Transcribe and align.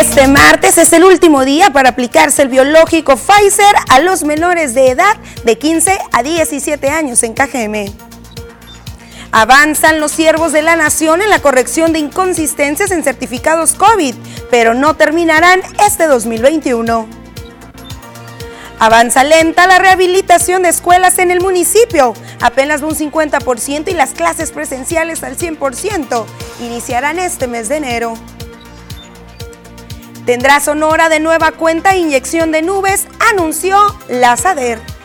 Este 0.00 0.28
martes 0.28 0.78
es 0.78 0.94
el 0.94 1.04
último 1.04 1.44
día 1.44 1.68
para 1.74 1.90
aplicarse 1.90 2.40
el 2.40 2.48
biológico 2.48 3.18
Pfizer 3.18 3.74
a 3.90 4.00
los 4.00 4.24
menores 4.24 4.72
de 4.72 4.88
edad 4.88 5.14
de 5.44 5.58
15 5.58 5.98
a 6.10 6.22
17 6.22 6.88
años 6.88 7.22
en 7.22 7.34
KGM. 7.34 7.92
Avanzan 9.30 10.00
los 10.00 10.10
siervos 10.10 10.52
de 10.52 10.62
la 10.62 10.74
nación 10.74 11.20
en 11.20 11.28
la 11.28 11.40
corrección 11.40 11.92
de 11.92 11.98
inconsistencias 11.98 12.92
en 12.92 13.04
certificados 13.04 13.74
COVID, 13.74 14.14
pero 14.50 14.72
no 14.72 14.96
terminarán 14.96 15.60
este 15.86 16.06
2021. 16.06 17.06
Avanza 18.78 19.22
lenta 19.22 19.66
la 19.66 19.80
rehabilitación 19.80 20.62
de 20.62 20.70
escuelas 20.70 21.18
en 21.18 21.30
el 21.30 21.42
municipio, 21.42 22.14
apenas 22.40 22.80
un 22.80 22.96
50% 22.96 23.90
y 23.90 23.92
las 23.92 24.14
clases 24.14 24.50
presenciales 24.50 25.22
al 25.22 25.36
100% 25.36 26.24
iniciarán 26.60 27.18
este 27.18 27.46
mes 27.48 27.68
de 27.68 27.76
enero. 27.76 28.14
Tendrá 30.30 30.60
Sonora 30.60 31.08
de 31.08 31.18
nueva 31.18 31.50
cuenta 31.50 31.96
inyección 31.96 32.52
de 32.52 32.62
nubes, 32.62 33.08
anunció 33.32 33.76
la 34.08 34.36
SADER. 34.36 34.99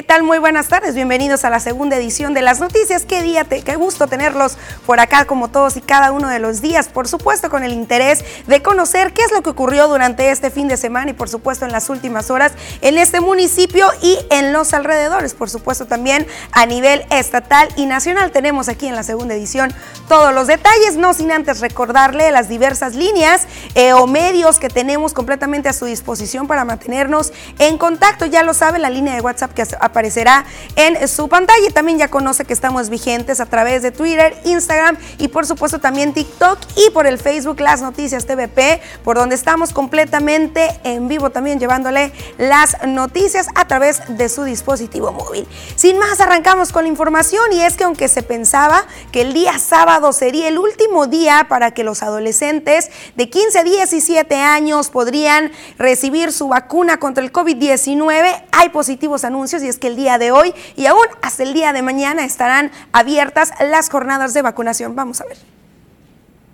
¿Qué 0.00 0.06
tal? 0.06 0.22
Muy 0.22 0.38
buenas 0.38 0.68
tardes, 0.68 0.94
bienvenidos 0.94 1.44
a 1.44 1.50
la 1.50 1.60
segunda 1.60 1.94
edición 1.94 2.32
de 2.32 2.40
las 2.40 2.58
noticias. 2.58 3.04
Qué 3.04 3.20
día, 3.22 3.44
qué 3.44 3.76
gusto 3.76 4.06
tenerlos 4.06 4.56
por 4.86 4.98
acá 4.98 5.26
como 5.26 5.48
todos 5.48 5.76
y 5.76 5.82
cada 5.82 6.10
uno 6.10 6.28
de 6.28 6.38
los 6.38 6.62
días, 6.62 6.88
por 6.88 7.06
supuesto 7.06 7.50
con 7.50 7.64
el 7.64 7.74
interés 7.74 8.24
de 8.46 8.62
conocer 8.62 9.12
qué 9.12 9.20
es 9.20 9.30
lo 9.30 9.42
que 9.42 9.50
ocurrió 9.50 9.88
durante 9.88 10.30
este 10.30 10.50
fin 10.50 10.68
de 10.68 10.78
semana 10.78 11.10
y 11.10 11.12
por 11.12 11.28
supuesto 11.28 11.66
en 11.66 11.72
las 11.72 11.90
últimas 11.90 12.30
horas 12.30 12.52
en 12.80 12.96
este 12.96 13.20
municipio 13.20 13.90
y 14.00 14.18
en 14.30 14.54
los 14.54 14.72
alrededores, 14.72 15.34
por 15.34 15.50
supuesto 15.50 15.84
también 15.84 16.26
a 16.52 16.64
nivel 16.64 17.04
estatal 17.10 17.68
y 17.76 17.84
nacional. 17.84 18.30
Tenemos 18.30 18.70
aquí 18.70 18.86
en 18.86 18.96
la 18.96 19.02
segunda 19.02 19.34
edición 19.34 19.70
todos 20.08 20.32
los 20.32 20.46
detalles, 20.46 20.96
no 20.96 21.12
sin 21.12 21.30
antes 21.30 21.60
recordarle 21.60 22.30
las 22.30 22.48
diversas 22.48 22.94
líneas 22.94 23.46
eh, 23.74 23.92
o 23.92 24.06
medios 24.06 24.58
que 24.58 24.70
tenemos 24.70 25.12
completamente 25.12 25.68
a 25.68 25.74
su 25.74 25.84
disposición 25.84 26.46
para 26.46 26.64
mantenernos 26.64 27.34
en 27.58 27.76
contacto. 27.76 28.24
Ya 28.24 28.42
lo 28.42 28.54
sabe, 28.54 28.78
la 28.78 28.88
línea 28.88 29.14
de 29.14 29.20
WhatsApp 29.20 29.52
que 29.52 29.60
aparecerá 29.90 30.44
en 30.76 31.06
su 31.06 31.28
pantalla. 31.28 31.68
Y 31.68 31.72
también 31.72 31.98
ya 31.98 32.08
conoce 32.08 32.44
que 32.44 32.52
estamos 32.52 32.88
vigentes 32.88 33.40
a 33.40 33.46
través 33.46 33.82
de 33.82 33.90
Twitter, 33.90 34.36
Instagram 34.44 34.96
y 35.18 35.28
por 35.28 35.46
supuesto 35.46 35.78
también 35.78 36.14
TikTok 36.14 36.58
y 36.76 36.90
por 36.90 37.06
el 37.06 37.18
Facebook 37.18 37.60
Las 37.60 37.82
Noticias 37.82 38.26
TVP, 38.26 38.80
por 39.04 39.16
donde 39.16 39.34
estamos 39.34 39.72
completamente 39.72 40.80
en 40.84 41.08
vivo 41.08 41.30
también 41.30 41.60
llevándole 41.60 42.12
las 42.38 42.76
noticias 42.86 43.48
a 43.54 43.66
través 43.66 44.02
de 44.08 44.28
su 44.28 44.44
dispositivo 44.44 45.12
móvil. 45.12 45.46
Sin 45.76 45.98
más, 45.98 46.20
arrancamos 46.20 46.72
con 46.72 46.84
la 46.84 46.88
información 46.88 47.52
y 47.52 47.60
es 47.62 47.76
que 47.76 47.84
aunque 47.84 48.08
se 48.08 48.22
pensaba 48.22 48.84
que 49.12 49.22
el 49.22 49.32
día 49.32 49.58
sábado 49.58 50.12
sería 50.12 50.48
el 50.48 50.58
último 50.58 51.06
día 51.06 51.46
para 51.48 51.72
que 51.72 51.84
los 51.84 52.02
adolescentes 52.02 52.90
de 53.16 53.28
15 53.28 53.58
a 53.58 53.64
17 53.64 54.34
años 54.36 54.90
podrían 54.90 55.52
recibir 55.78 56.32
su 56.32 56.48
vacuna 56.48 56.98
contra 56.98 57.24
el 57.24 57.32
COVID-19, 57.32 58.44
hay 58.52 58.68
positivos 58.70 59.24
anuncios 59.24 59.62
y 59.62 59.68
es 59.70 59.78
que 59.78 59.86
el 59.86 59.96
día 59.96 60.18
de 60.18 60.32
hoy 60.32 60.54
y 60.76 60.86
aún 60.86 61.06
hasta 61.22 61.42
el 61.42 61.54
día 61.54 61.72
de 61.72 61.82
mañana 61.82 62.24
estarán 62.24 62.70
abiertas 62.92 63.52
las 63.60 63.88
jornadas 63.88 64.34
de 64.34 64.42
vacunación. 64.42 64.94
Vamos 64.94 65.20
a 65.20 65.24
ver. 65.26 65.38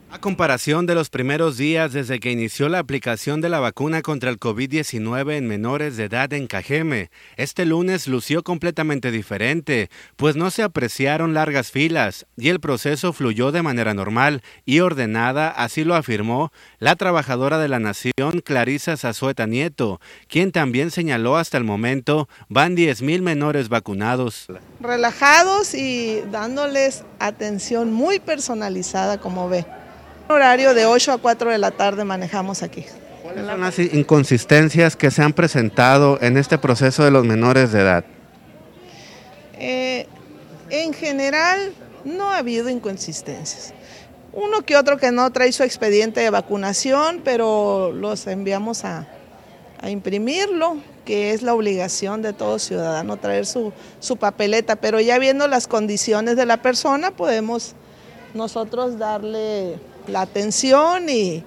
A 0.08 0.20
comparación 0.20 0.86
de 0.86 0.94
los 0.94 1.10
primeros 1.10 1.56
días 1.56 1.92
desde 1.92 2.20
que 2.20 2.30
inició 2.30 2.68
la 2.68 2.78
aplicación 2.78 3.40
de 3.40 3.48
la 3.48 3.58
vacuna 3.58 4.02
contra 4.02 4.30
el 4.30 4.38
COVID-19 4.38 5.32
en 5.32 5.48
menores 5.48 5.96
de 5.96 6.04
edad 6.04 6.32
en 6.32 6.46
Cajeme, 6.46 7.10
este 7.36 7.66
lunes 7.66 8.06
lució 8.06 8.44
completamente 8.44 9.10
diferente, 9.10 9.90
pues 10.14 10.36
no 10.36 10.52
se 10.52 10.62
apreciaron 10.62 11.34
largas 11.34 11.72
filas 11.72 12.24
y 12.36 12.50
el 12.50 12.60
proceso 12.60 13.12
fluyó 13.12 13.50
de 13.50 13.62
manera 13.62 13.94
normal 13.94 14.42
y 14.64 14.78
ordenada, 14.78 15.50
así 15.50 15.82
lo 15.82 15.96
afirmó 15.96 16.52
la 16.78 16.94
trabajadora 16.94 17.58
de 17.58 17.68
la 17.68 17.80
Nación 17.80 18.42
Clarisa 18.44 18.96
Zazueta 18.96 19.48
Nieto, 19.48 20.00
quien 20.28 20.52
también 20.52 20.92
señaló 20.92 21.36
hasta 21.36 21.58
el 21.58 21.64
momento 21.64 22.28
van 22.48 22.76
10.000 22.76 23.22
menores 23.22 23.68
vacunados. 23.68 24.46
Relajados 24.80 25.74
y 25.74 26.20
dándoles 26.30 27.02
atención 27.18 27.92
muy 27.92 28.20
personalizada, 28.20 29.18
como 29.18 29.48
ve. 29.48 29.66
Horario 30.28 30.74
de 30.74 30.86
8 30.86 31.12
a 31.12 31.18
4 31.18 31.50
de 31.50 31.58
la 31.58 31.70
tarde 31.70 32.04
manejamos 32.04 32.62
aquí. 32.62 32.84
¿Cuáles 33.22 33.46
son 33.46 33.60
las 33.60 33.78
inconsistencias 33.78 34.96
que 34.96 35.10
se 35.10 35.22
han 35.22 35.32
presentado 35.32 36.18
en 36.20 36.36
este 36.36 36.58
proceso 36.58 37.04
de 37.04 37.10
los 37.10 37.24
menores 37.24 37.72
de 37.72 37.80
edad? 37.80 38.04
Eh, 39.58 40.06
en 40.70 40.92
general 40.92 41.72
no 42.04 42.30
ha 42.30 42.38
habido 42.38 42.68
inconsistencias. 42.68 43.72
Uno 44.32 44.62
que 44.62 44.76
otro 44.76 44.98
que 44.98 45.12
no 45.12 45.30
trae 45.32 45.52
su 45.52 45.62
expediente 45.62 46.20
de 46.20 46.30
vacunación, 46.30 47.22
pero 47.24 47.92
los 47.92 48.26
enviamos 48.26 48.84
a, 48.84 49.06
a 49.80 49.90
imprimirlo, 49.90 50.76
que 51.04 51.32
es 51.32 51.42
la 51.42 51.54
obligación 51.54 52.20
de 52.20 52.32
todo 52.32 52.58
ciudadano 52.58 53.16
traer 53.16 53.46
su, 53.46 53.72
su 54.00 54.16
papeleta, 54.16 54.76
pero 54.76 55.00
ya 55.00 55.18
viendo 55.18 55.46
las 55.46 55.68
condiciones 55.68 56.36
de 56.36 56.46
la 56.46 56.62
persona 56.62 57.12
podemos 57.12 57.74
nosotros 58.34 58.98
darle 58.98 59.78
la 60.08 60.22
atención 60.22 61.08
y, 61.08 61.44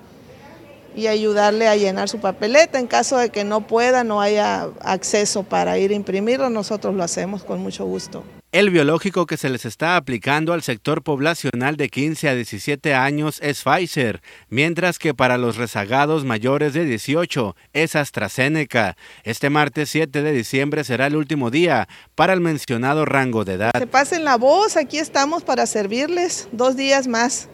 y 0.96 1.08
ayudarle 1.08 1.68
a 1.68 1.75
llenar 1.75 2.09
su 2.09 2.20
papeleta. 2.20 2.80
En 2.80 2.88
caso 2.88 3.18
de 3.18 3.30
que 3.30 3.44
no 3.44 3.68
pueda, 3.68 4.03
no 4.03 4.22
haya 4.22 4.70
acceso 4.81 5.44
para 5.44 5.78
ir 5.78 5.92
a 5.92 5.96
imprimirlo, 5.96 6.50
nosotros 6.50 6.96
lo 6.96 7.03
hacemos 7.03 7.44
con 7.44 7.59
mucho 7.59 7.86
gusto. 7.86 8.24
El 8.52 8.72
biológico 8.72 9.28
que 9.28 9.38
se 9.38 9.47
les 9.47 9.64
está 9.64 9.96
aplicando 9.96 10.53
al 10.53 10.64
sector 10.64 11.03
poblacional 11.03 11.78
de 11.78 11.88
15 11.88 12.30
a 12.30 12.34
17 12.34 12.96
años 12.96 13.38
es 13.44 13.62
Pfizer, 13.62 14.24
mientras 14.50 14.97
que 14.97 15.14
para 15.14 15.38
los 15.38 15.56
rezagados 15.56 16.26
mayores 16.26 16.74
de 16.74 16.84
18 16.84 17.56
es 17.74 17.96
AstraZeneca. 17.96 18.97
Este 19.24 19.52
martes 19.52 19.91
7 19.91 20.24
de 20.24 20.31
diciembre 20.31 20.84
será 20.84 21.06
el 21.06 21.16
último 21.16 21.52
día 21.52 21.88
para 22.16 22.34
el 22.34 22.41
mencionado 22.41 23.06
rango 23.06 23.46
de 23.46 23.53
edad. 23.53 23.72
Se 23.78 23.86
pasen 23.86 24.24
la 24.24 24.36
voz, 24.36 24.78
aquí 24.78 24.97
estamos 24.97 25.44
para 25.44 25.68
servirles 25.68 26.50
dos 26.52 26.76
días 26.76 27.08
más. 27.08 27.50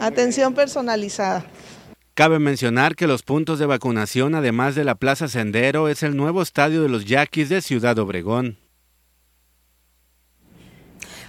Atención 0.00 0.54
personalizada. 0.54 1.44
Cabe 2.14 2.38
mencionar 2.38 2.96
que 2.96 3.06
los 3.06 3.22
puntos 3.22 3.58
de 3.58 3.66
vacunación, 3.66 4.34
además 4.34 4.74
de 4.74 4.84
la 4.84 4.96
Plaza 4.96 5.28
Sendero, 5.28 5.88
es 5.88 6.02
el 6.02 6.16
nuevo 6.16 6.42
estadio 6.42 6.82
de 6.82 6.88
los 6.88 7.04
Yaquis 7.04 7.48
de 7.48 7.62
Ciudad 7.62 7.98
Obregón. 7.98 8.58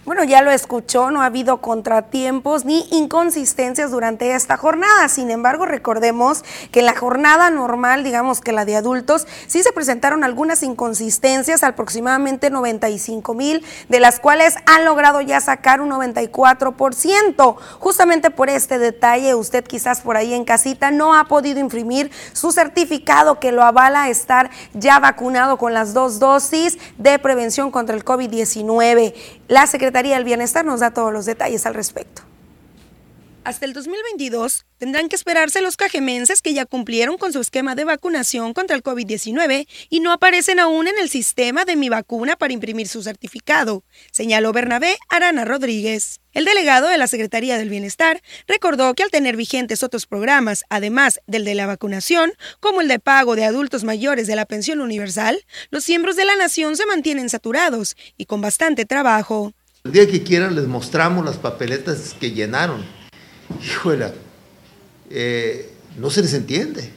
Bueno, 0.09 0.23
ya 0.23 0.41
lo 0.41 0.49
escuchó, 0.49 1.11
no 1.11 1.21
ha 1.21 1.27
habido 1.27 1.61
contratiempos 1.61 2.65
ni 2.65 2.83
inconsistencias 2.89 3.91
durante 3.91 4.33
esta 4.33 4.57
jornada. 4.57 5.07
Sin 5.07 5.29
embargo, 5.29 5.67
recordemos 5.67 6.43
que 6.71 6.79
en 6.79 6.87
la 6.87 6.95
jornada 6.95 7.51
normal, 7.51 8.03
digamos 8.03 8.41
que 8.41 8.51
la 8.51 8.65
de 8.65 8.75
adultos, 8.75 9.27
sí 9.45 9.61
se 9.61 9.71
presentaron 9.71 10.23
algunas 10.23 10.63
inconsistencias, 10.63 11.61
aproximadamente 11.61 12.49
95 12.49 13.35
mil, 13.35 13.63
de 13.87 13.99
las 13.99 14.19
cuales 14.19 14.55
han 14.65 14.83
logrado 14.83 15.21
ya 15.21 15.41
sacar 15.41 15.79
un 15.79 15.91
94%. 15.91 17.55
Justamente 17.77 18.31
por 18.31 18.49
este 18.49 18.79
detalle, 18.79 19.35
usted 19.35 19.63
quizás 19.63 20.01
por 20.01 20.17
ahí 20.17 20.33
en 20.33 20.43
casita 20.43 20.89
no 20.89 21.13
ha 21.13 21.25
podido 21.25 21.59
imprimir 21.59 22.09
su 22.33 22.51
certificado 22.51 23.39
que 23.39 23.51
lo 23.51 23.61
avala 23.63 24.09
estar 24.09 24.49
ya 24.73 24.97
vacunado 24.97 25.57
con 25.59 25.75
las 25.75 25.93
dos 25.93 26.17
dosis 26.17 26.79
de 26.97 27.19
prevención 27.19 27.69
contra 27.69 27.95
el 27.95 28.03
COVID-19. 28.03 29.13
La 29.47 29.67
Secretaría 29.67 29.98
del 30.07 30.23
Bienestar 30.23 30.65
nos 30.65 30.79
da 30.79 30.91
todos 30.91 31.11
los 31.11 31.25
detalles 31.25 31.65
al 31.65 31.73
respecto. 31.73 32.23
Hasta 33.43 33.65
el 33.65 33.73
2022 33.73 34.65
tendrán 34.77 35.09
que 35.09 35.15
esperarse 35.15 35.61
los 35.61 35.77
cajemenses 35.77 36.41
que 36.41 36.53
ya 36.53 36.65
cumplieron 36.65 37.17
con 37.17 37.33
su 37.33 37.39
esquema 37.39 37.73
de 37.73 37.85
vacunación 37.85 38.53
contra 38.53 38.75
el 38.75 38.83
COVID-19 38.83 39.67
y 39.89 39.99
no 40.01 40.11
aparecen 40.11 40.59
aún 40.59 40.87
en 40.87 40.99
el 40.99 41.09
sistema 41.09 41.65
de 41.65 41.75
mi 41.75 41.89
vacuna 41.89 42.35
para 42.35 42.53
imprimir 42.53 42.87
su 42.87 43.01
certificado, 43.01 43.83
señaló 44.11 44.51
Bernabé 44.51 44.97
Arana 45.09 45.45
Rodríguez. 45.45 46.19
El 46.33 46.45
delegado 46.45 46.89
de 46.89 46.97
la 46.97 47.07
Secretaría 47.07 47.57
del 47.57 47.69
Bienestar 47.69 48.21
recordó 48.47 48.93
que 48.93 49.03
al 49.03 49.09
tener 49.09 49.35
vigentes 49.35 49.81
otros 49.81 50.05
programas, 50.05 50.63
además 50.69 51.19
del 51.25 51.43
de 51.43 51.55
la 51.55 51.65
vacunación, 51.65 52.33
como 52.59 52.81
el 52.81 52.87
de 52.87 52.99
pago 52.99 53.35
de 53.35 53.45
adultos 53.45 53.83
mayores 53.83 54.27
de 54.27 54.35
la 54.35 54.45
pensión 54.45 54.79
universal, 54.79 55.43
los 55.71 55.89
miembros 55.89 56.17
de 56.17 56.25
la 56.25 56.35
nación 56.35 56.75
se 56.75 56.85
mantienen 56.85 57.29
saturados 57.29 57.97
y 58.15 58.25
con 58.25 58.41
bastante 58.41 58.85
trabajo. 58.85 59.53
El 59.85 59.93
día 59.93 60.07
que 60.07 60.23
quieran 60.23 60.55
les 60.55 60.67
mostramos 60.67 61.23
las 61.23 61.37
papeletas 61.37 62.13
que 62.19 62.31
llenaron. 62.31 62.83
Híjole, 63.63 64.11
eh, 65.09 65.71
no 65.97 66.09
se 66.09 66.21
les 66.21 66.33
entiende. 66.33 66.91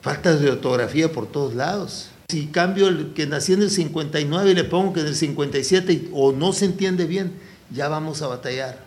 Faltas 0.00 0.40
de 0.40 0.50
ortografía 0.50 1.10
por 1.10 1.26
todos 1.26 1.54
lados. 1.54 2.10
Si 2.28 2.46
cambio 2.46 2.86
el 2.86 3.12
que 3.14 3.26
nací 3.26 3.54
en 3.54 3.62
el 3.62 3.70
59 3.70 4.52
y 4.52 4.54
le 4.54 4.64
pongo 4.64 4.92
que 4.92 5.00
en 5.00 5.08
el 5.08 5.16
57 5.16 6.10
o 6.12 6.32
no 6.32 6.52
se 6.52 6.66
entiende 6.66 7.04
bien, 7.06 7.32
ya 7.70 7.88
vamos 7.88 8.22
a 8.22 8.28
batallar. 8.28 8.78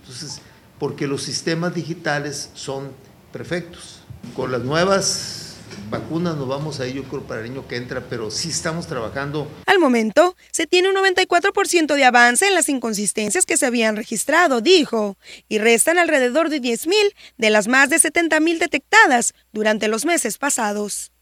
Entonces, 0.00 0.40
porque 0.78 1.06
los 1.06 1.22
sistemas 1.22 1.74
digitales 1.74 2.48
son 2.54 2.92
perfectos. 3.30 4.00
Con 4.34 4.52
las 4.52 4.62
nuevas 4.62 5.47
vacunas 5.90 6.36
nos 6.36 6.48
vamos 6.48 6.80
a 6.80 6.86
ir, 6.86 6.94
yo 6.94 7.04
creo, 7.04 7.22
para 7.22 7.40
el 7.40 7.50
año 7.50 7.66
que 7.66 7.76
entra, 7.76 8.04
pero 8.08 8.30
sí 8.30 8.50
estamos 8.50 8.86
trabajando. 8.86 9.50
Al 9.66 9.78
momento, 9.78 10.36
se 10.50 10.66
tiene 10.66 10.88
un 10.88 10.96
94% 10.96 11.94
de 11.94 12.04
avance 12.04 12.46
en 12.46 12.54
las 12.54 12.68
inconsistencias 12.68 13.46
que 13.46 13.56
se 13.56 13.66
habían 13.66 13.96
registrado, 13.96 14.60
dijo, 14.60 15.16
y 15.48 15.58
restan 15.58 15.98
alrededor 15.98 16.48
de 16.48 16.60
10.000 16.60 17.14
de 17.36 17.50
las 17.50 17.68
más 17.68 17.90
de 17.90 17.96
70.000 17.96 18.58
detectadas 18.58 19.34
durante 19.52 19.88
los 19.88 20.04
meses 20.04 20.38
pasados. 20.38 21.12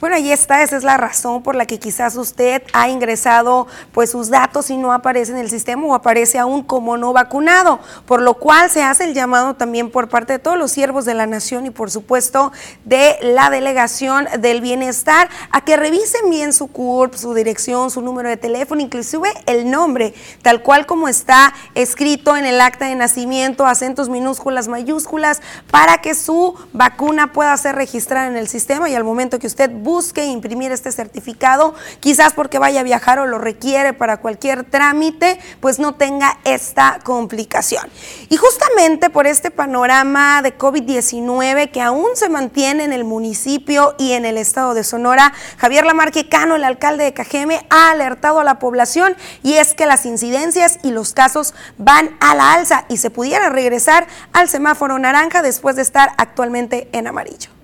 Bueno, 0.00 0.16
ahí 0.16 0.32
está, 0.32 0.62
esa 0.62 0.78
es 0.78 0.82
la 0.82 0.96
razón 0.96 1.42
por 1.42 1.54
la 1.54 1.66
que 1.66 1.78
quizás 1.78 2.16
usted 2.16 2.62
ha 2.72 2.88
ingresado 2.88 3.66
pues 3.92 4.10
sus 4.10 4.30
datos 4.30 4.70
y 4.70 4.78
no 4.78 4.94
aparece 4.94 5.32
en 5.32 5.36
el 5.36 5.50
sistema 5.50 5.84
o 5.84 5.94
aparece 5.94 6.38
aún 6.38 6.62
como 6.62 6.96
no 6.96 7.12
vacunado, 7.12 7.80
por 8.06 8.22
lo 8.22 8.32
cual 8.32 8.70
se 8.70 8.82
hace 8.82 9.04
el 9.04 9.12
llamado 9.12 9.56
también 9.56 9.90
por 9.90 10.08
parte 10.08 10.32
de 10.32 10.38
todos 10.38 10.56
los 10.56 10.72
siervos 10.72 11.04
de 11.04 11.12
la 11.12 11.26
nación 11.26 11.66
y 11.66 11.70
por 11.70 11.90
supuesto 11.90 12.50
de 12.86 13.18
la 13.20 13.50
delegación 13.50 14.26
del 14.38 14.62
bienestar 14.62 15.28
a 15.50 15.60
que 15.66 15.76
revisen 15.76 16.30
bien 16.30 16.54
su 16.54 16.68
CURP, 16.68 17.16
su 17.16 17.34
dirección, 17.34 17.90
su 17.90 18.00
número 18.00 18.30
de 18.30 18.38
teléfono, 18.38 18.80
inclusive 18.80 19.28
el 19.44 19.70
nombre, 19.70 20.14
tal 20.40 20.62
cual 20.62 20.86
como 20.86 21.08
está 21.08 21.52
escrito 21.74 22.38
en 22.38 22.46
el 22.46 22.62
acta 22.62 22.86
de 22.86 22.94
nacimiento, 22.94 23.66
acentos 23.66 24.08
minúsculas, 24.08 24.66
mayúsculas, 24.66 25.42
para 25.70 25.98
que 25.98 26.14
su 26.14 26.54
vacuna 26.72 27.34
pueda 27.34 27.54
ser 27.58 27.74
registrada 27.74 28.28
en 28.28 28.38
el 28.38 28.48
sistema 28.48 28.88
y 28.88 28.94
al 28.94 29.04
momento 29.04 29.38
que 29.38 29.46
usted 29.46 29.70
imprimir 30.24 30.72
este 30.72 30.92
certificado, 30.92 31.74
quizás 32.00 32.32
porque 32.32 32.58
vaya 32.58 32.80
a 32.80 32.82
viajar 32.84 33.18
o 33.18 33.26
lo 33.26 33.38
requiere 33.38 33.92
para 33.92 34.18
cualquier 34.18 34.64
trámite, 34.64 35.38
pues 35.60 35.78
no 35.78 35.94
tenga 35.94 36.38
esta 36.44 36.98
complicación. 37.02 37.84
Y 38.28 38.36
justamente 38.36 39.10
por 39.10 39.26
este 39.26 39.50
panorama 39.50 40.42
de 40.42 40.56
COVID-19 40.56 41.70
que 41.70 41.80
aún 41.80 42.08
se 42.14 42.28
mantiene 42.28 42.84
en 42.84 42.92
el 42.92 43.04
municipio 43.04 43.94
y 43.98 44.12
en 44.12 44.24
el 44.24 44.38
estado 44.38 44.74
de 44.74 44.84
Sonora, 44.84 45.32
Javier 45.58 45.84
Lamarque 45.84 46.28
Cano, 46.28 46.56
el 46.56 46.64
alcalde 46.64 47.04
de 47.04 47.12
Cajeme, 47.12 47.66
ha 47.70 47.90
alertado 47.90 48.40
a 48.40 48.44
la 48.44 48.58
población 48.58 49.16
y 49.42 49.54
es 49.54 49.74
que 49.74 49.86
las 49.86 50.06
incidencias 50.06 50.78
y 50.82 50.90
los 50.90 51.12
casos 51.12 51.54
van 51.78 52.16
a 52.20 52.34
la 52.34 52.52
alza 52.52 52.84
y 52.88 52.98
se 52.98 53.10
pudiera 53.10 53.48
regresar 53.48 54.06
al 54.32 54.48
semáforo 54.48 54.98
naranja 54.98 55.42
después 55.42 55.76
de 55.76 55.82
estar 55.82 56.10
actualmente 56.16 56.88
en 56.92 57.06
amarillo. 57.06 57.59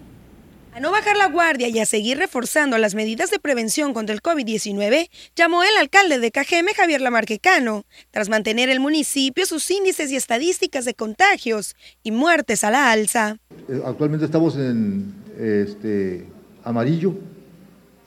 A 0.76 0.80
no 0.80 0.90
bajar 0.90 1.16
la 1.16 1.28
guardia 1.30 1.68
y 1.68 1.78
a 1.78 1.86
seguir 1.86 2.18
reforzando 2.18 2.76
las 2.76 2.94
medidas 2.94 3.30
de 3.30 3.38
prevención 3.38 3.94
contra 3.94 4.14
el 4.14 4.20
COVID-19, 4.20 5.08
llamó 5.34 5.62
el 5.62 5.74
alcalde 5.80 6.18
de 6.18 6.30
Cajeme, 6.30 6.74
Javier 6.74 7.00
Lamarquecano, 7.00 7.86
tras 8.10 8.28
mantener 8.28 8.68
el 8.68 8.78
municipio 8.78 9.46
sus 9.46 9.70
índices 9.70 10.12
y 10.12 10.16
estadísticas 10.16 10.84
de 10.84 10.92
contagios 10.92 11.76
y 12.02 12.10
muertes 12.10 12.62
a 12.62 12.70
la 12.70 12.92
alza. 12.92 13.38
Eh, 13.70 13.80
actualmente 13.86 14.26
estamos 14.26 14.54
en 14.56 15.14
este, 15.40 16.26
amarillo, 16.62 17.14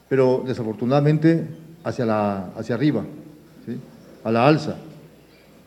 pero 0.07 0.43
desafortunadamente 0.45 1.47
hacia, 1.83 2.05
la, 2.05 2.51
hacia 2.55 2.75
arriba, 2.75 3.03
a 4.23 4.31
la 4.31 4.47
alza. 4.47 4.75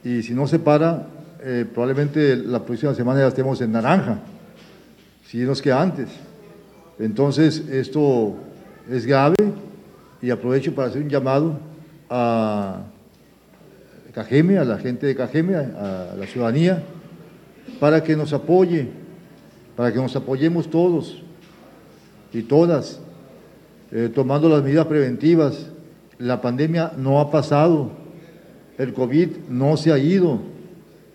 Y 0.04 0.22
si 0.22 0.34
no 0.34 0.46
se 0.46 0.60
para, 0.60 1.08
eh, 1.43 1.66
probablemente 1.69 2.37
la 2.37 2.64
próxima 2.64 2.94
semana 2.94 3.22
ya 3.22 3.26
estemos 3.26 3.60
en 3.60 3.72
naranja, 3.72 4.20
si 5.26 5.38
nos 5.38 5.60
queda 5.60 5.82
antes. 5.82 6.08
Entonces, 7.02 7.64
esto 7.69 8.37
es 8.88 9.06
grave 9.06 9.34
y 10.22 10.31
aprovecho 10.31 10.72
para 10.72 10.87
hacer 10.87 11.02
un 11.02 11.08
llamado 11.08 11.58
a 12.08 12.84
Cajeme, 14.14 14.56
a 14.56 14.64
la 14.64 14.78
gente 14.78 15.08
de 15.08 15.16
Cajeme, 15.16 15.56
a, 15.56 16.14
la 16.16 16.26
ciudadanía, 16.28 16.81
para 17.81 18.04
que 18.04 18.14
nos 18.14 18.32
apoye, 18.32 18.88
para 19.75 19.93
que 19.93 19.99
nos 19.99 20.14
apoyemos 20.14 20.70
todos 20.70 21.25
y 22.32 22.43
todas, 22.43 23.00
eh, 23.90 24.08
tomando 24.14 24.49
las 24.49 24.62
medidas 24.62 24.87
preventivas. 24.87 25.72
La 26.20 26.40
pandemia 26.40 26.93
no 26.96 27.19
ha 27.19 27.32
pasado, 27.32 27.90
el 28.78 28.94
COVID 28.94 29.28
no 29.49 29.76
se 29.76 29.90
ha 29.90 29.99
ido, 29.99 30.38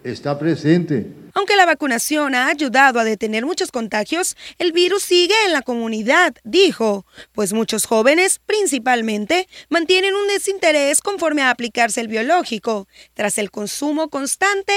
está 0.03 0.37
presente 0.37 1.13
aunque 1.37 1.55
la 1.55 1.67
vacunación 1.67 2.33
ha 2.33 2.47
ayudado 2.47 2.99
a 2.99 3.03
detener 3.03 3.45
muchos 3.45 3.71
contagios, 3.71 4.35
el 4.57 4.71
virus 4.71 5.03
sigue 5.03 5.35
en 5.45 5.53
la 5.53 5.61
comunidad, 5.61 6.33
dijo, 6.43 7.05
pues 7.31 7.53
muchos 7.53 7.85
jóvenes, 7.85 8.41
principalmente, 8.43 9.47
mantienen 9.69 10.15
un 10.15 10.27
desinterés 10.27 10.99
conforme 10.99 11.43
a 11.43 11.51
aplicarse 11.51 12.01
el 12.01 12.07
biológico, 12.07 12.87
tras 13.13 13.37
el 13.37 13.51
consumo 13.51 14.09
constante 14.09 14.73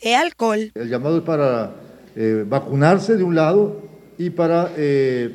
de 0.00 0.14
alcohol. 0.14 0.70
El 0.76 0.88
llamado 0.88 1.18
es 1.18 1.24
para 1.24 1.74
eh, 2.14 2.44
vacunarse 2.46 3.16
de 3.16 3.24
un 3.24 3.34
lado 3.34 3.82
y 4.16 4.30
para 4.30 4.70
eh, 4.76 5.34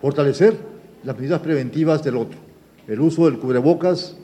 fortalecer 0.00 0.56
las 1.04 1.18
medidas 1.18 1.42
preventivas 1.42 2.02
del 2.02 2.16
otro, 2.16 2.38
el 2.88 2.98
uso 2.98 3.26
del 3.26 3.38
cubrebocas, 3.38 4.16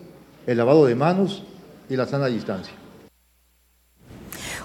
el 0.47 0.57
lavado 0.57 0.87
de 0.87 0.95
manos 0.95 1.45
y 1.91 1.97
la 1.97 2.07
sana 2.07 2.29
distancia. 2.29 2.82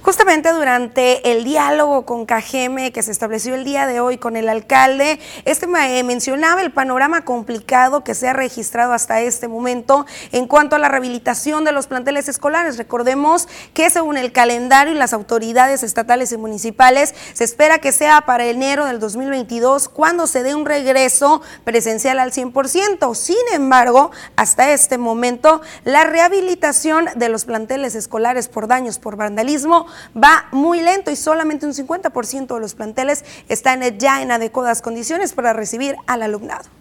Justamente 0.01 0.51
durante 0.51 1.31
el 1.31 1.43
diálogo 1.43 2.05
con 2.05 2.25
Cajeme 2.25 2.91
que 2.91 3.03
se 3.03 3.11
estableció 3.11 3.55
el 3.55 3.63
día 3.63 3.87
de 3.87 3.99
hoy 3.99 4.17
con 4.17 4.37
el 4.37 4.47
alcalde, 4.47 5.19
este 5.45 5.67
eh, 5.67 6.03
mencionaba 6.03 6.61
el 6.61 6.71
panorama 6.71 7.25
complicado 7.25 8.03
que 8.03 8.13
se 8.13 8.27
ha 8.27 8.33
registrado 8.33 8.93
hasta 8.93 9.21
este 9.21 9.47
momento 9.47 10.05
en 10.31 10.47
cuanto 10.47 10.75
a 10.75 10.79
la 10.79 10.87
rehabilitación 10.87 11.63
de 11.65 11.71
los 11.71 11.87
planteles 11.87 12.29
escolares. 12.29 12.77
Recordemos 12.77 13.47
que 13.73 13.89
según 13.89 14.17
el 14.17 14.31
calendario 14.31 14.93
y 14.93 14.97
las 14.97 15.13
autoridades 15.13 15.83
estatales 15.83 16.31
y 16.31 16.37
municipales, 16.37 17.13
se 17.33 17.43
espera 17.43 17.79
que 17.79 17.91
sea 17.91 18.21
para 18.21 18.45
enero 18.45 18.85
del 18.85 18.99
2022 18.99 19.89
cuando 19.89 20.27
se 20.27 20.43
dé 20.43 20.55
un 20.55 20.65
regreso 20.65 21.41
presencial 21.63 22.19
al 22.19 22.31
100%. 22.31 23.15
Sin 23.15 23.35
embargo, 23.53 24.11
hasta 24.35 24.71
este 24.71 24.97
momento, 24.97 25.61
la 25.83 26.03
rehabilitación 26.03 27.05
de 27.15 27.29
los 27.29 27.45
planteles 27.45 27.95
escolares 27.95 28.47
por 28.47 28.67
daños 28.67 28.99
por 28.99 29.15
vandalismo 29.15 29.87
va 30.15 30.45
muy 30.51 30.81
lento 30.81 31.11
y 31.11 31.15
solamente 31.15 31.65
un 31.65 31.73
50% 31.73 32.53
de 32.53 32.59
los 32.59 32.75
planteles 32.75 33.25
están 33.47 33.81
ya 33.97 34.21
en 34.21 34.31
adecuadas 34.31 34.81
condiciones 34.81 35.33
para 35.33 35.53
recibir 35.53 35.95
al 36.07 36.23
alumnado. 36.23 36.76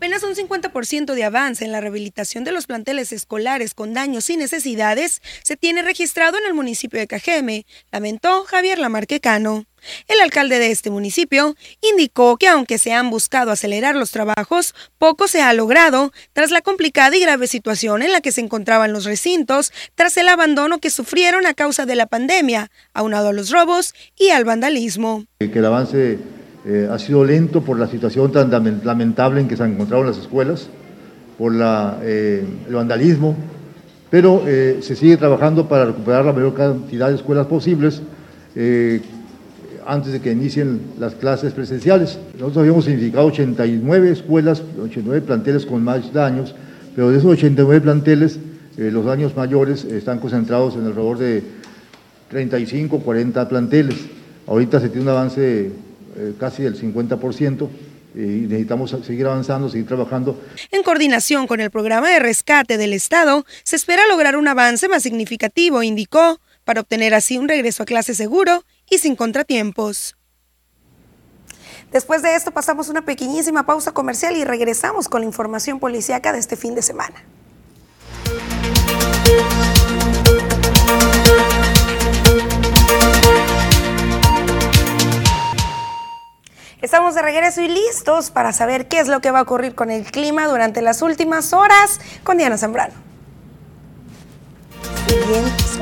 Apenas 0.00 0.22
un 0.22 0.34
50% 0.34 1.12
de 1.12 1.24
avance 1.24 1.62
en 1.62 1.72
la 1.72 1.80
rehabilitación 1.82 2.42
de 2.42 2.52
los 2.52 2.66
planteles 2.66 3.12
escolares 3.12 3.74
con 3.74 3.92
daños 3.92 4.30
y 4.30 4.38
necesidades 4.38 5.20
se 5.42 5.58
tiene 5.58 5.82
registrado 5.82 6.38
en 6.38 6.46
el 6.46 6.54
municipio 6.54 6.98
de 6.98 7.06
Cajeme, 7.06 7.66
lamentó 7.92 8.44
Javier 8.44 8.78
Lamarquecano. 8.78 9.66
El 10.08 10.22
alcalde 10.22 10.58
de 10.58 10.70
este 10.70 10.88
municipio 10.88 11.54
indicó 11.82 12.38
que 12.38 12.48
aunque 12.48 12.78
se 12.78 12.94
han 12.94 13.10
buscado 13.10 13.50
acelerar 13.50 13.94
los 13.94 14.10
trabajos, 14.10 14.74
poco 14.96 15.28
se 15.28 15.42
ha 15.42 15.52
logrado 15.52 16.14
tras 16.32 16.50
la 16.50 16.62
complicada 16.62 17.14
y 17.14 17.20
grave 17.20 17.46
situación 17.46 18.00
en 18.00 18.12
la 18.12 18.22
que 18.22 18.32
se 18.32 18.40
encontraban 18.40 18.94
los 18.94 19.04
recintos 19.04 19.70
tras 19.96 20.16
el 20.16 20.28
abandono 20.28 20.78
que 20.78 20.88
sufrieron 20.88 21.44
a 21.44 21.52
causa 21.52 21.84
de 21.84 21.96
la 21.96 22.06
pandemia, 22.06 22.70
aunado 22.94 23.28
a 23.28 23.32
los 23.34 23.50
robos 23.50 23.92
y 24.16 24.30
al 24.30 24.46
vandalismo. 24.46 25.26
Que 25.40 25.58
el 25.58 25.66
avance 25.66 26.18
eh, 26.64 26.88
ha 26.90 26.98
sido 26.98 27.24
lento 27.24 27.62
por 27.62 27.78
la 27.78 27.86
situación 27.86 28.30
tan 28.32 28.50
lamentable 28.84 29.40
en 29.40 29.48
que 29.48 29.56
se 29.56 29.62
han 29.62 29.72
encontrado 29.72 30.04
las 30.04 30.18
escuelas, 30.18 30.68
por 31.38 31.54
eh, 32.02 32.44
el 32.68 32.74
vandalismo, 32.74 33.34
pero 34.10 34.42
eh, 34.46 34.80
se 34.82 34.94
sigue 34.94 35.16
trabajando 35.16 35.68
para 35.68 35.86
recuperar 35.86 36.24
la 36.26 36.34
mayor 36.34 36.52
cantidad 36.52 37.08
de 37.08 37.14
escuelas 37.14 37.46
posibles 37.46 38.02
antes 39.86 40.12
de 40.12 40.20
que 40.20 40.32
inicien 40.32 40.80
las 40.98 41.14
clases 41.14 41.54
presenciales. 41.54 42.18
Nosotros 42.34 42.58
habíamos 42.58 42.86
identificado 42.88 43.26
89 43.28 44.10
escuelas, 44.10 44.62
89 44.82 45.22
planteles 45.22 45.64
con 45.64 45.82
más 45.82 46.12
daños, 46.12 46.54
pero 46.94 47.10
de 47.10 47.18
esos 47.18 47.30
89 47.30 47.80
planteles, 47.80 48.38
los 48.76 49.04
daños 49.04 49.34
mayores 49.36 49.84
están 49.84 50.18
concentrados 50.18 50.74
en 50.74 50.84
alrededor 50.86 51.18
de 51.18 51.42
35, 52.28 52.98
40 52.98 53.48
planteles. 53.48 53.96
Ahorita 54.46 54.80
se 54.80 54.88
tiene 54.88 55.02
un 55.02 55.08
avance 55.10 55.70
eh, 56.16 56.34
casi 56.38 56.64
el 56.64 56.80
50% 56.80 57.68
y 58.14 58.18
necesitamos 58.18 58.90
seguir 59.04 59.26
avanzando, 59.26 59.68
seguir 59.68 59.86
trabajando. 59.86 60.40
En 60.72 60.82
coordinación 60.82 61.46
con 61.46 61.60
el 61.60 61.70
programa 61.70 62.08
de 62.10 62.18
rescate 62.18 62.76
del 62.76 62.92
Estado, 62.92 63.44
se 63.62 63.76
espera 63.76 64.06
lograr 64.08 64.36
un 64.36 64.48
avance 64.48 64.88
más 64.88 65.02
significativo, 65.02 65.82
indicó, 65.82 66.40
para 66.64 66.80
obtener 66.80 67.14
así 67.14 67.38
un 67.38 67.48
regreso 67.48 67.82
a 67.82 67.86
clase 67.86 68.14
seguro 68.14 68.64
y 68.88 68.98
sin 68.98 69.16
contratiempos. 69.16 70.16
Después 71.92 72.22
de 72.22 72.36
esto 72.36 72.52
pasamos 72.52 72.88
una 72.88 73.04
pequeñísima 73.04 73.66
pausa 73.66 73.92
comercial 73.92 74.36
y 74.36 74.44
regresamos 74.44 75.08
con 75.08 75.22
la 75.22 75.26
información 75.26 75.80
policíaca 75.80 76.32
de 76.32 76.38
este 76.38 76.56
fin 76.56 76.74
de 76.74 76.82
semana. 76.82 77.24
estamos 87.10 87.14
de 87.14 87.22
regreso 87.32 87.60
y 87.60 87.68
listos 87.68 88.30
para 88.30 88.52
saber 88.52 88.86
qué 88.86 89.00
es 89.00 89.08
lo 89.08 89.20
que 89.20 89.32
va 89.32 89.40
a 89.40 89.42
ocurrir 89.42 89.74
con 89.74 89.90
el 89.90 90.04
clima 90.04 90.46
durante 90.46 90.80
las 90.80 91.02
últimas 91.02 91.52
horas 91.52 91.98
con 92.22 92.38
Diana 92.38 92.56
Zambrano. 92.56 92.94
Pues, 95.06 95.80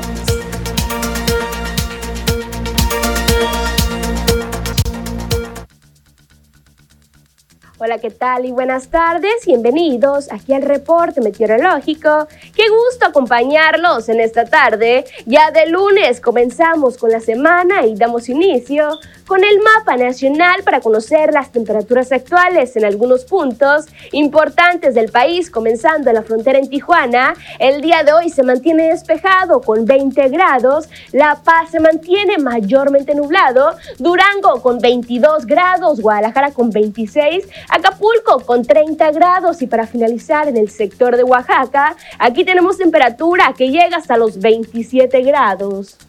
Hola, 7.81 7.97
¿qué 7.99 8.09
tal? 8.09 8.45
Y 8.45 8.51
buenas 8.51 8.89
tardes. 8.89 9.45
Bienvenidos 9.45 10.29
aquí 10.33 10.53
al 10.53 10.63
reporte 10.63 11.21
meteorológico. 11.21 12.27
Qué 12.53 12.63
gusto 12.67 13.05
acompañarlos 13.05 14.09
en 14.09 14.19
esta 14.19 14.43
tarde. 14.43 15.05
Ya 15.25 15.51
de 15.51 15.69
lunes 15.69 16.19
comenzamos 16.19 16.97
con 16.97 17.09
la 17.09 17.21
semana 17.21 17.85
y 17.85 17.95
damos 17.95 18.27
inicio 18.27 18.99
con 19.29 19.43
el 19.43 19.59
mapa 19.61 19.95
nacional 19.95 20.63
para 20.63 20.81
conocer 20.81 21.31
las 21.31 21.51
temperaturas 21.51 22.11
actuales 22.11 22.75
en 22.75 22.83
algunos 22.83 23.25
puntos 23.25 23.85
importantes 24.11 24.95
del 24.95 25.11
país, 25.11 25.51
comenzando 25.51 26.09
en 26.09 26.15
la 26.15 26.23
frontera 26.23 26.57
en 26.57 26.67
Tijuana. 26.67 27.35
El 27.59 27.81
día 27.81 28.01
de 28.03 28.11
hoy 28.11 28.31
se 28.31 28.41
mantiene 28.41 28.89
despejado 28.89 29.61
con 29.61 29.85
20 29.85 30.29
grados, 30.29 30.89
La 31.11 31.35
Paz 31.43 31.69
se 31.69 31.79
mantiene 31.79 32.39
mayormente 32.39 33.13
nublado, 33.13 33.75
Durango 33.99 34.63
con 34.63 34.79
22 34.79 35.45
grados, 35.45 36.01
Guadalajara 36.01 36.51
con 36.51 36.71
26, 36.71 37.47
Acapulco 37.69 38.39
con 38.47 38.65
30 38.65 39.11
grados 39.11 39.61
y 39.61 39.67
para 39.67 39.85
finalizar 39.85 40.47
en 40.47 40.57
el 40.57 40.71
sector 40.71 41.15
de 41.15 41.23
Oaxaca, 41.23 41.95
aquí 42.17 42.43
tenemos 42.43 42.79
temperatura 42.79 43.53
que 43.55 43.69
llega 43.69 43.97
hasta 43.97 44.17
los 44.17 44.39
27 44.39 45.21
grados. 45.21 46.08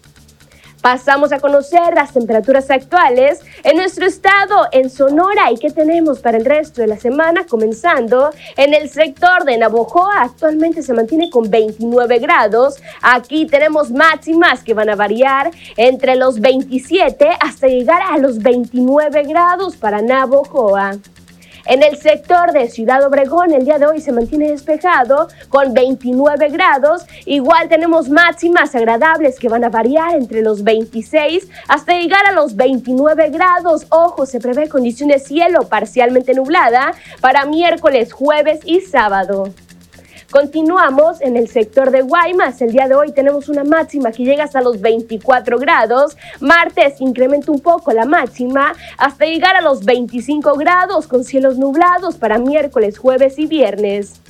Pasamos 0.81 1.31
a 1.31 1.39
conocer 1.39 1.93
las 1.93 2.11
temperaturas 2.11 2.71
actuales 2.71 3.39
en 3.63 3.77
nuestro 3.77 4.07
estado, 4.07 4.67
en 4.71 4.89
Sonora, 4.89 5.51
y 5.51 5.57
qué 5.57 5.69
tenemos 5.69 6.19
para 6.19 6.37
el 6.37 6.45
resto 6.45 6.81
de 6.81 6.87
la 6.87 6.97
semana, 6.97 7.45
comenzando 7.45 8.31
en 8.57 8.73
el 8.73 8.89
sector 8.89 9.45
de 9.45 9.59
Navojoa, 9.59 10.23
actualmente 10.23 10.81
se 10.81 10.93
mantiene 10.93 11.29
con 11.29 11.51
29 11.51 12.17
grados. 12.17 12.81
Aquí 13.03 13.45
tenemos 13.45 13.91
máximas 13.91 14.63
que 14.63 14.73
van 14.73 14.89
a 14.89 14.95
variar 14.95 15.51
entre 15.77 16.15
los 16.15 16.39
27 16.39 17.29
hasta 17.39 17.67
llegar 17.67 18.01
a 18.01 18.17
los 18.17 18.39
29 18.39 19.23
grados 19.23 19.75
para 19.75 20.01
Navojoa. 20.01 20.97
En 21.65 21.83
el 21.83 21.97
sector 21.97 22.53
de 22.53 22.69
Ciudad 22.69 23.05
Obregón 23.05 23.53
el 23.53 23.65
día 23.65 23.77
de 23.77 23.85
hoy 23.85 24.01
se 24.01 24.11
mantiene 24.11 24.49
despejado 24.49 25.27
con 25.49 25.73
29 25.73 26.49
grados. 26.49 27.05
Igual 27.25 27.69
tenemos 27.69 28.09
máximas 28.09 28.73
agradables 28.73 29.37
que 29.39 29.47
van 29.47 29.63
a 29.63 29.69
variar 29.69 30.15
entre 30.15 30.41
los 30.41 30.63
26 30.63 31.47
hasta 31.67 31.93
llegar 31.93 32.25
a 32.25 32.31
los 32.31 32.55
29 32.55 33.29
grados. 33.29 33.85
Ojo, 33.89 34.25
se 34.25 34.39
prevé 34.39 34.69
condición 34.69 35.09
de 35.09 35.19
cielo 35.19 35.69
parcialmente 35.69 36.33
nublada 36.33 36.93
para 37.19 37.45
miércoles, 37.45 38.11
jueves 38.11 38.59
y 38.65 38.81
sábado. 38.81 39.49
Continuamos 40.31 41.19
en 41.19 41.35
el 41.35 41.49
sector 41.49 41.91
de 41.91 42.03
Guaymas. 42.03 42.61
El 42.61 42.71
día 42.71 42.87
de 42.87 42.95
hoy 42.95 43.11
tenemos 43.11 43.49
una 43.49 43.65
máxima 43.65 44.13
que 44.13 44.23
llega 44.23 44.45
hasta 44.45 44.61
los 44.61 44.79
24 44.79 45.59
grados. 45.59 46.15
Martes 46.39 47.01
incrementa 47.01 47.51
un 47.51 47.59
poco 47.59 47.91
la 47.91 48.05
máxima 48.05 48.71
hasta 48.97 49.25
llegar 49.25 49.57
a 49.57 49.61
los 49.61 49.83
25 49.83 50.53
grados 50.53 51.07
con 51.07 51.25
cielos 51.25 51.57
nublados 51.57 52.15
para 52.15 52.39
miércoles, 52.39 52.97
jueves 52.97 53.37
y 53.39 53.45
viernes. 53.45 54.21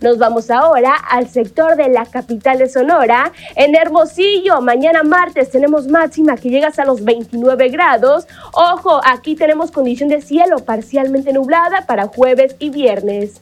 Nos 0.00 0.18
vamos 0.18 0.48
ahora 0.48 0.94
al 0.94 1.28
sector 1.28 1.74
de 1.74 1.88
la 1.88 2.06
capital 2.06 2.58
de 2.58 2.68
Sonora. 2.68 3.32
En 3.56 3.74
Hermosillo, 3.74 4.60
mañana 4.60 5.02
martes 5.02 5.50
tenemos 5.50 5.88
máxima 5.88 6.36
que 6.36 6.50
llega 6.50 6.68
hasta 6.68 6.84
los 6.84 7.02
29 7.02 7.68
grados. 7.70 8.28
Ojo, 8.52 9.00
aquí 9.04 9.34
tenemos 9.34 9.72
condición 9.72 10.08
de 10.08 10.20
cielo 10.20 10.58
parcialmente 10.60 11.32
nublada 11.32 11.84
para 11.84 12.06
jueves 12.06 12.54
y 12.60 12.70
viernes. 12.70 13.40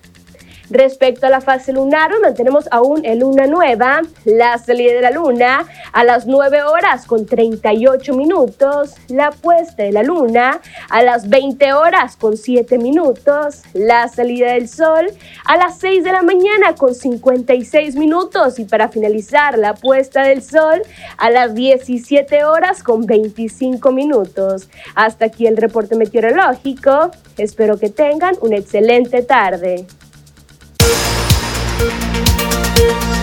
Respecto 0.70 1.26
a 1.26 1.30
la 1.30 1.40
fase 1.40 1.72
lunar, 1.72 2.10
mantenemos 2.20 2.68
aún 2.72 3.04
en 3.04 3.20
luna 3.20 3.46
nueva, 3.46 4.02
la 4.24 4.58
salida 4.58 4.94
de 4.94 5.00
la 5.00 5.10
luna 5.10 5.64
a 5.92 6.04
las 6.04 6.26
9 6.26 6.62
horas 6.64 7.06
con 7.06 7.24
38 7.24 8.14
minutos, 8.14 8.94
la 9.08 9.30
puesta 9.30 9.84
de 9.84 9.92
la 9.92 10.02
luna 10.02 10.60
a 10.88 11.02
las 11.02 11.28
20 11.28 11.72
horas 11.72 12.16
con 12.16 12.36
7 12.36 12.78
minutos, 12.78 13.62
la 13.74 14.08
salida 14.08 14.52
del 14.52 14.68
sol 14.68 15.06
a 15.44 15.56
las 15.56 15.78
6 15.78 16.02
de 16.02 16.12
la 16.12 16.22
mañana 16.22 16.74
con 16.76 16.94
56 16.94 17.94
minutos 17.94 18.58
y 18.58 18.64
para 18.64 18.88
finalizar 18.88 19.58
la 19.58 19.74
puesta 19.74 20.22
del 20.22 20.42
sol 20.42 20.82
a 21.18 21.30
las 21.30 21.54
17 21.54 22.44
horas 22.44 22.82
con 22.82 23.06
25 23.06 23.92
minutos. 23.92 24.68
Hasta 24.94 25.26
aquí 25.26 25.46
el 25.46 25.56
reporte 25.56 25.96
meteorológico. 25.96 27.10
Espero 27.36 27.78
que 27.78 27.90
tengan 27.90 28.34
una 28.40 28.56
excelente 28.56 29.22
tarde. 29.22 29.86
Música 31.78 33.15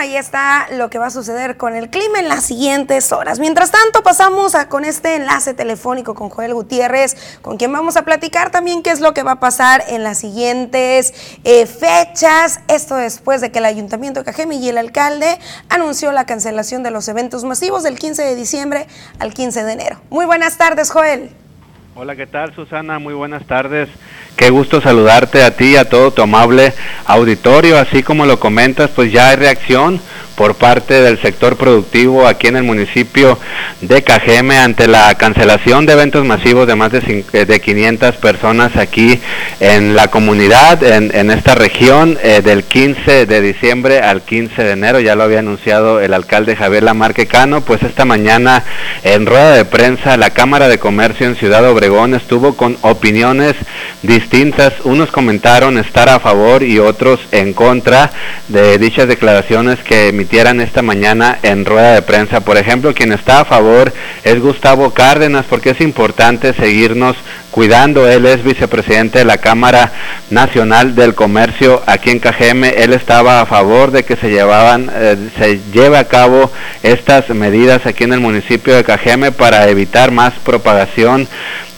Ahí 0.00 0.16
está 0.16 0.66
lo 0.70 0.88
que 0.88 0.98
va 0.98 1.08
a 1.08 1.10
suceder 1.10 1.58
con 1.58 1.76
el 1.76 1.90
clima 1.90 2.20
en 2.20 2.28
las 2.30 2.44
siguientes 2.44 3.12
horas. 3.12 3.38
Mientras 3.38 3.70
tanto, 3.70 4.02
pasamos 4.02 4.54
a, 4.54 4.66
con 4.66 4.86
este 4.86 5.14
enlace 5.14 5.52
telefónico 5.52 6.14
con 6.14 6.30
Joel 6.30 6.54
Gutiérrez, 6.54 7.18
con 7.42 7.58
quien 7.58 7.70
vamos 7.70 7.98
a 7.98 8.02
platicar 8.06 8.50
también 8.50 8.82
qué 8.82 8.92
es 8.92 9.00
lo 9.00 9.12
que 9.12 9.22
va 9.22 9.32
a 9.32 9.40
pasar 9.40 9.84
en 9.88 10.02
las 10.02 10.16
siguientes 10.16 11.12
eh, 11.44 11.66
fechas. 11.66 12.60
Esto 12.68 12.94
después 12.94 13.42
de 13.42 13.52
que 13.52 13.58
el 13.58 13.66
Ayuntamiento 13.66 14.20
de 14.20 14.24
Cajeme 14.24 14.54
y 14.54 14.70
el 14.70 14.78
alcalde 14.78 15.38
anunció 15.68 16.12
la 16.12 16.24
cancelación 16.24 16.82
de 16.82 16.90
los 16.90 17.06
eventos 17.08 17.44
masivos 17.44 17.82
del 17.82 17.98
15 17.98 18.22
de 18.22 18.34
diciembre 18.36 18.86
al 19.18 19.34
15 19.34 19.64
de 19.64 19.72
enero. 19.72 20.00
Muy 20.08 20.24
buenas 20.24 20.56
tardes, 20.56 20.90
Joel. 20.90 21.30
Hola, 22.02 22.16
¿qué 22.16 22.26
tal 22.26 22.54
Susana? 22.54 22.98
Muy 22.98 23.12
buenas 23.12 23.44
tardes. 23.44 23.86
Qué 24.34 24.48
gusto 24.48 24.80
saludarte 24.80 25.42
a 25.42 25.54
ti 25.54 25.72
y 25.72 25.76
a 25.76 25.86
todo 25.86 26.12
tu 26.12 26.22
amable 26.22 26.72
auditorio. 27.04 27.78
Así 27.78 28.02
como 28.02 28.24
lo 28.24 28.40
comentas, 28.40 28.88
pues 28.88 29.12
ya 29.12 29.28
hay 29.28 29.36
reacción 29.36 30.00
por 30.34 30.54
parte 30.54 30.94
del 31.02 31.20
sector 31.20 31.58
productivo 31.58 32.26
aquí 32.26 32.46
en 32.46 32.56
el 32.56 32.62
municipio 32.62 33.38
de 33.82 34.02
Cajeme 34.02 34.56
ante 34.56 34.88
la 34.88 35.14
cancelación 35.16 35.84
de 35.84 35.92
eventos 35.92 36.24
masivos 36.24 36.66
de 36.66 36.74
más 36.76 36.90
de, 36.90 37.26
eh, 37.34 37.44
de 37.44 37.60
500 37.60 38.16
personas 38.16 38.74
aquí 38.78 39.20
en 39.60 39.94
la 39.94 40.08
comunidad, 40.08 40.82
en, 40.82 41.30
esta 41.30 41.54
región, 41.54 42.18
eh, 42.22 42.40
del 42.42 42.64
15 42.64 43.26
de 43.26 43.40
diciembre 43.42 44.00
al 44.00 44.22
15 44.22 44.64
de 44.64 44.70
enero. 44.70 45.00
Ya 45.00 45.14
lo 45.14 45.24
había 45.24 45.40
anunciado 45.40 46.00
el 46.00 46.14
alcalde 46.14 46.56
Javier 46.56 46.84
Lamarque 46.84 47.26
Cano, 47.26 47.60
pues 47.60 47.82
esta 47.82 48.06
mañana 48.06 48.64
en 49.04 49.26
rueda 49.26 49.54
de 49.54 49.66
prensa 49.66 50.16
la 50.16 50.30
Cámara 50.30 50.68
de 50.68 50.78
Comercio 50.78 51.26
en 51.26 51.36
Ciudad 51.36 51.68
Obregón 51.68 51.89
estuvo 52.14 52.56
con 52.56 52.76
opiniones 52.82 53.56
distintas. 54.02 54.72
Unos 54.84 55.10
comentaron 55.10 55.76
estar 55.76 56.08
a 56.08 56.20
favor 56.20 56.62
y 56.62 56.78
otros 56.78 57.18
en 57.32 57.52
contra 57.52 58.12
de 58.48 58.78
dichas 58.78 59.08
declaraciones 59.08 59.80
que 59.80 60.08
emitieran 60.08 60.60
esta 60.60 60.82
mañana 60.82 61.38
en 61.42 61.64
rueda 61.64 61.94
de 61.94 62.02
prensa. 62.02 62.40
Por 62.42 62.56
ejemplo, 62.56 62.94
quien 62.94 63.12
está 63.12 63.40
a 63.40 63.44
favor 63.44 63.92
es 64.22 64.40
Gustavo 64.40 64.90
Cárdenas 64.90 65.46
porque 65.50 65.70
es 65.70 65.80
importante 65.80 66.54
seguirnos 66.54 67.16
cuidando. 67.50 68.08
Él 68.08 68.26
es 68.26 68.42
vicepresidente 68.42 69.20
de 69.20 69.24
la 69.24 69.38
Cámara 69.38 69.92
Nacional 70.30 70.94
del 70.94 71.14
Comercio 71.14 71.82
aquí 71.86 72.10
en 72.10 72.20
KGM. 72.20 72.64
Él 72.64 72.92
estaba 72.92 73.40
a 73.40 73.46
favor 73.46 73.90
de 73.90 74.04
que 74.04 74.16
se 74.16 74.30
llevaban, 74.30 74.90
eh, 74.94 75.16
se 75.38 75.60
lleve 75.72 75.98
a 75.98 76.08
cabo 76.08 76.50
estas 76.82 77.28
medidas 77.30 77.86
aquí 77.86 78.04
en 78.04 78.12
el 78.12 78.20
municipio 78.20 78.74
de 78.74 78.84
KGM 78.84 79.32
para 79.32 79.68
evitar 79.68 80.10
más 80.10 80.34
propagación 80.44 81.28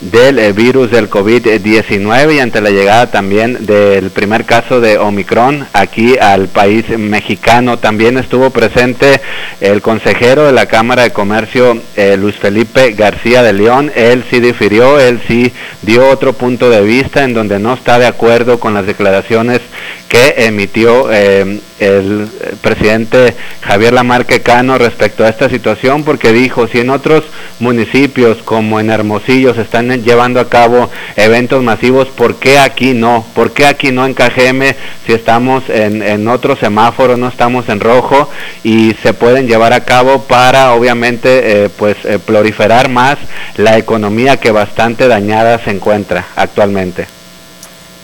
del 0.02 0.38
eh, 0.40 0.52
virus 0.52 0.90
del 0.90 1.08
COVID-19 1.08 2.34
y 2.34 2.40
ante 2.40 2.60
la 2.60 2.70
llegada 2.70 3.10
también 3.10 3.64
del 3.64 4.10
primer 4.10 4.44
caso 4.44 4.80
de 4.80 4.98
Omicron 4.98 5.66
aquí 5.72 6.18
al 6.18 6.48
país 6.48 6.88
mexicano. 6.98 7.78
También 7.78 8.18
estuvo 8.18 8.50
presente 8.50 9.20
el 9.60 9.80
consejero 9.80 10.44
de 10.44 10.52
la 10.52 10.66
Cámara 10.66 11.04
de 11.04 11.12
Comercio, 11.12 11.80
eh, 11.96 12.16
Luis 12.18 12.34
Felipe 12.36 12.92
García 12.92 13.42
de 13.42 13.52
León. 13.52 13.92
Él 13.94 14.24
sí 14.28 14.40
difirió, 14.40 14.98
él 14.98 15.20
sí 15.28 15.52
dio 15.83 16.09
otro 16.09 16.33
punto 16.33 16.71
de 16.71 16.83
vista 16.83 17.25
en 17.25 17.35
donde 17.35 17.59
no 17.59 17.75
está 17.75 17.99
de 17.99 18.07
acuerdo 18.07 18.59
con 18.61 18.75
las 18.75 18.87
declaraciones 18.87 19.61
que 20.09 20.35
emitió 20.47 21.11
eh, 21.11 21.61
el 21.82 22.28
presidente 22.60 23.34
Javier 23.62 23.92
Lamarque 23.92 24.40
Cano 24.40 24.78
respecto 24.78 25.24
a 25.24 25.28
esta 25.28 25.48
situación 25.48 26.04
porque 26.04 26.32
dijo 26.32 26.66
si 26.66 26.80
en 26.80 26.90
otros 26.90 27.24
municipios 27.60 28.38
como 28.42 28.80
en 28.80 28.90
Hermosillo 28.90 29.54
se 29.54 29.62
están 29.62 29.90
llevando 30.02 30.40
a 30.40 30.48
cabo 30.48 30.90
eventos 31.16 31.62
masivos, 31.62 32.08
¿por 32.08 32.36
qué 32.36 32.58
aquí 32.58 32.94
no? 32.94 33.24
¿Por 33.34 33.52
qué 33.52 33.66
aquí 33.66 33.92
no 33.92 34.06
en 34.06 34.14
KGM 34.14 34.62
si 35.06 35.12
estamos 35.12 35.68
en, 35.68 36.02
en 36.02 36.28
otro 36.28 36.56
semáforo, 36.56 37.16
no 37.16 37.28
estamos 37.28 37.68
en 37.68 37.80
rojo 37.80 38.28
y 38.62 38.94
se 39.02 39.12
pueden 39.12 39.46
llevar 39.46 39.72
a 39.72 39.84
cabo 39.84 40.22
para 40.22 40.72
obviamente 40.72 41.64
eh, 41.64 41.68
pues 41.76 41.96
eh, 42.04 42.18
proliferar 42.24 42.88
más 42.88 43.18
la 43.56 43.78
economía 43.78 44.38
que 44.38 44.50
bastante 44.50 45.08
dañada 45.08 45.58
se 45.64 45.70
encuentra 45.70 46.26
actualmente? 46.36 47.21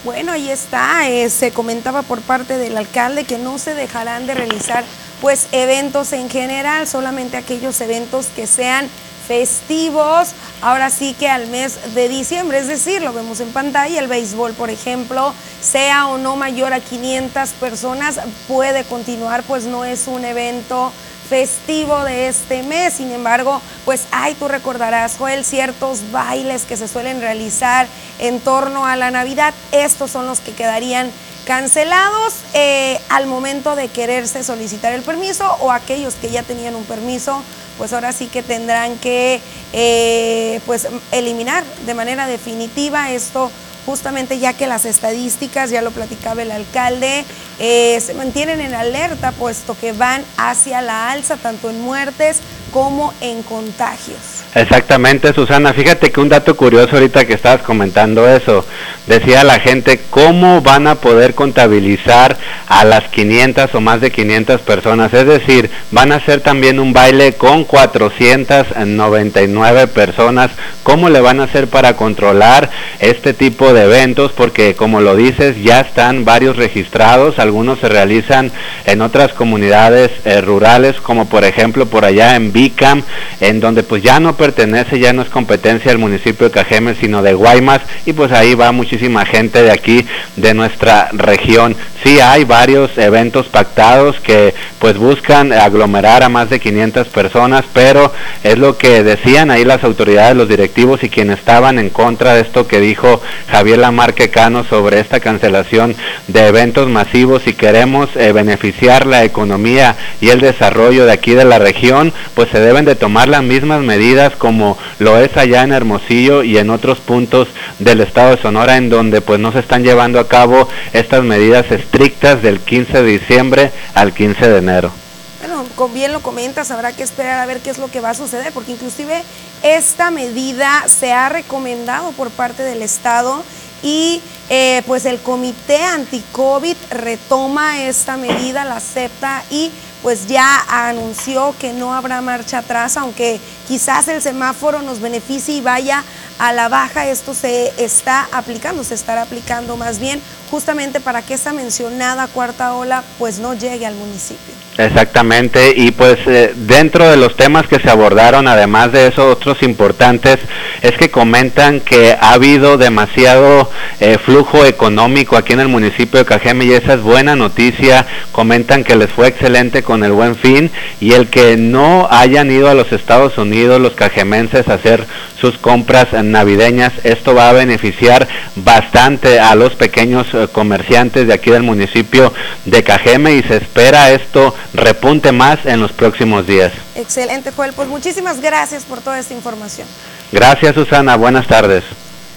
Bueno, 0.04 0.32
ahí 0.32 0.48
está. 0.48 1.08
Eh, 1.08 1.28
se 1.28 1.50
comentaba 1.50 2.02
por 2.02 2.20
parte 2.20 2.56
del 2.56 2.76
alcalde 2.76 3.24
que 3.24 3.38
no 3.38 3.58
se 3.58 3.74
dejarán 3.74 4.26
de 4.26 4.34
realizar 4.34 4.84
pues 5.20 5.48
eventos 5.50 6.12
en 6.12 6.30
general, 6.30 6.86
solamente 6.86 7.36
aquellos 7.36 7.80
eventos 7.80 8.26
que 8.26 8.46
sean 8.46 8.88
festivos, 9.26 10.28
ahora 10.62 10.88
sí 10.88 11.14
que 11.18 11.28
al 11.28 11.48
mes 11.48 11.94
de 11.94 12.08
diciembre, 12.08 12.60
es 12.60 12.68
decir, 12.68 13.02
lo 13.02 13.12
vemos 13.12 13.40
en 13.40 13.52
pantalla, 13.52 13.98
el 13.98 14.06
béisbol, 14.06 14.54
por 14.54 14.70
ejemplo, 14.70 15.34
sea 15.60 16.06
o 16.06 16.16
no 16.16 16.36
mayor 16.36 16.72
a 16.72 16.80
500 16.80 17.50
personas, 17.50 18.20
puede 18.46 18.84
continuar, 18.84 19.42
pues 19.42 19.64
no 19.64 19.84
es 19.84 20.06
un 20.06 20.24
evento 20.24 20.92
festivo 21.28 22.04
de 22.04 22.28
este 22.28 22.62
mes. 22.62 22.94
Sin 22.94 23.12
embargo, 23.12 23.60
pues 23.84 24.06
hay, 24.10 24.34
tú 24.34 24.48
recordarás, 24.48 25.16
Joel, 25.18 25.44
ciertos 25.44 26.10
bailes 26.10 26.64
que 26.64 26.76
se 26.76 26.88
suelen 26.88 27.20
realizar 27.20 27.86
en 28.18 28.40
torno 28.40 28.86
a 28.86 28.96
la 28.96 29.10
Navidad. 29.10 29.54
Estos 29.72 30.10
son 30.10 30.26
los 30.26 30.40
que 30.40 30.52
quedarían 30.52 31.10
cancelados 31.44 32.34
eh, 32.52 33.00
al 33.08 33.26
momento 33.26 33.74
de 33.74 33.88
quererse 33.88 34.44
solicitar 34.44 34.92
el 34.92 35.02
permiso 35.02 35.50
o 35.60 35.72
aquellos 35.72 36.14
que 36.14 36.30
ya 36.30 36.42
tenían 36.42 36.74
un 36.74 36.84
permiso, 36.84 37.42
pues 37.78 37.94
ahora 37.94 38.12
sí 38.12 38.26
que 38.26 38.42
tendrán 38.42 38.98
que 38.98 39.40
eh, 39.72 40.60
pues 40.66 40.88
eliminar 41.10 41.64
de 41.86 41.94
manera 41.94 42.26
definitiva 42.26 43.10
esto 43.12 43.50
justamente 43.88 44.38
ya 44.38 44.52
que 44.52 44.66
las 44.66 44.84
estadísticas, 44.84 45.70
ya 45.70 45.80
lo 45.80 45.92
platicaba 45.92 46.42
el 46.42 46.50
alcalde, 46.50 47.24
eh, 47.58 47.98
se 48.04 48.12
mantienen 48.12 48.60
en 48.60 48.74
alerta 48.74 49.32
puesto 49.32 49.74
que 49.80 49.92
van 49.92 50.22
hacia 50.36 50.82
la 50.82 51.10
alza 51.10 51.38
tanto 51.38 51.70
en 51.70 51.80
muertes 51.80 52.40
como 52.70 53.14
en 53.22 53.42
contagios. 53.42 54.37
Exactamente, 54.54 55.34
Susana. 55.34 55.74
Fíjate 55.74 56.10
que 56.10 56.20
un 56.20 56.30
dato 56.30 56.56
curioso 56.56 56.96
ahorita 56.96 57.26
que 57.26 57.34
estabas 57.34 57.60
comentando 57.62 58.26
eso, 58.26 58.64
decía 59.06 59.44
la 59.44 59.60
gente 59.60 60.00
cómo 60.10 60.62
van 60.62 60.86
a 60.86 60.94
poder 60.94 61.34
contabilizar 61.34 62.38
a 62.66 62.82
las 62.84 63.04
500 63.08 63.74
o 63.74 63.80
más 63.80 64.00
de 64.00 64.10
500 64.10 64.62
personas. 64.62 65.12
Es 65.12 65.26
decir, 65.26 65.68
van 65.90 66.12
a 66.12 66.16
hacer 66.16 66.40
también 66.40 66.80
un 66.80 66.94
baile 66.94 67.34
con 67.34 67.64
499 67.64 69.86
personas. 69.88 70.50
¿Cómo 70.82 71.10
le 71.10 71.20
van 71.20 71.40
a 71.40 71.44
hacer 71.44 71.68
para 71.68 71.96
controlar 71.96 72.70
este 73.00 73.34
tipo 73.34 73.74
de 73.74 73.84
eventos? 73.84 74.32
Porque 74.32 74.74
como 74.74 75.02
lo 75.02 75.14
dices, 75.14 75.62
ya 75.62 75.80
están 75.80 76.24
varios 76.24 76.56
registrados. 76.56 77.38
Algunos 77.38 77.80
se 77.80 77.90
realizan 77.90 78.50
en 78.86 79.02
otras 79.02 79.34
comunidades 79.34 80.10
eh, 80.24 80.40
rurales, 80.40 80.96
como 81.02 81.28
por 81.28 81.44
ejemplo 81.44 81.84
por 81.86 82.06
allá 82.06 82.36
en 82.36 82.52
Bicam, 82.52 83.02
en 83.40 83.58
donde 83.60 83.82
pues 83.82 84.02
ya 84.02 84.20
no 84.20 84.37
pertenece, 84.38 84.98
ya 84.98 85.12
no 85.12 85.20
es 85.20 85.28
competencia 85.28 85.90
del 85.90 85.98
municipio 85.98 86.48
de 86.48 86.54
Cajeme, 86.54 86.94
sino 86.94 87.20
de 87.20 87.34
Guaymas, 87.34 87.80
y 88.06 88.14
pues 88.14 88.32
ahí 88.32 88.54
va 88.54 88.72
muchísima 88.72 89.26
gente 89.26 89.62
de 89.62 89.70
aquí, 89.70 90.06
de 90.36 90.54
nuestra 90.54 91.10
región. 91.12 91.76
Sí 92.04 92.20
hay 92.20 92.44
varios 92.44 92.96
eventos 92.96 93.48
pactados 93.48 94.20
que 94.20 94.54
pues 94.78 94.96
buscan 94.96 95.52
aglomerar 95.52 96.22
a 96.22 96.28
más 96.28 96.48
de 96.48 96.60
500 96.60 97.08
personas, 97.08 97.64
pero 97.72 98.12
es 98.44 98.56
lo 98.56 98.78
que 98.78 99.02
decían 99.02 99.50
ahí 99.50 99.64
las 99.64 99.82
autoridades, 99.82 100.36
los 100.36 100.48
directivos 100.48 101.02
y 101.02 101.10
quienes 101.10 101.40
estaban 101.40 101.78
en 101.78 101.90
contra 101.90 102.34
de 102.34 102.42
esto 102.42 102.68
que 102.68 102.80
dijo 102.80 103.20
Javier 103.50 103.78
Lamarque 103.78 104.30
Cano 104.30 104.64
sobre 104.64 105.00
esta 105.00 105.18
cancelación 105.18 105.96
de 106.28 106.46
eventos 106.46 106.88
masivos 106.88 107.42
y 107.46 107.54
queremos 107.54 108.08
eh, 108.14 108.32
beneficiar 108.32 109.06
la 109.06 109.24
economía 109.24 109.96
y 110.20 110.28
el 110.28 110.40
desarrollo 110.40 111.04
de 111.04 111.12
aquí 111.12 111.32
de 111.34 111.44
la 111.44 111.58
región, 111.58 112.12
pues 112.34 112.48
se 112.50 112.60
deben 112.60 112.84
de 112.84 112.94
tomar 112.94 113.28
las 113.28 113.42
mismas 113.42 113.82
medidas 113.82 114.27
como 114.36 114.78
lo 114.98 115.18
es 115.18 115.36
allá 115.36 115.62
en 115.62 115.72
Hermosillo 115.72 116.42
y 116.42 116.58
en 116.58 116.70
otros 116.70 116.98
puntos 117.00 117.48
del 117.78 118.00
estado 118.00 118.36
de 118.36 118.42
Sonora 118.42 118.76
en 118.76 118.88
donde 118.88 119.20
pues 119.20 119.40
no 119.40 119.52
se 119.52 119.60
están 119.60 119.82
llevando 119.82 120.20
a 120.20 120.28
cabo 120.28 120.68
estas 120.92 121.22
medidas 121.22 121.70
estrictas 121.70 122.42
del 122.42 122.60
15 122.60 123.02
de 123.02 123.18
diciembre 123.18 123.72
al 123.94 124.12
15 124.12 124.48
de 124.48 124.58
enero. 124.58 124.92
Bueno, 125.40 125.64
bien 125.92 126.12
lo 126.12 126.20
comentas, 126.20 126.70
habrá 126.70 126.92
que 126.92 127.02
esperar 127.02 127.38
a 127.38 127.46
ver 127.46 127.60
qué 127.60 127.70
es 127.70 127.78
lo 127.78 127.88
que 127.88 128.00
va 128.00 128.10
a 128.10 128.14
suceder, 128.14 128.52
porque 128.52 128.72
inclusive 128.72 129.22
esta 129.62 130.10
medida 130.10 130.84
se 130.88 131.12
ha 131.12 131.28
recomendado 131.28 132.12
por 132.12 132.30
parte 132.30 132.62
del 132.62 132.82
Estado 132.82 133.44
y 133.82 134.20
eh, 134.50 134.82
pues 134.86 135.04
el 135.04 135.18
comité 135.20 135.82
anti-COVID 135.82 136.76
retoma 136.90 137.82
esta 137.82 138.16
medida, 138.16 138.64
la 138.64 138.76
acepta 138.76 139.44
y 139.50 139.70
pues 140.02 140.26
ya 140.26 140.64
anunció 140.68 141.54
que 141.58 141.72
no 141.72 141.94
habrá 141.94 142.20
marcha 142.20 142.58
atrás, 142.58 142.96
aunque 142.96 143.40
quizás 143.68 144.08
el 144.08 144.22
semáforo 144.22 144.80
nos 144.80 145.00
beneficie 145.00 145.56
y 145.56 145.60
vaya 145.60 146.02
a 146.38 146.52
la 146.54 146.68
baja, 146.68 147.06
esto 147.06 147.34
se 147.34 147.72
está 147.76 148.26
aplicando, 148.32 148.82
se 148.82 148.94
estará 148.94 149.22
aplicando 149.22 149.76
más 149.76 149.98
bien 149.98 150.22
justamente 150.50 151.00
para 151.00 151.20
que 151.20 151.34
esa 151.34 151.52
mencionada 151.52 152.26
cuarta 152.28 152.74
ola 152.74 153.04
pues 153.18 153.38
no 153.38 153.52
llegue 153.52 153.84
al 153.84 153.94
municipio. 153.94 154.54
Exactamente, 154.78 155.74
y 155.76 155.90
pues 155.90 156.18
eh, 156.26 156.52
dentro 156.54 157.10
de 157.10 157.16
los 157.16 157.36
temas 157.36 157.66
que 157.66 157.80
se 157.80 157.90
abordaron, 157.90 158.46
además 158.46 158.92
de 158.92 159.08
esos 159.08 159.34
otros 159.34 159.60
importantes, 159.64 160.38
es 160.82 160.92
que 160.92 161.10
comentan 161.10 161.80
que 161.80 162.12
ha 162.12 162.34
habido 162.34 162.78
demasiado 162.78 163.68
eh, 163.98 164.18
flujo 164.24 164.64
económico 164.64 165.36
aquí 165.36 165.52
en 165.52 165.58
el 165.58 165.66
municipio 165.66 166.20
de 166.20 166.24
Cajeme 166.24 166.66
y 166.66 166.72
esa 166.74 166.94
es 166.94 167.02
buena 167.02 167.34
noticia. 167.34 168.06
Comentan 168.30 168.84
que 168.84 168.94
les 168.94 169.10
fue 169.10 169.26
excelente 169.26 169.82
con 169.82 170.04
el 170.04 170.12
buen 170.12 170.36
fin 170.36 170.70
y 171.00 171.14
el 171.14 171.26
que 171.26 171.56
no 171.56 172.06
hayan 172.08 172.48
ido 172.48 172.68
a 172.68 172.74
los 172.74 172.92
Estados 172.92 173.36
Unidos 173.36 173.57
los 173.66 173.92
cajemenses 173.94 174.68
a 174.68 174.74
hacer 174.74 175.04
sus 175.40 175.58
compras 175.58 176.12
navideñas, 176.12 176.92
esto 177.04 177.34
va 177.34 177.50
a 177.50 177.52
beneficiar 177.52 178.28
bastante 178.56 179.40
a 179.40 179.54
los 179.54 179.74
pequeños 179.74 180.26
eh, 180.32 180.48
comerciantes 180.52 181.26
de 181.26 181.34
aquí 181.34 181.50
del 181.50 181.62
municipio 181.62 182.32
de 182.64 182.82
Cajeme 182.82 183.34
y 183.34 183.42
se 183.42 183.56
espera 183.56 184.10
esto 184.12 184.54
repunte 184.74 185.32
más 185.32 185.64
en 185.66 185.80
los 185.80 185.92
próximos 185.92 186.46
días. 186.46 186.72
Excelente, 186.94 187.50
Joel. 187.52 187.72
Pues 187.72 187.88
muchísimas 187.88 188.40
gracias 188.40 188.84
por 188.84 189.00
toda 189.00 189.18
esta 189.18 189.34
información. 189.34 189.86
Gracias, 190.32 190.74
Susana. 190.74 191.16
Buenas 191.16 191.46
tardes. 191.46 191.84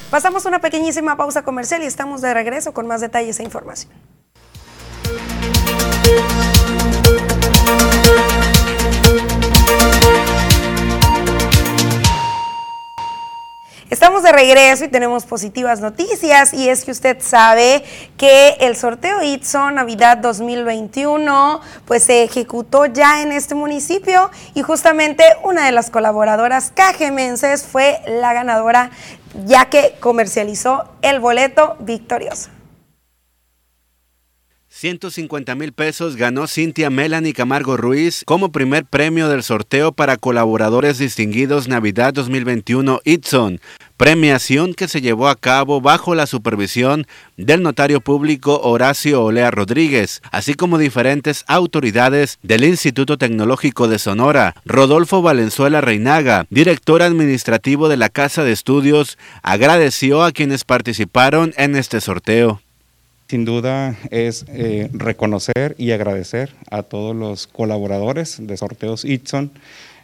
Pasamos 0.10 0.46
una 0.46 0.60
pequeñísima 0.60 1.16
pausa 1.18 1.44
comercial 1.44 1.84
y 1.84 1.86
estamos 1.86 2.22
de 2.22 2.34
regreso 2.34 2.74
con 2.74 2.88
más 2.88 3.02
detalles 3.02 3.40
e 3.40 3.44
información. 3.44 3.92
Regreso 14.42 14.86
y 14.86 14.88
tenemos 14.88 15.26
positivas 15.26 15.82
noticias 15.82 16.52
y 16.52 16.68
es 16.68 16.84
que 16.84 16.90
usted 16.90 17.18
sabe 17.20 17.84
que 18.18 18.58
el 18.60 18.76
sorteo 18.76 19.22
ITSO 19.22 19.70
Navidad 19.70 20.18
2021 20.18 21.62
pues 21.86 22.06
se 22.06 22.24
ejecutó 22.24 22.88
ya 22.88 23.22
en 23.22 23.32
este 23.32 23.54
municipio 23.54 24.32
y 24.56 24.64
justamente 24.64 25.24
una 25.44 25.68
de 25.68 25.72
las 25.72 25.92
colaboradoras 25.92 26.72
cajemenses 26.74 27.64
fue 27.64 28.02
la 28.08 28.34
ganadora 28.34 28.90
ya 29.46 29.66
que 29.66 29.98
comercializó 30.00 30.86
el 31.04 31.20
boleto 31.20 31.76
victorioso. 31.80 32.50
150 34.82 35.54
mil 35.54 35.74
pesos 35.74 36.16
ganó 36.16 36.48
Cintia 36.48 36.90
Melanie 36.90 37.34
Camargo 37.34 37.78
Ruiz 37.78 38.24
como 38.26 38.52
primer 38.52 38.84
premio 38.84 39.30
del 39.30 39.44
sorteo 39.44 39.92
para 39.92 40.18
colaboradores 40.18 40.98
distinguidos 40.98 41.68
Navidad 41.68 42.16
2021 42.16 43.00
Itson, 43.04 43.62
premiación 43.96 44.74
que 44.74 44.88
se 44.88 45.00
llevó 45.00 45.28
a 45.28 45.36
cabo 45.36 45.82
bajo 45.82 46.16
la 46.16 46.26
supervisión 46.26 47.06
del 47.38 47.62
notario 47.62 48.02
público 48.02 48.60
Horacio 48.64 49.24
Olea 49.24 49.52
Rodríguez, 49.52 50.20
así 50.32 50.56
como 50.56 50.80
diferentes 50.80 51.44
autoridades 51.46 52.40
del 52.42 52.64
Instituto 52.64 53.20
Tecnológico 53.20 53.88
de 53.88 54.00
Sonora. 54.00 54.56
Rodolfo 54.66 55.22
Valenzuela 55.22 55.82
Reinaga, 55.82 56.48
director 56.50 57.04
administrativo 57.04 57.88
de 57.88 57.98
la 57.98 58.10
Casa 58.10 58.44
de 58.44 58.52
Estudios, 58.52 59.20
agradeció 59.44 60.24
a 60.24 60.32
quienes 60.32 60.64
participaron 60.64 61.54
en 61.56 61.76
este 61.76 62.02
sorteo. 62.02 62.62
Sin 63.32 63.46
duda 63.46 63.96
es 64.10 64.44
eh, 64.50 64.90
reconocer 64.92 65.74
y 65.78 65.92
agradecer 65.92 66.54
a 66.70 66.84
todos 66.84 67.16
los 67.16 67.48
colaboradores 67.48 68.46
de 68.46 68.58
Sorteos 68.58 69.06
Itson. 69.06 69.52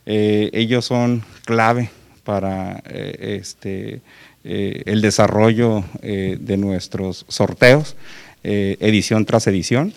Eh, 0.06 0.50
ellos 0.54 0.86
son 0.86 1.26
clave 1.44 1.90
para 2.24 2.82
eh, 2.86 3.42
este, 3.42 4.00
el 4.46 5.02
desarrollo 5.02 5.84
de 6.02 6.56
nuestros 6.56 7.26
sorteos, 7.28 7.98
edición 8.44 9.26
tras 9.26 9.46
edición. 9.48 9.92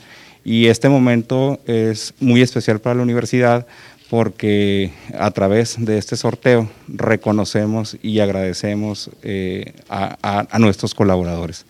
Y 0.44 0.66
este 0.66 0.88
momento 0.88 1.60
es 1.68 2.14
muy 2.18 2.42
especial 2.42 2.80
para 2.80 2.96
la 2.96 3.02
universidad 3.02 3.64
porque 4.08 4.90
a 5.16 5.30
través 5.30 5.76
de 5.78 5.98
este 5.98 6.16
sorteo 6.16 6.68
reconocemos 6.88 7.96
y 8.02 8.18
agradecemos 8.18 9.08
a 9.88 10.58
nuestros 10.58 10.96
colaboradores. 10.96 11.64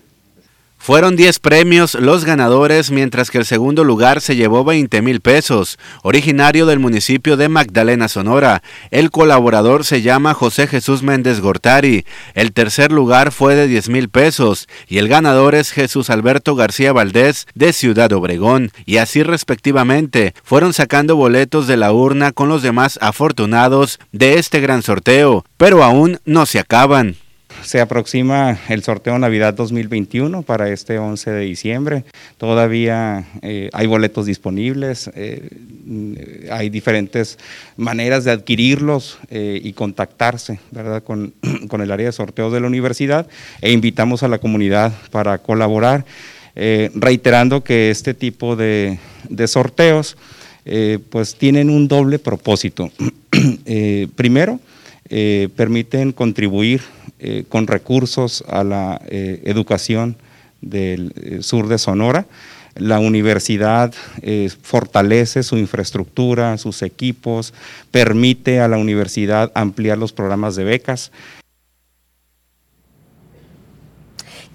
Fueron 0.82 1.14
10 1.14 1.40
premios 1.40 1.94
los 1.94 2.24
ganadores, 2.24 2.90
mientras 2.90 3.30
que 3.30 3.36
el 3.36 3.44
segundo 3.44 3.84
lugar 3.84 4.22
se 4.22 4.34
llevó 4.34 4.64
20 4.64 5.02
mil 5.02 5.20
pesos. 5.20 5.78
Originario 6.02 6.64
del 6.64 6.78
municipio 6.78 7.36
de 7.36 7.50
Magdalena, 7.50 8.08
Sonora, 8.08 8.62
el 8.90 9.10
colaborador 9.10 9.84
se 9.84 10.00
llama 10.00 10.32
José 10.32 10.66
Jesús 10.66 11.02
Méndez 11.02 11.40
Gortari. 11.40 12.06
El 12.32 12.52
tercer 12.52 12.92
lugar 12.92 13.30
fue 13.30 13.56
de 13.56 13.66
10 13.68 13.90
mil 13.90 14.08
pesos 14.08 14.68
y 14.88 14.96
el 14.96 15.08
ganador 15.08 15.54
es 15.54 15.70
Jesús 15.70 16.08
Alberto 16.08 16.56
García 16.56 16.94
Valdés 16.94 17.46
de 17.54 17.74
Ciudad 17.74 18.10
Obregón. 18.14 18.72
Y 18.86 18.96
así 18.96 19.22
respectivamente 19.22 20.32
fueron 20.42 20.72
sacando 20.72 21.14
boletos 21.14 21.66
de 21.66 21.76
la 21.76 21.92
urna 21.92 22.32
con 22.32 22.48
los 22.48 22.62
demás 22.62 22.98
afortunados 23.02 24.00
de 24.12 24.38
este 24.38 24.60
gran 24.60 24.80
sorteo, 24.80 25.44
pero 25.58 25.84
aún 25.84 26.20
no 26.24 26.46
se 26.46 26.58
acaban. 26.58 27.16
Se 27.62 27.80
aproxima 27.80 28.58
el 28.68 28.82
sorteo 28.82 29.18
Navidad 29.18 29.54
2021 29.54 30.42
para 30.42 30.70
este 30.70 30.98
11 30.98 31.30
de 31.30 31.40
diciembre. 31.40 32.04
Todavía 32.38 33.24
eh, 33.42 33.70
hay 33.72 33.86
boletos 33.86 34.26
disponibles, 34.26 35.10
eh, 35.14 35.48
hay 36.50 36.70
diferentes 36.70 37.38
maneras 37.76 38.24
de 38.24 38.30
adquirirlos 38.32 39.18
y 39.30 39.72
contactarse 39.72 40.60
¿verdad? 40.70 41.02
Con, 41.02 41.32
el 41.80 41.90
área 41.90 42.06
de 42.06 42.12
sorteos 42.12 42.52
de 42.52 42.60
la 42.60 42.66
universidad 42.66 43.26
e 43.60 43.72
invitamos 43.72 44.22
a 44.22 44.28
la 44.28 44.38
comunidad 44.38 44.92
para 45.10 45.38
colaborar, 45.38 46.04
reiterando 46.54 47.64
que 47.64 47.90
este 47.90 48.14
tipo 48.14 48.56
de, 48.56 48.98
de 49.28 49.48
sorteos 49.48 50.16
pues 51.10 51.34
tienen 51.36 51.70
un 51.70 51.88
doble 51.88 52.18
propósito. 52.18 52.90
primero, 54.16 54.60
eh, 55.12 55.48
permiten 55.56 56.12
contribuir 56.12 56.82
eh, 57.20 57.44
con 57.48 57.66
recursos 57.66 58.44
a 58.48 58.64
la 58.64 59.00
eh, 59.08 59.42
educación 59.44 60.16
del 60.60 61.38
sur 61.40 61.68
de 61.68 61.78
Sonora. 61.78 62.26
La 62.76 62.98
universidad 63.00 63.92
fortalece 64.62 65.42
su 65.42 65.56
infraestructura, 65.56 66.56
sus 66.56 66.82
equipos, 66.82 67.52
permite 67.90 68.60
a 68.60 68.68
la 68.68 68.78
universidad 68.78 69.50
ampliar 69.54 69.98
los 69.98 70.12
programas 70.12 70.54
de 70.54 70.64
becas. 70.64 71.10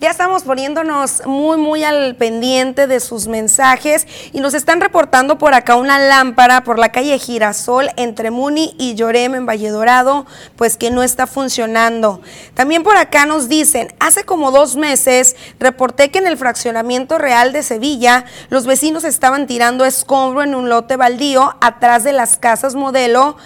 Ya 0.06 0.12
estamos 0.12 0.44
poniéndonos 0.44 1.26
muy, 1.26 1.58
muy 1.58 1.84
al 1.84 2.16
pendiente 2.16 2.86
de 2.86 3.00
sus 3.00 3.26
mensajes 3.26 4.06
y 4.34 4.40
nos 4.40 4.54
están 4.54 4.80
reportando 4.80 5.40
por 5.40 5.56
acá 5.56 5.78
una 5.78 5.98
lámpara 5.98 6.64
por 6.64 6.78
la 6.78 6.92
calle 6.92 7.18
Girasol 7.18 7.90
entre 7.98 8.30
Muni 8.30 8.76
y 8.78 8.94
Llorem 8.94 9.34
en 9.34 9.48
Valle 9.48 9.70
Dorado, 9.70 10.28
pues 10.58 10.78
que 10.78 10.92
no 10.92 11.02
está 11.02 11.26
funcionando. 11.26 12.22
También 12.54 12.84
por 12.84 12.98
acá 12.98 13.26
nos 13.26 13.50
dicen, 13.50 13.96
hace 14.00 14.26
como 14.26 14.52
dos 14.52 14.76
meses 14.76 15.36
reporté 15.60 16.12
que 16.12 16.20
en 16.20 16.28
el 16.28 16.38
fraccionamiento 16.38 17.18
real 17.18 17.52
de 17.52 17.64
Sevilla 17.64 18.26
los 18.50 18.68
vecinos 18.68 19.06
estaban 19.06 19.48
tirando 19.48 19.86
escombro 19.86 20.44
en 20.44 20.54
un 20.54 20.70
lote 20.70 20.98
baldío 20.98 21.56
atrás 21.62 22.04
de 22.04 22.14
las 22.14 22.38
casas 22.38 22.76
modelo 22.76 23.38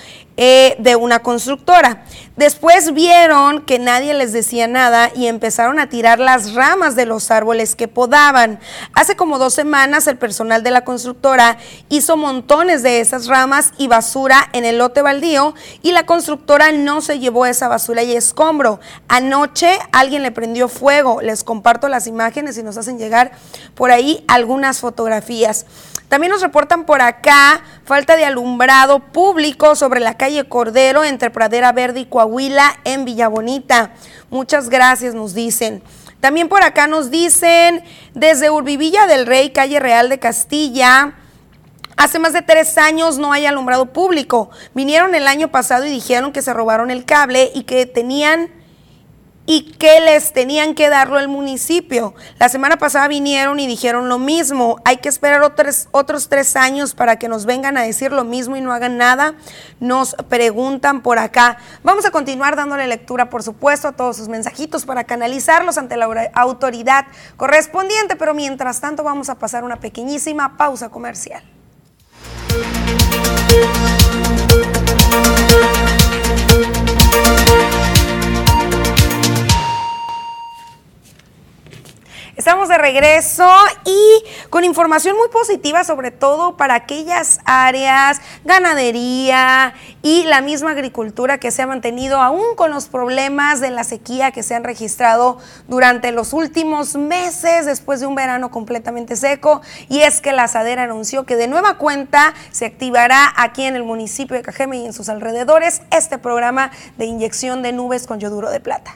eh, 0.41 0.77
de 0.79 0.95
una 0.95 1.19
constructora. 1.19 2.05
Después 2.37 2.93
vieron 2.93 3.65
que 3.65 3.77
nadie 3.77 4.13
les 4.13 4.31
decía 4.31 4.67
nada 4.67 5.11
y 5.13 5.27
empezaron 5.27 5.79
a 5.79 5.89
tirar 5.89 6.17
las 6.19 6.53
ramas 6.53 6.95
de 6.95 7.05
los 7.05 7.29
árboles 7.29 7.75
que 7.75 7.89
podaban. 7.89 8.57
Hace 8.93 9.17
como 9.17 9.37
dos 9.37 9.53
semanas 9.53 10.07
el 10.07 10.17
personal 10.17 10.63
de 10.63 10.71
la 10.71 10.85
constructora 10.85 11.57
hizo 11.89 12.15
montones 12.15 12.83
de 12.83 13.01
esas 13.01 13.27
ramas 13.27 13.73
y 13.77 13.87
basura 13.87 14.47
en 14.53 14.63
el 14.63 14.77
lote 14.77 15.01
baldío 15.01 15.55
y 15.81 15.91
la 15.91 16.05
constructora 16.05 16.71
no 16.71 17.01
se 17.01 17.19
llevó 17.19 17.45
esa 17.45 17.67
basura 17.67 18.03
y 18.03 18.15
escombro. 18.15 18.79
Anoche 19.09 19.77
alguien 19.91 20.23
le 20.23 20.31
prendió 20.31 20.69
fuego. 20.69 21.19
Les 21.21 21.43
comparto 21.43 21.89
las 21.89 22.07
imágenes 22.07 22.57
y 22.57 22.63
nos 22.63 22.77
hacen 22.77 22.97
llegar 22.97 23.33
por 23.75 23.91
ahí 23.91 24.23
algunas 24.29 24.79
fotografías. 24.79 25.65
También 26.09 26.31
nos 26.31 26.41
reportan 26.41 26.85
por 26.85 27.01
acá 27.01 27.61
falta 27.89 28.15
de 28.15 28.23
alumbrado 28.23 28.99
público 28.99 29.75
sobre 29.75 29.99
la 29.99 30.15
calle 30.15 30.47
Cordero 30.47 31.03
entre 31.03 31.31
Pradera 31.31 31.71
Verde 31.71 32.01
y 32.01 32.05
Coahuila 32.05 32.77
en 32.83 33.03
Villa 33.03 33.27
Bonita. 33.27 33.93
Muchas 34.29 34.69
gracias, 34.69 35.15
nos 35.15 35.33
dicen. 35.33 35.81
También 36.19 36.49
por 36.49 36.61
acá 36.61 36.85
nos 36.85 37.09
dicen 37.09 37.83
desde 38.13 38.51
Urbivilla 38.51 39.07
del 39.07 39.25
Rey, 39.25 39.49
calle 39.49 39.79
Real 39.79 40.07
de 40.07 40.19
Castilla. 40.19 41.15
Hace 41.97 42.19
más 42.19 42.33
de 42.33 42.43
tres 42.43 42.77
años 42.77 43.17
no 43.17 43.33
hay 43.33 43.47
alumbrado 43.47 43.87
público. 43.87 44.51
Vinieron 44.75 45.15
el 45.15 45.27
año 45.27 45.47
pasado 45.47 45.87
y 45.87 45.89
dijeron 45.89 46.31
que 46.31 46.43
se 46.43 46.53
robaron 46.53 46.91
el 46.91 47.05
cable 47.05 47.49
y 47.55 47.63
que 47.63 47.87
tenían 47.87 48.51
y 49.49 49.63
que 49.63 49.99
les 49.99 50.31
tenían 50.31 50.75
que 50.75 50.89
darlo 50.89 51.17
el 51.17 51.27
municipio. 51.27 52.13
La 52.37 52.49
semana 52.49 52.77
pasada 52.77 53.07
vinieron 53.07 53.59
y 53.59 53.65
dijeron 53.65 54.07
lo 54.07 54.19
mismo. 54.19 54.79
Hay 54.85 54.97
que 54.97 55.09
esperar 55.09 55.41
otros, 55.41 55.87
otros 55.89 56.29
tres 56.29 56.55
años 56.55 56.93
para 56.93 57.17
que 57.17 57.27
nos 57.27 57.47
vengan 57.47 57.75
a 57.75 57.81
decir 57.81 58.11
lo 58.11 58.23
mismo 58.23 58.57
y 58.57 58.61
no 58.61 58.71
hagan 58.71 58.97
nada. 58.97 59.33
Nos 59.79 60.13
preguntan 60.29 61.01
por 61.01 61.17
acá. 61.17 61.57
Vamos 61.81 62.05
a 62.05 62.11
continuar 62.11 62.55
dándole 62.55 62.85
lectura, 62.85 63.31
por 63.31 63.41
supuesto, 63.41 63.87
a 63.87 63.93
todos 63.93 64.17
sus 64.17 64.27
mensajitos 64.27 64.85
para 64.85 65.05
canalizarlos 65.05 65.79
ante 65.79 65.97
la 65.97 66.29
autoridad 66.35 67.07
correspondiente, 67.35 68.15
pero 68.17 68.35
mientras 68.35 68.79
tanto 68.79 69.01
vamos 69.01 69.29
a 69.29 69.39
pasar 69.39 69.63
una 69.63 69.77
pequeñísima 69.79 70.57
pausa 70.57 70.89
comercial. 70.89 71.41
Estamos 82.39 82.69
de 82.69 82.77
regreso 82.77 83.45
y 83.83 84.23
con 84.49 84.63
información 84.63 85.17
muy 85.17 85.27
positiva, 85.27 85.83
sobre 85.83 86.09
todo 86.09 86.55
para 86.55 86.73
aquellas 86.73 87.41
áreas, 87.43 88.21
ganadería 88.45 89.73
y 90.01 90.23
la 90.23 90.39
misma 90.39 90.71
agricultura 90.71 91.37
que 91.37 91.51
se 91.51 91.63
ha 91.63 91.67
mantenido 91.67 92.21
aún 92.21 92.55
con 92.55 92.71
los 92.71 92.87
problemas 92.87 93.59
de 93.59 93.71
la 93.71 93.83
sequía 93.83 94.31
que 94.31 94.41
se 94.41 94.55
han 94.55 94.63
registrado 94.63 95.37
durante 95.67 96.13
los 96.13 96.31
últimos 96.31 96.95
meses 96.95 97.65
después 97.65 97.99
de 97.99 98.05
un 98.05 98.15
verano 98.15 98.51
completamente 98.51 99.17
seco. 99.17 99.59
Y 99.89 99.99
es 99.99 100.21
que 100.21 100.31
la 100.31 100.43
asadera 100.43 100.83
anunció 100.83 101.25
que 101.25 101.35
de 101.35 101.49
nueva 101.49 101.77
cuenta 101.77 102.33
se 102.51 102.67
activará 102.67 103.33
aquí 103.35 103.65
en 103.65 103.75
el 103.75 103.83
municipio 103.83 104.37
de 104.37 104.43
Cajeme 104.43 104.77
y 104.77 104.85
en 104.85 104.93
sus 104.93 105.09
alrededores 105.09 105.81
este 105.91 106.17
programa 106.17 106.71
de 106.95 107.03
inyección 107.03 107.63
de 107.63 107.73
nubes 107.73 108.07
con 108.07 108.21
yoduro 108.21 108.49
de 108.49 108.61
plata. 108.61 108.95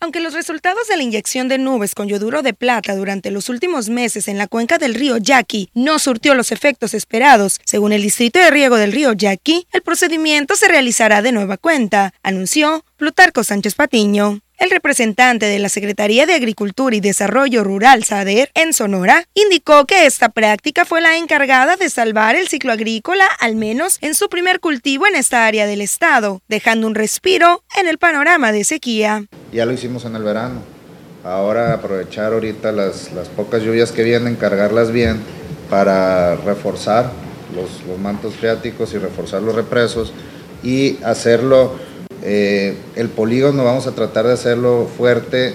Aunque 0.00 0.20
los 0.20 0.32
resultados 0.32 0.86
de 0.86 0.96
la 0.96 1.02
inyección 1.02 1.48
de 1.48 1.58
nubes 1.58 1.94
con 1.94 2.08
yoduro 2.08 2.42
de 2.42 2.54
plata 2.54 2.94
durante 2.94 3.32
los 3.32 3.48
últimos 3.48 3.88
meses 3.88 4.28
en 4.28 4.38
la 4.38 4.46
cuenca 4.46 4.78
del 4.78 4.94
río 4.94 5.16
Yaqui 5.16 5.70
no 5.74 5.98
surtió 5.98 6.34
los 6.34 6.52
efectos 6.52 6.94
esperados, 6.94 7.60
según 7.64 7.92
el 7.92 8.02
Distrito 8.02 8.38
de 8.38 8.50
Riego 8.50 8.76
del 8.76 8.92
río 8.92 9.12
Yaqui, 9.12 9.66
el 9.72 9.82
procedimiento 9.82 10.54
se 10.54 10.68
realizará 10.68 11.20
de 11.20 11.32
nueva 11.32 11.56
cuenta, 11.56 12.14
anunció 12.22 12.84
Plutarco 12.96 13.42
Sánchez 13.42 13.74
Patiño. 13.74 14.40
El 14.58 14.70
representante 14.70 15.46
de 15.46 15.60
la 15.60 15.68
Secretaría 15.68 16.26
de 16.26 16.34
Agricultura 16.34 16.96
y 16.96 17.00
Desarrollo 17.00 17.62
Rural 17.62 18.02
SADER 18.02 18.50
en 18.54 18.72
Sonora 18.72 19.24
indicó 19.32 19.84
que 19.84 20.04
esta 20.04 20.30
práctica 20.30 20.84
fue 20.84 21.00
la 21.00 21.16
encargada 21.16 21.76
de 21.76 21.88
salvar 21.88 22.34
el 22.34 22.48
ciclo 22.48 22.72
agrícola, 22.72 23.24
al 23.38 23.54
menos 23.54 23.98
en 24.00 24.16
su 24.16 24.28
primer 24.28 24.58
cultivo 24.58 25.06
en 25.06 25.14
esta 25.14 25.46
área 25.46 25.64
del 25.68 25.80
estado, 25.80 26.42
dejando 26.48 26.88
un 26.88 26.96
respiro 26.96 27.62
en 27.78 27.86
el 27.86 27.98
panorama 27.98 28.50
de 28.50 28.64
sequía. 28.64 29.26
Ya 29.52 29.64
lo 29.64 29.72
hicimos 29.72 30.04
en 30.06 30.16
el 30.16 30.24
verano. 30.24 30.60
Ahora 31.22 31.74
aprovechar 31.74 32.32
ahorita 32.32 32.72
las, 32.72 33.10
pocas 33.36 33.62
lluvias 33.62 33.92
que 33.92 34.02
vienen, 34.02 34.34
cargarlas 34.34 34.90
bien 34.90 35.20
para 35.70 36.34
reforzar 36.34 37.12
los, 37.54 37.86
los 37.86 37.96
mantos 38.00 38.34
freáticos 38.34 38.92
y 38.92 38.98
reforzar 38.98 39.40
los 39.40 39.54
represos 39.54 40.12
y 40.64 40.98
hacerlo 41.04 41.78
eh, 42.22 42.76
el 42.96 43.08
polígono 43.08 43.64
vamos 43.64 43.86
a 43.86 43.92
tratar 43.92 44.26
de 44.26 44.32
hacerlo 44.32 44.88
fuerte, 44.96 45.54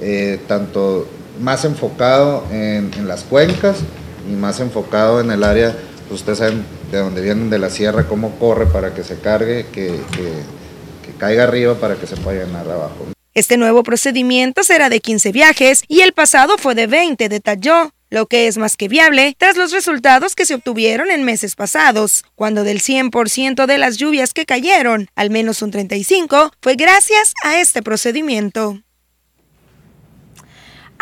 eh, 0.00 0.40
tanto 0.46 1.06
más 1.40 1.64
enfocado 1.64 2.44
en, 2.50 2.90
las 3.06 3.22
cuencas 3.22 3.78
y 4.30 4.34
más 4.34 4.60
enfocado 4.60 5.20
en 5.20 5.30
el 5.30 5.44
área, 5.44 5.74
pues 6.08 6.20
ustedes 6.20 6.38
saben 6.38 6.64
de 6.90 6.98
dónde 6.98 7.22
vienen 7.22 7.50
de 7.50 7.58
la 7.58 7.70
sierra, 7.70 8.06
cómo 8.08 8.38
corre 8.38 8.66
para 8.66 8.94
que 8.94 9.04
se 9.04 9.18
cargue, 9.18 9.66
que, 9.72 10.00
que 10.10 11.12
caiga 11.18 11.44
arriba 11.44 11.74
para 11.74 11.94
que 11.94 12.06
se 12.06 12.16
pueda 12.16 12.44
llenar 12.44 12.68
abajo. 12.68 13.06
Este 13.32 13.56
nuevo 13.56 13.84
procedimiento 13.84 14.64
será 14.64 14.88
de 14.88 15.00
15 15.00 15.30
viajes 15.30 15.84
y 15.86 16.00
el 16.00 16.12
pasado 16.12 16.58
fue 16.58 16.74
de 16.74 16.88
20, 16.88 17.28
detalló 17.28 17.92
lo 18.10 18.26
que 18.26 18.46
es 18.46 18.58
más 18.58 18.76
que 18.76 18.88
viable 18.88 19.34
tras 19.38 19.56
los 19.56 19.72
resultados 19.72 20.34
que 20.34 20.44
se 20.44 20.54
obtuvieron 20.54 21.10
en 21.10 21.24
meses 21.24 21.56
pasados, 21.56 22.24
cuando 22.34 22.64
del 22.64 22.80
100% 22.80 23.66
de 23.66 23.78
las 23.78 23.96
lluvias 23.96 24.34
que 24.34 24.46
cayeron, 24.46 25.08
al 25.14 25.30
menos 25.30 25.62
un 25.62 25.70
35 25.70 26.52
fue 26.60 26.74
gracias 26.74 27.32
a 27.42 27.60
este 27.60 27.82
procedimiento. 27.82 28.80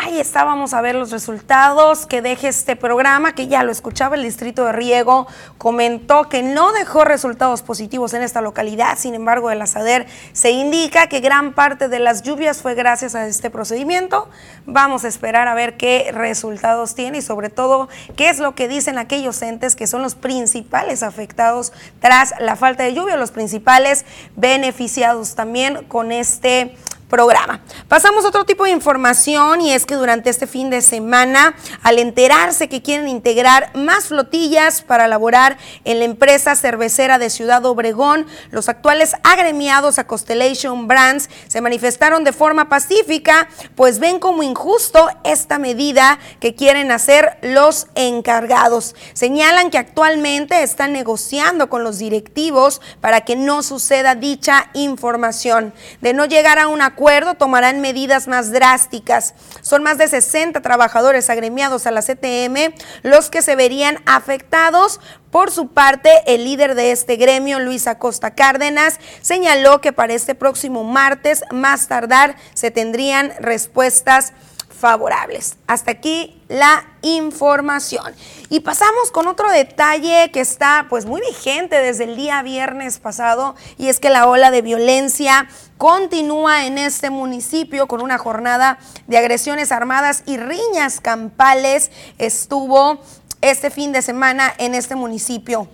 Ahí 0.01 0.17
estábamos 0.17 0.73
a 0.73 0.79
ver 0.79 0.95
los 0.95 1.11
resultados 1.11 2.05
que 2.05 2.21
deje 2.21 2.47
este 2.47 2.77
programa, 2.77 3.35
que 3.35 3.47
ya 3.47 3.63
lo 3.63 3.71
escuchaba 3.73 4.15
el 4.15 4.23
Distrito 4.23 4.63
de 4.63 4.71
Riego, 4.71 5.27
comentó 5.57 6.29
que 6.29 6.41
no 6.41 6.71
dejó 6.71 7.03
resultados 7.03 7.63
positivos 7.63 8.13
en 8.13 8.21
esta 8.21 8.39
localidad, 8.39 8.97
sin 8.97 9.13
embargo 9.13 9.51
el 9.51 9.61
ASADER 9.61 10.07
se 10.31 10.51
indica 10.51 11.07
que 11.07 11.19
gran 11.19 11.51
parte 11.51 11.89
de 11.89 11.99
las 11.99 12.23
lluvias 12.23 12.61
fue 12.61 12.75
gracias 12.75 13.13
a 13.13 13.27
este 13.27 13.49
procedimiento. 13.49 14.29
Vamos 14.65 15.03
a 15.03 15.09
esperar 15.09 15.49
a 15.49 15.53
ver 15.53 15.75
qué 15.75 16.11
resultados 16.13 16.95
tiene 16.95 17.17
y 17.17 17.21
sobre 17.21 17.49
todo 17.49 17.89
qué 18.15 18.29
es 18.29 18.39
lo 18.39 18.55
que 18.55 18.69
dicen 18.69 18.97
aquellos 18.97 19.41
entes 19.41 19.75
que 19.75 19.85
son 19.85 20.01
los 20.01 20.15
principales 20.15 21.03
afectados 21.03 21.73
tras 21.99 22.33
la 22.39 22.55
falta 22.55 22.83
de 22.83 22.93
lluvia, 22.93 23.17
los 23.17 23.31
principales 23.31 24.05
beneficiados 24.37 25.35
también 25.35 25.83
con 25.89 26.13
este 26.13 26.77
programa. 27.09 27.59
Pasamos 27.87 28.23
a 28.23 28.29
otro 28.29 28.45
tipo 28.45 28.63
de 28.63 28.69
información 28.69 29.61
y 29.61 29.73
es 29.73 29.85
que 29.85 29.95
durante 29.95 30.29
este 30.29 30.47
fin 30.47 30.69
de 30.69 30.81
semana, 30.81 31.55
al 31.81 31.99
enterarse 31.99 32.69
que 32.69 32.81
quieren 32.81 33.07
integrar 33.07 33.71
más 33.75 34.05
flotillas 34.05 34.81
para 34.81 35.07
laborar 35.07 35.57
en 35.83 35.99
la 35.99 36.05
empresa 36.05 36.55
cervecera 36.55 37.17
de 37.17 37.29
Ciudad 37.29 37.65
Obregón, 37.65 38.27
los 38.51 38.69
actuales 38.69 39.15
agremiados 39.23 39.99
a 39.99 40.07
Constellation 40.07 40.87
Brands 40.87 41.29
se 41.47 41.61
manifestaron 41.61 42.23
de 42.23 42.31
forma 42.31 42.69
pacífica, 42.69 43.49
pues 43.75 43.99
ven 43.99 44.19
como 44.19 44.43
injusto 44.43 45.09
esta 45.23 45.57
medida 45.57 46.19
que 46.39 46.55
quieren 46.55 46.91
hacer 46.91 47.37
los 47.41 47.87
encargados. 47.95 48.95
Señalan 49.13 49.71
que 49.71 49.79
actualmente 49.79 50.61
están 50.61 50.93
negociando 50.93 51.69
con 51.69 51.83
los 51.83 51.97
directivos 51.97 52.81
para 53.01 53.21
que 53.21 53.35
no 53.35 53.63
suceda 53.63 54.13
dicha 54.13 54.69
información. 54.73 55.73
De 56.01 56.13
no 56.13 56.25
llegar 56.25 56.59
a 56.59 56.67
un 56.67 56.81
acuerdo, 56.81 56.98
tomarán 57.37 57.79
medidas 57.79 58.27
más 58.27 58.51
drásticas. 58.51 59.33
Son 59.61 59.83
más 59.83 59.97
de 59.97 60.07
60 60.07 60.61
trabajadores 60.61 61.29
agremiados 61.29 61.87
a 61.87 61.91
la 61.91 62.01
CTM 62.01 62.73
los 63.03 63.29
que 63.29 63.41
se 63.41 63.55
verían 63.55 63.99
afectados 64.05 64.99
por 65.31 65.51
su 65.51 65.67
parte, 65.67 66.09
el 66.25 66.43
líder 66.43 66.73
de 66.75 66.91
este 66.91 67.15
gremio, 67.15 67.59
Luis 67.59 67.85
Acosta 67.87 68.31
Cárdenas, 68.31 68.99
señaló 69.21 69.79
que 69.79 69.93
para 69.93 70.13
este 70.13 70.33
próximo 70.33 70.83
martes, 70.83 71.43
más 71.51 71.87
tardar, 71.87 72.35
se 72.55 72.71
tendrían 72.71 73.33
respuestas 73.39 74.33
favorables. 74.79 75.57
Hasta 75.67 75.91
aquí 75.91 76.41
la 76.47 76.85
información. 77.01 78.15
Y 78.49 78.61
pasamos 78.61 79.11
con 79.11 79.27
otro 79.27 79.51
detalle 79.51 80.31
que 80.31 80.39
está 80.39 80.87
pues 80.89 81.05
muy 81.05 81.21
vigente 81.21 81.75
desde 81.75 82.05
el 82.05 82.15
día 82.15 82.41
viernes 82.41 82.97
pasado 82.97 83.55
y 83.77 83.89
es 83.89 83.99
que 83.99 84.09
la 84.09 84.27
ola 84.27 84.51
de 84.51 84.61
violencia 84.61 85.47
continúa 85.79 86.65
en 86.65 86.77
este 86.77 87.09
municipio 87.09 87.87
con 87.87 88.01
una 88.01 88.17
jornada 88.17 88.79
de 89.07 89.17
agresiones 89.17 89.71
armadas 89.71 90.23
y 90.25 90.35
riñas 90.35 90.99
campales. 90.99 91.89
Estuvo 92.17 92.99
este 93.39 93.69
fin 93.69 93.93
de 93.93 94.01
semana 94.01 94.53
en 94.57 94.75
este 94.75 94.95
municipio. 94.95 95.69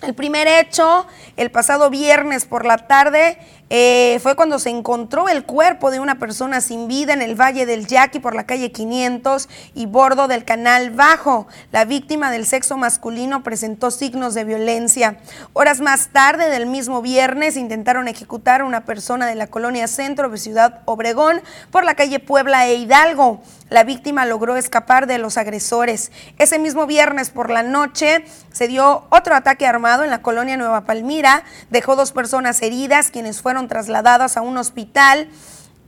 El 0.00 0.14
primer 0.14 0.48
hecho, 0.48 1.06
el 1.36 1.50
pasado 1.50 1.90
viernes 1.90 2.46
por 2.46 2.64
la 2.64 2.78
tarde, 2.78 3.38
eh, 3.70 4.18
fue 4.22 4.36
cuando 4.36 4.58
se 4.58 4.68
encontró 4.70 5.28
el 5.28 5.44
cuerpo 5.44 5.90
de 5.90 5.98
una 5.98 6.18
persona 6.18 6.60
sin 6.60 6.86
vida 6.86 7.14
en 7.14 7.22
el 7.22 7.34
Valle 7.34 7.64
del 7.64 7.86
Yaqui 7.86 8.18
por 8.18 8.34
la 8.34 8.44
calle 8.44 8.70
500 8.70 9.48
y 9.74 9.86
bordo 9.86 10.28
del 10.28 10.44
Canal 10.44 10.90
Bajo. 10.90 11.46
La 11.72 11.84
víctima 11.86 12.30
del 12.30 12.46
sexo 12.46 12.76
masculino 12.76 13.42
presentó 13.42 13.90
signos 13.90 14.34
de 14.34 14.44
violencia. 14.44 15.16
Horas 15.54 15.80
más 15.80 16.08
tarde 16.08 16.50
del 16.50 16.66
mismo 16.66 17.00
viernes 17.00 17.56
intentaron 17.56 18.06
ejecutar 18.06 18.60
a 18.60 18.64
una 18.64 18.84
persona 18.84 19.26
de 19.26 19.34
la 19.34 19.46
colonia 19.46 19.88
Centro 19.88 20.28
de 20.28 20.38
Ciudad 20.38 20.82
Obregón 20.84 21.40
por 21.70 21.84
la 21.84 21.94
calle 21.94 22.20
Puebla 22.20 22.66
e 22.66 22.74
Hidalgo. 22.74 23.40
La 23.70 23.82
víctima 23.82 24.26
logró 24.26 24.56
escapar 24.56 25.06
de 25.06 25.18
los 25.18 25.38
agresores. 25.38 26.12
Ese 26.38 26.58
mismo 26.58 26.86
viernes 26.86 27.30
por 27.30 27.50
la 27.50 27.62
noche 27.62 28.24
se 28.52 28.68
dio 28.68 29.06
otro 29.10 29.34
ataque 29.34 29.66
armado 29.66 30.04
en 30.04 30.10
la 30.10 30.22
colonia 30.22 30.56
Nueva 30.56 30.82
Palmira. 30.82 31.44
Dejó 31.70 31.96
dos 31.96 32.12
personas 32.12 32.60
heridas, 32.62 33.10
quienes 33.10 33.40
fueron 33.40 33.66
trasladadas 33.68 34.36
a 34.36 34.42
un 34.42 34.58
hospital 34.58 35.28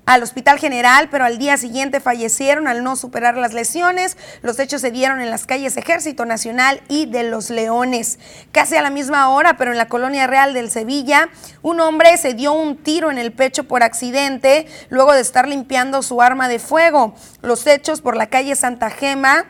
al 0.07 0.23
Hospital 0.23 0.59
General, 0.59 1.09
pero 1.11 1.25
al 1.25 1.37
día 1.37 1.57
siguiente 1.57 2.01
fallecieron 2.01 2.69
al 2.69 2.85
no 2.85 2.95
superar 2.95 3.37
las 3.37 3.53
lesiones. 3.53 4.17
Los 4.41 4.59
hechos 4.61 4.81
se 4.81 4.93
dieron 4.93 5.21
en 5.21 5.31
las 5.31 5.47
calles 5.47 5.77
Ejército 5.77 6.25
Nacional 6.25 6.81
y 6.89 7.07
de 7.07 7.25
Los 7.25 7.51
Leones. 7.51 8.21
Casi 8.53 8.77
a 8.77 8.83
la 8.83 8.91
misma 8.91 9.29
hora, 9.31 9.57
pero 9.57 9.73
en 9.73 9.79
la 9.79 9.89
Colonia 9.89 10.29
Real 10.29 10.55
del 10.55 10.71
Sevilla, 10.71 11.29
un 11.61 11.81
hombre 11.81 12.17
se 12.19 12.35
dio 12.35 12.53
un 12.53 12.77
tiro 12.77 13.11
en 13.11 13.19
el 13.19 13.33
pecho 13.33 13.65
por 13.65 13.83
accidente 13.83 14.67
luego 14.91 15.13
de 15.13 15.21
estar 15.21 15.49
limpiando 15.49 16.03
su 16.03 16.23
arma 16.23 16.49
de 16.49 16.61
fuego. 16.61 17.15
Los 17.43 17.67
hechos 17.67 18.01
por 18.01 18.17
la 18.17 18.29
calle 18.29 18.55
Santa 18.55 18.91
Gema 18.91 19.47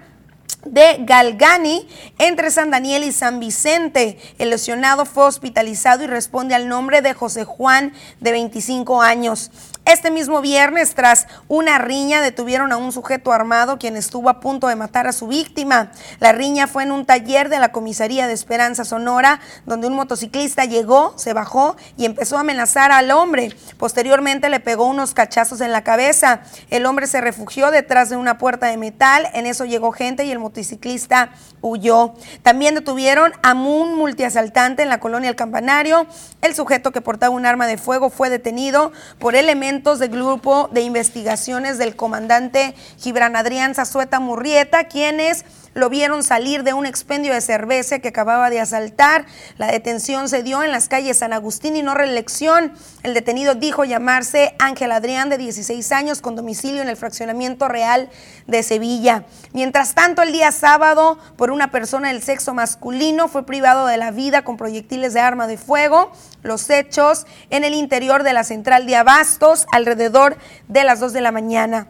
de 0.66 0.96
Galgani 1.00 1.86
entre 2.18 2.50
San 2.50 2.70
Daniel 2.70 3.04
y 3.04 3.12
San 3.12 3.40
Vicente. 3.40 4.18
El 4.38 4.50
lesionado 4.50 5.04
fue 5.04 5.24
hospitalizado 5.24 6.04
y 6.04 6.06
responde 6.06 6.54
al 6.54 6.68
nombre 6.68 7.02
de 7.02 7.14
José 7.14 7.44
Juan, 7.44 7.92
de 8.20 8.32
25 8.32 9.02
años. 9.02 9.50
Este 9.86 10.10
mismo 10.10 10.40
viernes, 10.40 10.96
tras 10.96 11.28
una 11.46 11.78
riña, 11.78 12.20
detuvieron 12.20 12.72
a 12.72 12.76
un 12.76 12.90
sujeto 12.90 13.30
armado 13.30 13.78
quien 13.78 13.96
estuvo 13.96 14.28
a 14.28 14.40
punto 14.40 14.66
de 14.66 14.74
matar 14.74 15.06
a 15.06 15.12
su 15.12 15.28
víctima. 15.28 15.92
La 16.18 16.32
riña 16.32 16.66
fue 16.66 16.82
en 16.82 16.90
un 16.90 17.06
taller 17.06 17.48
de 17.48 17.60
la 17.60 17.70
comisaría 17.70 18.26
de 18.26 18.32
Esperanza 18.32 18.84
Sonora, 18.84 19.38
donde 19.64 19.86
un 19.86 19.94
motociclista 19.94 20.64
llegó, 20.64 21.16
se 21.16 21.34
bajó 21.34 21.76
y 21.96 22.04
empezó 22.04 22.36
a 22.36 22.40
amenazar 22.40 22.90
al 22.90 23.12
hombre. 23.12 23.54
Posteriormente 23.78 24.48
le 24.48 24.58
pegó 24.58 24.86
unos 24.86 25.14
cachazos 25.14 25.60
en 25.60 25.70
la 25.70 25.84
cabeza. 25.84 26.40
El 26.68 26.84
hombre 26.84 27.06
se 27.06 27.20
refugió 27.20 27.70
detrás 27.70 28.10
de 28.10 28.16
una 28.16 28.38
puerta 28.38 28.66
de 28.66 28.78
metal. 28.78 29.28
En 29.34 29.46
eso 29.46 29.66
llegó 29.66 29.92
gente 29.92 30.24
y 30.24 30.32
el 30.32 30.40
motociclista 30.40 31.30
huyó. 31.60 32.14
También 32.42 32.74
detuvieron 32.74 33.34
a 33.44 33.52
un 33.52 33.94
multiasaltante 33.94 34.82
en 34.82 34.88
la 34.88 34.98
colonia 34.98 35.30
El 35.30 35.36
Campanario. 35.36 36.08
El 36.42 36.56
sujeto 36.56 36.90
que 36.90 37.00
portaba 37.00 37.32
un 37.32 37.46
arma 37.46 37.68
de 37.68 37.78
fuego 37.78 38.10
fue 38.10 38.30
detenido 38.30 38.90
por 39.20 39.36
elementos 39.36 39.75
del 39.76 40.08
grupo 40.08 40.68
de 40.72 40.80
investigaciones 40.80 41.76
del 41.76 41.96
comandante 41.96 42.74
Gibran 42.98 43.36
Adrián 43.36 43.74
Zazueta 43.74 44.20
Murrieta, 44.20 44.84
quienes 44.84 45.44
lo 45.76 45.90
vieron 45.90 46.22
salir 46.22 46.64
de 46.64 46.72
un 46.72 46.86
expendio 46.86 47.34
de 47.34 47.40
cerveza 47.42 47.98
que 47.98 48.08
acababa 48.08 48.48
de 48.48 48.60
asaltar. 48.60 49.26
La 49.58 49.66
detención 49.66 50.30
se 50.30 50.42
dio 50.42 50.62
en 50.62 50.72
las 50.72 50.88
calles 50.88 51.18
San 51.18 51.34
Agustín 51.34 51.76
y 51.76 51.82
no 51.82 51.92
reelección. 51.92 52.72
El 53.02 53.12
detenido 53.12 53.54
dijo 53.54 53.84
llamarse 53.84 54.56
Ángel 54.58 54.90
Adrián, 54.90 55.28
de 55.28 55.36
16 55.36 55.92
años, 55.92 56.22
con 56.22 56.34
domicilio 56.34 56.80
en 56.80 56.88
el 56.88 56.96
fraccionamiento 56.96 57.68
real 57.68 58.08
de 58.46 58.62
Sevilla. 58.62 59.26
Mientras 59.52 59.94
tanto, 59.94 60.22
el 60.22 60.32
día 60.32 60.50
sábado, 60.50 61.18
por 61.36 61.50
una 61.50 61.70
persona 61.70 62.08
del 62.08 62.22
sexo 62.22 62.54
masculino, 62.54 63.28
fue 63.28 63.44
privado 63.44 63.86
de 63.86 63.98
la 63.98 64.12
vida 64.12 64.44
con 64.44 64.56
proyectiles 64.56 65.12
de 65.12 65.20
arma 65.20 65.46
de 65.46 65.58
fuego. 65.58 66.10
Los 66.42 66.70
hechos 66.70 67.26
en 67.50 67.64
el 67.64 67.74
interior 67.74 68.22
de 68.22 68.32
la 68.32 68.44
central 68.44 68.86
de 68.86 68.96
Abastos, 68.96 69.66
alrededor 69.72 70.38
de 70.68 70.84
las 70.84 71.00
2 71.00 71.12
de 71.12 71.20
la 71.20 71.32
mañana. 71.32 71.88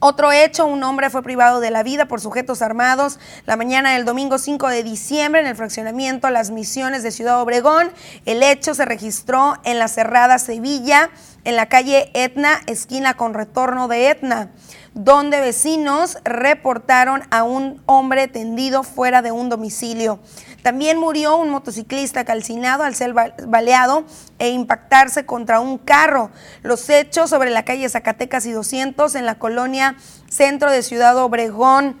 Otro 0.00 0.30
hecho, 0.30 0.64
un 0.66 0.84
hombre 0.84 1.10
fue 1.10 1.24
privado 1.24 1.58
de 1.58 1.72
la 1.72 1.82
vida 1.82 2.06
por 2.06 2.20
sujetos 2.20 2.62
armados 2.62 3.18
la 3.46 3.56
mañana 3.56 3.94
del 3.94 4.04
domingo 4.04 4.38
5 4.38 4.68
de 4.68 4.84
diciembre 4.84 5.40
en 5.40 5.48
el 5.48 5.56
fraccionamiento 5.56 6.30
Las 6.30 6.50
Misiones 6.50 7.02
de 7.02 7.10
Ciudad 7.10 7.40
Obregón. 7.40 7.90
El 8.24 8.44
hecho 8.44 8.74
se 8.74 8.84
registró 8.84 9.56
en 9.64 9.80
la 9.80 9.88
cerrada 9.88 10.38
Sevilla, 10.38 11.10
en 11.42 11.56
la 11.56 11.66
calle 11.66 12.12
Etna, 12.14 12.60
esquina 12.66 13.14
con 13.14 13.34
retorno 13.34 13.88
de 13.88 14.10
Etna 14.10 14.50
donde 14.94 15.40
vecinos 15.40 16.18
reportaron 16.24 17.22
a 17.30 17.44
un 17.44 17.80
hombre 17.86 18.26
tendido 18.26 18.82
fuera 18.82 19.22
de 19.22 19.30
un 19.30 19.48
domicilio. 19.48 20.18
También 20.62 20.98
murió 20.98 21.36
un 21.36 21.50
motociclista 21.50 22.24
calcinado 22.24 22.82
al 22.82 22.94
ser 22.94 23.12
baleado 23.12 24.04
e 24.38 24.50
impactarse 24.50 25.24
contra 25.24 25.60
un 25.60 25.78
carro. 25.78 26.30
Los 26.62 26.88
hechos 26.90 27.30
sobre 27.30 27.50
la 27.50 27.64
calle 27.64 27.88
Zacatecas 27.88 28.44
y 28.46 28.52
200 28.52 29.14
en 29.14 29.26
la 29.26 29.38
colonia 29.38 29.96
centro 30.28 30.70
de 30.70 30.82
Ciudad 30.82 31.16
Obregón. 31.16 31.96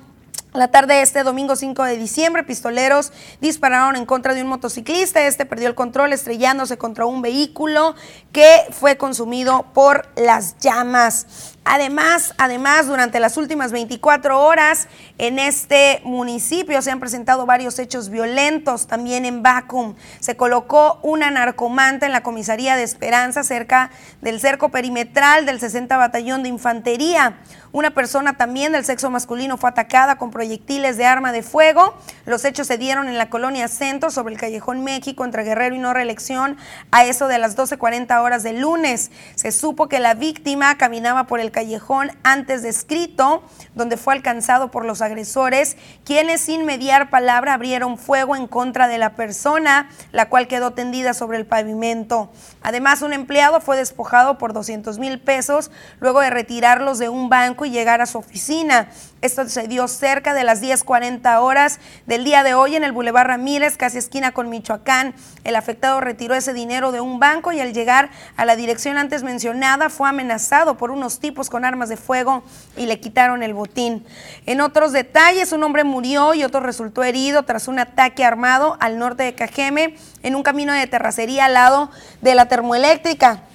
La 0.54 0.68
tarde 0.68 0.94
de 0.94 1.02
este 1.02 1.24
domingo 1.24 1.56
5 1.56 1.84
de 1.84 1.98
diciembre, 1.98 2.42
pistoleros 2.42 3.12
dispararon 3.40 3.96
en 3.96 4.06
contra 4.06 4.32
de 4.32 4.42
un 4.42 4.48
motociclista. 4.48 5.26
Este 5.26 5.44
perdió 5.44 5.68
el 5.68 5.74
control 5.74 6.12
estrellándose 6.14 6.78
contra 6.78 7.04
un 7.04 7.20
vehículo 7.20 7.94
que 8.32 8.66
fue 8.70 8.96
consumido 8.96 9.66
por 9.74 10.08
las 10.16 10.58
llamas. 10.58 11.56
Además, 11.70 12.32
además, 12.38 12.86
durante 12.86 13.20
las 13.20 13.36
últimas 13.36 13.72
24 13.72 14.40
horas 14.40 14.88
en 15.18 15.38
este 15.38 16.00
municipio 16.02 16.80
se 16.80 16.90
han 16.90 16.98
presentado 16.98 17.44
varios 17.44 17.78
hechos 17.78 18.08
violentos, 18.08 18.86
también 18.86 19.26
en 19.26 19.42
Bacum. 19.42 19.94
Se 20.18 20.34
colocó 20.34 20.98
una 21.02 21.30
narcomanta 21.30 22.06
en 22.06 22.12
la 22.12 22.22
comisaría 22.22 22.74
de 22.74 22.84
Esperanza 22.84 23.44
cerca 23.44 23.90
del 24.22 24.40
cerco 24.40 24.70
perimetral 24.70 25.44
del 25.44 25.60
60 25.60 25.94
Batallón 25.98 26.42
de 26.42 26.48
Infantería. 26.48 27.36
Una 27.70 27.90
persona 27.90 28.38
también 28.38 28.72
del 28.72 28.86
sexo 28.86 29.10
masculino 29.10 29.58
fue 29.58 29.68
atacada 29.68 30.16
con 30.16 30.30
proyectiles 30.30 30.96
de 30.96 31.04
arma 31.04 31.32
de 31.32 31.42
fuego. 31.42 31.94
Los 32.24 32.46
hechos 32.46 32.66
se 32.66 32.78
dieron 32.78 33.08
en 33.08 33.18
la 33.18 33.28
colonia 33.28 33.68
Centro 33.68 34.10
sobre 34.10 34.32
el 34.32 34.40
Callejón 34.40 34.84
México 34.84 35.22
entre 35.22 35.44
Guerrero 35.44 35.74
y 35.74 35.78
No 35.78 35.92
Reelección 35.92 36.56
a 36.92 37.04
eso 37.04 37.28
de 37.28 37.38
las 37.38 37.58
12.40 37.58 38.22
horas 38.22 38.42
del 38.42 38.60
lunes. 38.60 39.10
Se 39.34 39.52
supo 39.52 39.86
que 39.86 40.00
la 40.00 40.14
víctima 40.14 40.78
caminaba 40.78 41.24
por 41.24 41.40
el 41.40 41.50
callejón 41.58 42.12
antes 42.22 42.62
descrito, 42.62 43.42
donde 43.74 43.96
fue 43.96 44.14
alcanzado 44.14 44.70
por 44.70 44.84
los 44.84 45.02
agresores, 45.02 45.76
quienes 46.04 46.40
sin 46.40 46.64
mediar 46.64 47.10
palabra 47.10 47.54
abrieron 47.54 47.98
fuego 47.98 48.36
en 48.36 48.46
contra 48.46 48.86
de 48.86 48.96
la 48.96 49.16
persona, 49.16 49.88
la 50.12 50.28
cual 50.28 50.46
quedó 50.46 50.74
tendida 50.74 51.14
sobre 51.14 51.36
el 51.36 51.46
pavimento. 51.46 52.30
Además, 52.62 53.02
un 53.02 53.12
empleado 53.12 53.60
fue 53.60 53.76
despojado 53.76 54.38
por 54.38 54.52
200 54.52 55.00
mil 55.00 55.18
pesos 55.18 55.72
luego 55.98 56.20
de 56.20 56.30
retirarlos 56.30 57.00
de 57.00 57.08
un 57.08 57.28
banco 57.28 57.64
y 57.64 57.70
llegar 57.70 58.00
a 58.02 58.06
su 58.06 58.18
oficina. 58.18 58.90
Esto 59.20 59.48
se 59.48 59.66
dio 59.66 59.88
cerca 59.88 60.32
de 60.32 60.44
las 60.44 60.62
10.40 60.62 61.40
horas 61.40 61.80
del 62.06 62.22
día 62.22 62.44
de 62.44 62.54
hoy 62.54 62.76
en 62.76 62.84
el 62.84 62.92
Boulevard 62.92 63.26
Ramírez, 63.26 63.76
casi 63.76 63.98
esquina 63.98 64.30
con 64.30 64.48
Michoacán. 64.48 65.12
El 65.42 65.56
afectado 65.56 66.00
retiró 66.00 66.36
ese 66.36 66.52
dinero 66.52 66.92
de 66.92 67.00
un 67.00 67.18
banco 67.18 67.50
y 67.50 67.58
al 67.58 67.72
llegar 67.72 68.10
a 68.36 68.44
la 68.44 68.54
dirección 68.54 68.96
antes 68.96 69.24
mencionada 69.24 69.90
fue 69.90 70.08
amenazado 70.08 70.76
por 70.76 70.92
unos 70.92 71.18
tipos 71.18 71.50
con 71.50 71.64
armas 71.64 71.88
de 71.88 71.96
fuego 71.96 72.44
y 72.76 72.86
le 72.86 73.00
quitaron 73.00 73.42
el 73.42 73.54
botín. 73.54 74.06
En 74.46 74.60
otros 74.60 74.92
detalles, 74.92 75.50
un 75.50 75.64
hombre 75.64 75.82
murió 75.82 76.34
y 76.34 76.44
otro 76.44 76.60
resultó 76.60 77.02
herido 77.02 77.42
tras 77.42 77.66
un 77.66 77.80
ataque 77.80 78.24
armado 78.24 78.76
al 78.78 79.00
norte 79.00 79.24
de 79.24 79.34
Cajeme 79.34 79.96
en 80.22 80.36
un 80.36 80.44
camino 80.44 80.72
de 80.72 80.86
terracería 80.86 81.46
al 81.46 81.54
lado 81.54 81.90
de 82.20 82.36
la 82.36 82.46
termoeléctrica. 82.46 83.47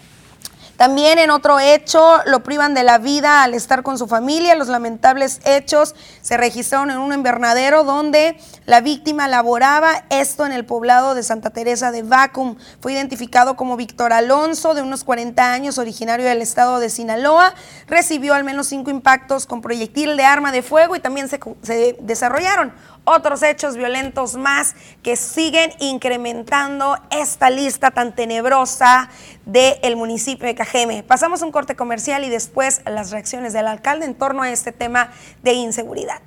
También 0.77 1.19
en 1.19 1.29
otro 1.29 1.59
hecho 1.59 2.19
lo 2.25 2.43
privan 2.43 2.73
de 2.73 2.83
la 2.83 2.97
vida 2.97 3.43
al 3.43 3.53
estar 3.53 3.83
con 3.83 3.97
su 3.97 4.07
familia. 4.07 4.55
Los 4.55 4.69
lamentables 4.69 5.39
hechos 5.45 5.93
se 6.21 6.35
registraron 6.35 6.89
en 6.89 6.97
un 6.97 7.13
invernadero 7.13 7.83
donde 7.83 8.37
la 8.65 8.81
víctima 8.81 9.27
laboraba, 9.27 10.05
esto 10.09 10.45
en 10.45 10.51
el 10.51 10.65
poblado 10.65 11.13
de 11.13 11.21
Santa 11.21 11.51
Teresa 11.51 11.91
de 11.91 12.01
Vacum. 12.01 12.55
Fue 12.81 12.93
identificado 12.93 13.55
como 13.55 13.77
Víctor 13.77 14.13
Alonso, 14.13 14.73
de 14.73 14.81
unos 14.81 15.03
40 15.03 15.53
años, 15.53 15.77
originario 15.77 16.25
del 16.25 16.41
estado 16.41 16.79
de 16.79 16.89
Sinaloa. 16.89 17.53
Recibió 17.87 18.33
al 18.33 18.43
menos 18.43 18.67
cinco 18.67 18.89
impactos 18.89 19.45
con 19.45 19.61
proyectil 19.61 20.17
de 20.17 20.25
arma 20.25 20.51
de 20.51 20.63
fuego 20.63 20.95
y 20.95 20.99
también 20.99 21.29
se, 21.29 21.39
se 21.61 21.97
desarrollaron 22.01 22.73
otros 23.05 23.43
hechos 23.43 23.75
violentos 23.75 24.35
más 24.35 24.75
que 25.01 25.15
siguen 25.15 25.73
incrementando 25.79 26.97
esta 27.09 27.49
lista 27.49 27.91
tan 27.91 28.15
tenebrosa 28.15 29.09
del 29.45 29.95
municipio 29.95 30.47
de 30.47 30.55
Cajeme. 30.55 31.03
Pasamos 31.03 31.41
un 31.41 31.51
corte 31.51 31.75
comercial 31.75 32.23
y 32.23 32.29
después 32.29 32.81
las 32.85 33.11
reacciones 33.11 33.53
del 33.53 33.67
alcalde 33.67 34.05
en 34.05 34.15
torno 34.15 34.43
a 34.43 34.51
este 34.51 34.71
tema 34.71 35.11
de 35.41 35.53
inseguridad. 35.53 36.21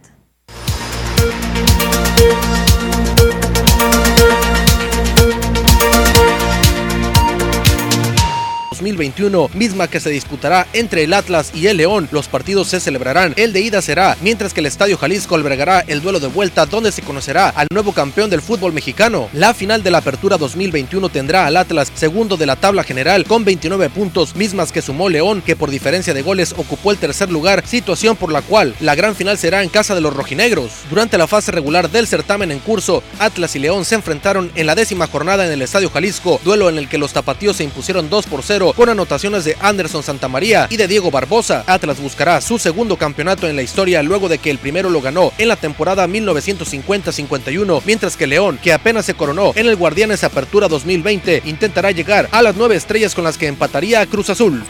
2021, 8.76 9.50
misma 9.54 9.88
que 9.88 10.00
se 10.00 10.10
disputará 10.10 10.66
entre 10.72 11.04
el 11.04 11.14
Atlas 11.14 11.50
y 11.54 11.66
el 11.66 11.78
León. 11.78 12.08
Los 12.12 12.28
partidos 12.28 12.68
se 12.68 12.80
celebrarán. 12.80 13.32
El 13.36 13.52
de 13.52 13.60
ida 13.60 13.80
será, 13.80 14.16
mientras 14.20 14.52
que 14.52 14.60
el 14.60 14.66
Estadio 14.66 14.98
Jalisco 14.98 15.34
albergará 15.34 15.80
el 15.86 16.02
duelo 16.02 16.20
de 16.20 16.26
vuelta 16.26 16.66
donde 16.66 16.92
se 16.92 17.02
conocerá 17.02 17.48
al 17.48 17.68
nuevo 17.72 17.92
campeón 17.92 18.28
del 18.28 18.42
fútbol 18.42 18.72
mexicano. 18.72 19.28
La 19.32 19.54
final 19.54 19.82
de 19.82 19.90
la 19.90 19.98
Apertura 19.98 20.36
2021 20.36 21.08
tendrá 21.08 21.46
al 21.46 21.56
Atlas 21.56 21.90
segundo 21.94 22.36
de 22.36 22.46
la 22.46 22.56
tabla 22.56 22.84
general 22.84 23.24
con 23.24 23.44
29 23.44 23.88
puntos, 23.90 24.36
mismas 24.36 24.72
que 24.72 24.82
sumó 24.82 25.08
León, 25.08 25.42
que 25.44 25.56
por 25.56 25.70
diferencia 25.70 26.12
de 26.12 26.22
goles 26.22 26.54
ocupó 26.56 26.90
el 26.90 26.98
tercer 26.98 27.30
lugar, 27.30 27.66
situación 27.66 28.16
por 28.16 28.30
la 28.30 28.42
cual 28.42 28.74
la 28.80 28.94
gran 28.94 29.16
final 29.16 29.38
será 29.38 29.62
en 29.62 29.70
casa 29.70 29.94
de 29.94 30.02
los 30.02 30.14
rojinegros. 30.14 30.72
Durante 30.90 31.16
la 31.16 31.26
fase 31.26 31.50
regular 31.52 31.90
del 31.90 32.06
certamen 32.06 32.50
en 32.50 32.58
curso, 32.58 33.02
Atlas 33.18 33.56
y 33.56 33.58
León 33.58 33.84
se 33.84 33.94
enfrentaron 33.94 34.50
en 34.54 34.66
la 34.66 34.74
décima 34.74 35.06
jornada 35.06 35.46
en 35.46 35.52
el 35.52 35.62
Estadio 35.62 35.90
Jalisco, 35.90 36.40
duelo 36.44 36.68
en 36.68 36.78
el 36.78 36.88
que 36.88 36.98
los 36.98 37.12
tapatíos 37.12 37.56
se 37.56 37.64
impusieron 37.64 38.10
2 38.10 38.26
por 38.26 38.42
0 38.42 38.65
con 38.74 38.88
anotaciones 38.88 39.44
de 39.44 39.56
Anderson 39.60 40.02
Santamaría 40.02 40.66
y 40.70 40.76
de 40.76 40.88
Diego 40.88 41.10
Barbosa. 41.10 41.64
Atlas 41.66 42.00
buscará 42.00 42.40
su 42.40 42.58
segundo 42.58 42.96
campeonato 42.96 43.48
en 43.48 43.56
la 43.56 43.62
historia 43.62 44.02
luego 44.02 44.28
de 44.28 44.38
que 44.38 44.50
el 44.50 44.58
primero 44.58 44.90
lo 44.90 45.00
ganó 45.00 45.32
en 45.38 45.48
la 45.48 45.56
temporada 45.56 46.06
1950-51, 46.06 47.82
mientras 47.84 48.16
que 48.16 48.26
León, 48.26 48.58
que 48.62 48.72
apenas 48.72 49.06
se 49.06 49.14
coronó 49.14 49.52
en 49.54 49.66
el 49.66 49.76
Guardianes 49.76 50.24
Apertura 50.24 50.68
2020, 50.68 51.42
intentará 51.44 51.90
llegar 51.90 52.28
a 52.32 52.42
las 52.42 52.56
nueve 52.56 52.76
estrellas 52.76 53.14
con 53.14 53.24
las 53.24 53.38
que 53.38 53.46
empataría 53.46 54.00
a 54.00 54.06
Cruz 54.06 54.30
Azul. 54.30 54.64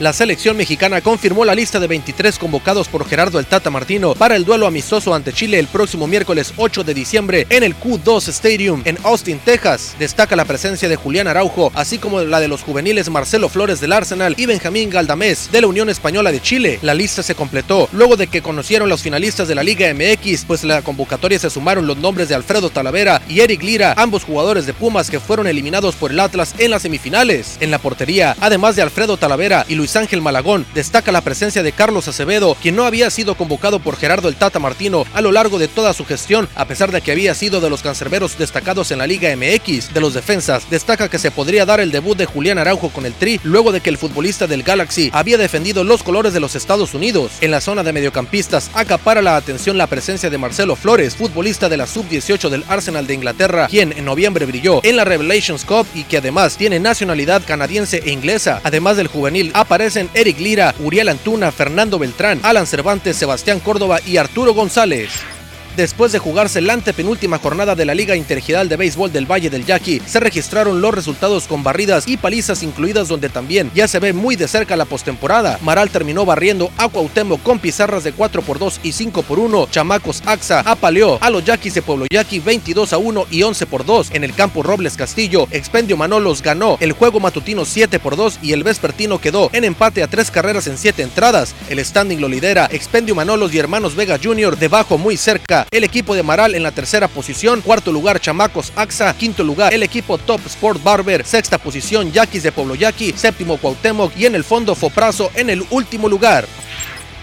La 0.00 0.12
selección 0.12 0.56
mexicana 0.56 1.00
confirmó 1.00 1.44
la 1.44 1.54
lista 1.54 1.78
de 1.78 1.86
23 1.86 2.36
convocados 2.40 2.88
por 2.88 3.06
Gerardo 3.06 3.38
el 3.38 3.46
Tata 3.46 3.70
Martino 3.70 4.16
para 4.16 4.34
el 4.34 4.44
duelo 4.44 4.66
amistoso 4.66 5.14
ante 5.14 5.32
Chile 5.32 5.60
el 5.60 5.68
próximo 5.68 6.08
miércoles 6.08 6.52
8 6.56 6.82
de 6.82 6.94
diciembre 6.94 7.46
en 7.48 7.62
el 7.62 7.76
Q2 7.78 8.26
Stadium 8.26 8.82
en 8.86 8.98
Austin, 9.04 9.38
Texas. 9.38 9.94
Destaca 9.96 10.34
la 10.34 10.46
presencia 10.46 10.88
de 10.88 10.96
Julián 10.96 11.28
Araujo, 11.28 11.70
así 11.76 11.98
como 11.98 12.22
la 12.22 12.40
de 12.40 12.48
los 12.48 12.64
juveniles 12.64 13.08
Marcelo 13.08 13.48
Flores 13.48 13.80
del 13.80 13.92
Arsenal 13.92 14.34
y 14.36 14.46
Benjamín 14.46 14.90
Galdamés 14.90 15.52
de 15.52 15.60
la 15.60 15.68
Unión 15.68 15.88
Española 15.88 16.32
de 16.32 16.42
Chile. 16.42 16.80
La 16.82 16.94
lista 16.94 17.22
se 17.22 17.36
completó 17.36 17.88
luego 17.92 18.16
de 18.16 18.26
que 18.26 18.42
conocieron 18.42 18.88
los 18.88 19.02
finalistas 19.02 19.46
de 19.46 19.54
la 19.54 19.62
Liga 19.62 19.94
MX, 19.94 20.44
pues 20.44 20.64
la 20.64 20.82
convocatoria 20.82 21.38
se 21.38 21.50
sumaron 21.50 21.86
los 21.86 21.98
nombres 21.98 22.28
de 22.28 22.34
Alfredo 22.34 22.68
Talavera 22.68 23.22
y 23.28 23.38
Eric 23.38 23.62
Lira, 23.62 23.94
ambos 23.96 24.24
jugadores 24.24 24.66
de 24.66 24.74
Pumas 24.74 25.08
que 25.08 25.20
fueron 25.20 25.46
eliminados 25.46 25.94
por 25.94 26.10
el 26.10 26.18
Atlas 26.18 26.56
en 26.58 26.72
las 26.72 26.82
semifinales. 26.82 27.58
En 27.60 27.70
la 27.70 27.78
portería, 27.78 28.36
además 28.40 28.74
de 28.74 28.82
Alfredo 28.82 29.16
Talavera 29.16 29.64
y 29.68 29.76
Luis 29.76 29.83
Luis 29.84 29.96
Ángel 29.96 30.22
Malagón 30.22 30.64
destaca 30.72 31.12
la 31.12 31.20
presencia 31.20 31.62
de 31.62 31.72
Carlos 31.72 32.08
Acevedo, 32.08 32.56
quien 32.62 32.74
no 32.74 32.86
había 32.86 33.10
sido 33.10 33.34
convocado 33.34 33.80
por 33.80 33.98
Gerardo 33.98 34.30
el 34.30 34.34
Tata 34.34 34.58
Martino 34.58 35.04
a 35.12 35.20
lo 35.20 35.30
largo 35.30 35.58
de 35.58 35.68
toda 35.68 35.92
su 35.92 36.06
gestión, 36.06 36.48
a 36.54 36.64
pesar 36.64 36.90
de 36.90 37.02
que 37.02 37.12
había 37.12 37.34
sido 37.34 37.60
de 37.60 37.68
los 37.68 37.82
cancerberos 37.82 38.38
destacados 38.38 38.90
en 38.92 38.96
la 38.96 39.06
Liga 39.06 39.28
MX. 39.36 39.92
De 39.92 40.00
los 40.00 40.14
defensas, 40.14 40.70
destaca 40.70 41.10
que 41.10 41.18
se 41.18 41.30
podría 41.30 41.66
dar 41.66 41.80
el 41.80 41.92
debut 41.92 42.16
de 42.16 42.24
Julián 42.24 42.56
Araujo 42.56 42.88
con 42.88 43.04
el 43.04 43.12
Tri, 43.12 43.38
luego 43.42 43.72
de 43.72 43.82
que 43.82 43.90
el 43.90 43.98
futbolista 43.98 44.46
del 44.46 44.62
Galaxy 44.62 45.10
había 45.12 45.36
defendido 45.36 45.84
los 45.84 46.02
colores 46.02 46.32
de 46.32 46.40
los 46.40 46.54
Estados 46.54 46.94
Unidos. 46.94 47.32
En 47.42 47.50
la 47.50 47.60
zona 47.60 47.82
de 47.82 47.92
mediocampistas, 47.92 48.70
acapara 48.72 49.20
la 49.20 49.36
atención 49.36 49.76
la 49.76 49.86
presencia 49.86 50.30
de 50.30 50.38
Marcelo 50.38 50.76
Flores, 50.76 51.14
futbolista 51.14 51.68
de 51.68 51.76
la 51.76 51.86
Sub-18 51.86 52.48
del 52.48 52.64
Arsenal 52.68 53.06
de 53.06 53.12
Inglaterra, 53.12 53.66
quien 53.68 53.92
en 53.92 54.06
noviembre 54.06 54.46
brilló 54.46 54.80
en 54.82 54.96
la 54.96 55.04
Revelations 55.04 55.66
Cup 55.66 55.86
y 55.92 56.04
que 56.04 56.16
además 56.16 56.56
tiene 56.56 56.80
nacionalidad 56.80 57.42
canadiense 57.46 58.00
e 58.02 58.12
inglesa, 58.12 58.62
además 58.64 58.96
del 58.96 59.08
juvenil 59.08 59.50
aparecen 59.74 60.08
Eric 60.14 60.38
Lira, 60.38 60.72
Uriel 60.78 61.08
Antuna, 61.08 61.50
Fernando 61.50 61.98
Beltrán, 61.98 62.38
Alan 62.44 62.64
Cervantes, 62.64 63.16
Sebastián 63.16 63.58
Córdoba 63.58 63.98
y 64.06 64.18
Arturo 64.18 64.54
González. 64.54 65.33
Después 65.76 66.12
de 66.12 66.20
jugarse 66.20 66.60
la 66.60 66.74
antepenúltima 66.74 67.38
jornada 67.38 67.74
de 67.74 67.84
la 67.84 67.96
Liga 67.96 68.14
Interregional 68.14 68.68
de 68.68 68.76
Béisbol 68.76 69.12
del 69.12 69.30
Valle 69.30 69.50
del 69.50 69.66
Yaqui, 69.66 70.00
se 70.06 70.20
registraron 70.20 70.80
los 70.80 70.94
resultados 70.94 71.48
con 71.48 71.64
barridas 71.64 72.06
y 72.06 72.16
palizas 72.16 72.62
incluidas 72.62 73.08
donde 73.08 73.28
también 73.28 73.72
ya 73.74 73.88
se 73.88 73.98
ve 73.98 74.12
muy 74.12 74.36
de 74.36 74.46
cerca 74.46 74.76
la 74.76 74.84
postemporada. 74.84 75.58
Maral 75.62 75.90
terminó 75.90 76.24
barriendo 76.24 76.70
a 76.76 76.88
Cuauhtémoc 76.88 77.42
con 77.42 77.58
pizarras 77.58 78.04
de 78.04 78.12
4 78.12 78.42
por 78.42 78.60
2 78.60 78.80
y 78.84 78.92
5 78.92 79.24
por 79.24 79.40
1. 79.40 79.66
Chamacos 79.68 80.22
Axa 80.26 80.60
apaleó 80.60 81.18
a 81.20 81.28
los 81.28 81.44
Yaquis 81.44 81.74
de 81.74 81.82
Pueblo 81.82 82.06
Yaqui 82.08 82.38
22 82.38 82.92
a 82.92 82.98
1 82.98 83.26
y 83.32 83.42
11 83.42 83.66
por 83.66 83.84
2. 83.84 84.10
En 84.12 84.22
el 84.22 84.32
campo 84.32 84.62
Robles 84.62 84.96
Castillo, 84.96 85.48
Expendio 85.50 85.96
Manolos 85.96 86.40
ganó 86.40 86.76
el 86.78 86.92
juego 86.92 87.18
matutino 87.18 87.64
7 87.64 87.98
por 87.98 88.14
2 88.14 88.38
y 88.42 88.52
el 88.52 88.62
vespertino 88.62 89.20
quedó 89.20 89.50
en 89.52 89.64
empate 89.64 90.04
a 90.04 90.06
3 90.06 90.30
carreras 90.30 90.68
en 90.68 90.78
7 90.78 91.02
entradas. 91.02 91.52
El 91.68 91.84
standing 91.84 92.20
lo 92.20 92.28
lidera 92.28 92.68
Expendio 92.70 93.16
Manolos 93.16 93.52
y 93.52 93.58
Hermanos 93.58 93.96
Vega 93.96 94.20
Jr. 94.22 94.56
debajo 94.56 94.98
muy 94.98 95.16
cerca 95.16 95.63
el 95.70 95.84
equipo 95.84 96.14
de 96.14 96.22
Maral 96.22 96.54
en 96.54 96.62
la 96.62 96.72
tercera 96.72 97.08
posición, 97.08 97.60
cuarto 97.60 97.92
lugar 97.92 98.20
Chamacos 98.20 98.72
AXA, 98.76 99.14
quinto 99.16 99.42
lugar 99.44 99.72
el 99.72 99.82
equipo 99.82 100.18
Top 100.18 100.40
Sport 100.46 100.82
Barber, 100.82 101.24
sexta 101.24 101.58
posición 101.58 102.12
Yaquis 102.12 102.42
de 102.42 102.52
Pueblo 102.52 102.74
Yaqui, 102.74 103.12
séptimo 103.12 103.56
Cuauhtémoc 103.56 104.16
y 104.16 104.26
en 104.26 104.34
el 104.34 104.44
fondo 104.44 104.74
Foprazo 104.74 105.30
en 105.34 105.50
el 105.50 105.64
último 105.70 106.08
lugar. 106.08 106.46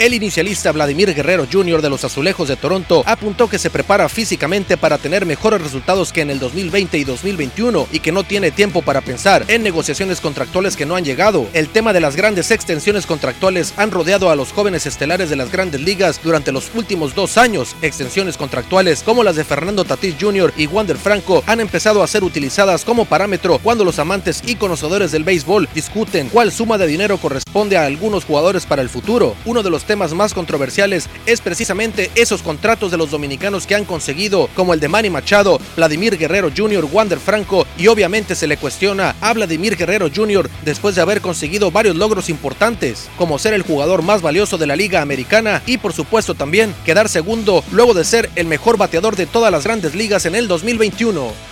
El 0.01 0.15
inicialista 0.15 0.71
Vladimir 0.71 1.13
Guerrero 1.13 1.45
Jr. 1.45 1.79
de 1.79 1.91
los 1.91 2.03
Azulejos 2.03 2.47
de 2.47 2.55
Toronto 2.55 3.03
apuntó 3.05 3.47
que 3.47 3.59
se 3.59 3.69
prepara 3.69 4.09
físicamente 4.09 4.75
para 4.75 4.97
tener 4.97 5.27
mejores 5.27 5.61
resultados 5.61 6.11
que 6.11 6.21
en 6.21 6.31
el 6.31 6.39
2020 6.39 6.97
y 6.97 7.03
2021 7.03 7.87
y 7.91 7.99
que 7.99 8.11
no 8.11 8.23
tiene 8.23 8.49
tiempo 8.49 8.81
para 8.81 9.01
pensar 9.01 9.45
en 9.47 9.61
negociaciones 9.61 10.19
contractuales 10.19 10.75
que 10.75 10.87
no 10.87 10.95
han 10.95 11.05
llegado. 11.05 11.45
El 11.53 11.69
tema 11.69 11.93
de 11.93 11.99
las 11.99 12.15
grandes 12.15 12.49
extensiones 12.49 13.05
contractuales 13.05 13.75
han 13.77 13.91
rodeado 13.91 14.31
a 14.31 14.35
los 14.35 14.51
jóvenes 14.51 14.87
estelares 14.87 15.29
de 15.29 15.35
las 15.35 15.51
grandes 15.51 15.81
ligas 15.81 16.19
durante 16.23 16.51
los 16.51 16.71
últimos 16.73 17.13
dos 17.13 17.37
años. 17.37 17.75
Extensiones 17.83 18.37
contractuales 18.37 19.03
como 19.03 19.23
las 19.23 19.35
de 19.35 19.43
Fernando 19.43 19.85
Tatís 19.85 20.15
Jr. 20.19 20.51
y 20.57 20.65
Wander 20.65 20.97
Franco 20.97 21.43
han 21.45 21.59
empezado 21.59 22.01
a 22.01 22.07
ser 22.07 22.23
utilizadas 22.23 22.85
como 22.85 23.05
parámetro 23.05 23.59
cuando 23.59 23.85
los 23.85 23.99
amantes 23.99 24.41
y 24.47 24.55
conocedores 24.55 25.11
del 25.11 25.25
béisbol 25.25 25.69
discuten 25.75 26.29
cuál 26.29 26.51
suma 26.51 26.79
de 26.79 26.87
dinero 26.87 27.19
corresponde 27.19 27.77
a 27.77 27.85
algunos 27.85 28.25
jugadores 28.25 28.65
para 28.65 28.81
el 28.81 28.89
futuro. 28.89 29.35
Uno 29.45 29.61
de 29.61 29.69
los 29.69 29.90
temas 29.91 30.13
más 30.13 30.33
controversiales 30.33 31.09
es 31.25 31.41
precisamente 31.41 32.11
esos 32.15 32.41
contratos 32.41 32.91
de 32.91 32.97
los 32.97 33.11
dominicanos 33.11 33.67
que 33.67 33.75
han 33.75 33.83
conseguido, 33.83 34.47
como 34.55 34.73
el 34.73 34.79
de 34.79 34.87
Manny 34.87 35.09
Machado, 35.09 35.59
Vladimir 35.75 36.17
Guerrero 36.17 36.49
Jr., 36.55 36.87
Wander 36.89 37.19
Franco, 37.19 37.67
y 37.77 37.87
obviamente 37.87 38.35
se 38.35 38.47
le 38.47 38.55
cuestiona 38.55 39.17
a 39.19 39.33
Vladimir 39.33 39.75
Guerrero 39.75 40.09
Jr. 40.09 40.49
después 40.63 40.95
de 40.95 41.01
haber 41.01 41.19
conseguido 41.19 41.71
varios 41.71 41.97
logros 41.97 42.29
importantes, 42.29 43.09
como 43.17 43.37
ser 43.37 43.53
el 43.53 43.63
jugador 43.63 44.01
más 44.01 44.21
valioso 44.21 44.57
de 44.57 44.67
la 44.67 44.77
Liga 44.77 45.01
Americana 45.01 45.61
y 45.65 45.77
por 45.77 45.91
supuesto 45.91 46.35
también 46.35 46.73
quedar 46.85 47.09
segundo 47.09 47.61
luego 47.73 47.93
de 47.93 48.05
ser 48.05 48.29
el 48.37 48.47
mejor 48.47 48.77
bateador 48.77 49.17
de 49.17 49.25
todas 49.25 49.51
las 49.51 49.65
grandes 49.65 49.93
ligas 49.93 50.25
en 50.25 50.35
el 50.35 50.47
2021. 50.47 51.50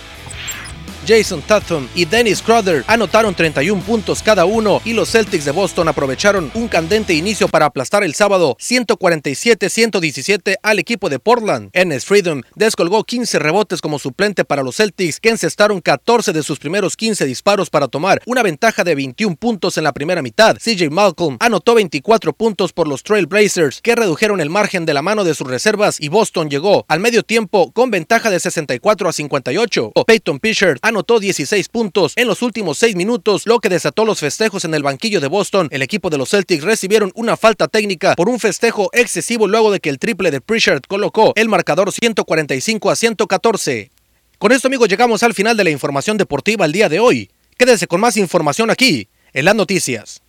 Jason 1.06 1.42
Tatum 1.42 1.88
y 1.94 2.04
Dennis 2.04 2.42
Crowder 2.42 2.84
anotaron 2.86 3.34
31 3.34 3.82
puntos 3.82 4.22
cada 4.22 4.44
uno 4.44 4.80
y 4.84 4.92
los 4.92 5.10
Celtics 5.10 5.44
de 5.44 5.50
Boston 5.52 5.88
aprovecharon 5.88 6.50
un 6.54 6.68
candente 6.68 7.14
inicio 7.14 7.48
para 7.48 7.66
aplastar 7.66 8.04
el 8.04 8.14
sábado 8.14 8.56
147-117 8.60 10.56
al 10.62 10.78
equipo 10.78 11.08
de 11.08 11.18
Portland. 11.18 11.70
Ernest 11.72 12.06
Freedom 12.06 12.42
descolgó 12.54 13.04
15 13.04 13.38
rebotes 13.38 13.80
como 13.80 13.98
suplente 13.98 14.44
para 14.44 14.62
los 14.62 14.76
Celtics 14.76 15.20
que 15.20 15.30
encestaron 15.30 15.80
14 15.80 16.32
de 16.32 16.42
sus 16.42 16.58
primeros 16.58 16.96
15 16.96 17.26
disparos 17.26 17.70
para 17.70 17.88
tomar 17.88 18.22
una 18.26 18.42
ventaja 18.42 18.84
de 18.84 18.94
21 18.94 19.36
puntos 19.36 19.78
en 19.78 19.84
la 19.84 19.92
primera 19.92 20.22
mitad. 20.22 20.56
CJ 20.56 20.90
Malcolm 20.90 21.36
anotó 21.40 21.74
24 21.74 22.32
puntos 22.32 22.72
por 22.72 22.88
los 22.88 23.02
Trail 23.02 23.26
Blazers 23.26 23.80
que 23.80 23.94
redujeron 23.94 24.40
el 24.40 24.50
margen 24.50 24.86
de 24.86 24.94
la 24.94 25.02
mano 25.02 25.24
de 25.24 25.34
sus 25.34 25.46
reservas 25.46 26.00
y 26.00 26.08
Boston 26.08 26.50
llegó 26.50 26.84
al 26.88 27.00
medio 27.00 27.22
tiempo 27.22 27.72
con 27.72 27.90
ventaja 27.90 28.30
de 28.30 28.40
64 28.40 29.08
a 29.08 29.12
58. 29.12 29.92
Peyton 30.06 30.38
Pitcher 30.38 30.78
anotó 30.90 31.18
16 31.18 31.68
puntos 31.68 32.12
en 32.16 32.28
los 32.28 32.42
últimos 32.42 32.78
6 32.78 32.94
minutos, 32.94 33.46
lo 33.46 33.58
que 33.58 33.68
desató 33.68 34.04
los 34.04 34.20
festejos 34.20 34.64
en 34.64 34.74
el 34.74 34.82
banquillo 34.82 35.20
de 35.20 35.28
Boston. 35.28 35.68
El 35.70 35.82
equipo 35.82 36.10
de 36.10 36.18
los 36.18 36.30
Celtics 36.30 36.62
recibieron 36.62 37.10
una 37.14 37.36
falta 37.36 37.66
técnica 37.66 38.14
por 38.14 38.28
un 38.28 38.38
festejo 38.38 38.90
excesivo 38.92 39.48
luego 39.48 39.72
de 39.72 39.80
que 39.80 39.88
el 39.88 39.98
triple 39.98 40.30
de 40.30 40.40
Pritchard 40.40 40.82
colocó 40.86 41.32
el 41.36 41.48
marcador 41.48 41.90
145 41.90 42.90
a 42.90 42.96
114. 42.96 43.90
Con 44.38 44.52
esto 44.52 44.68
amigos 44.68 44.88
llegamos 44.88 45.22
al 45.22 45.34
final 45.34 45.56
de 45.56 45.64
la 45.64 45.70
información 45.70 46.16
deportiva 46.16 46.66
el 46.66 46.72
día 46.72 46.88
de 46.88 47.00
hoy. 47.00 47.30
Quédese 47.56 47.86
con 47.86 48.00
más 48.00 48.16
información 48.16 48.70
aquí, 48.70 49.08
en 49.32 49.44
las 49.44 49.54
noticias. 49.54 50.22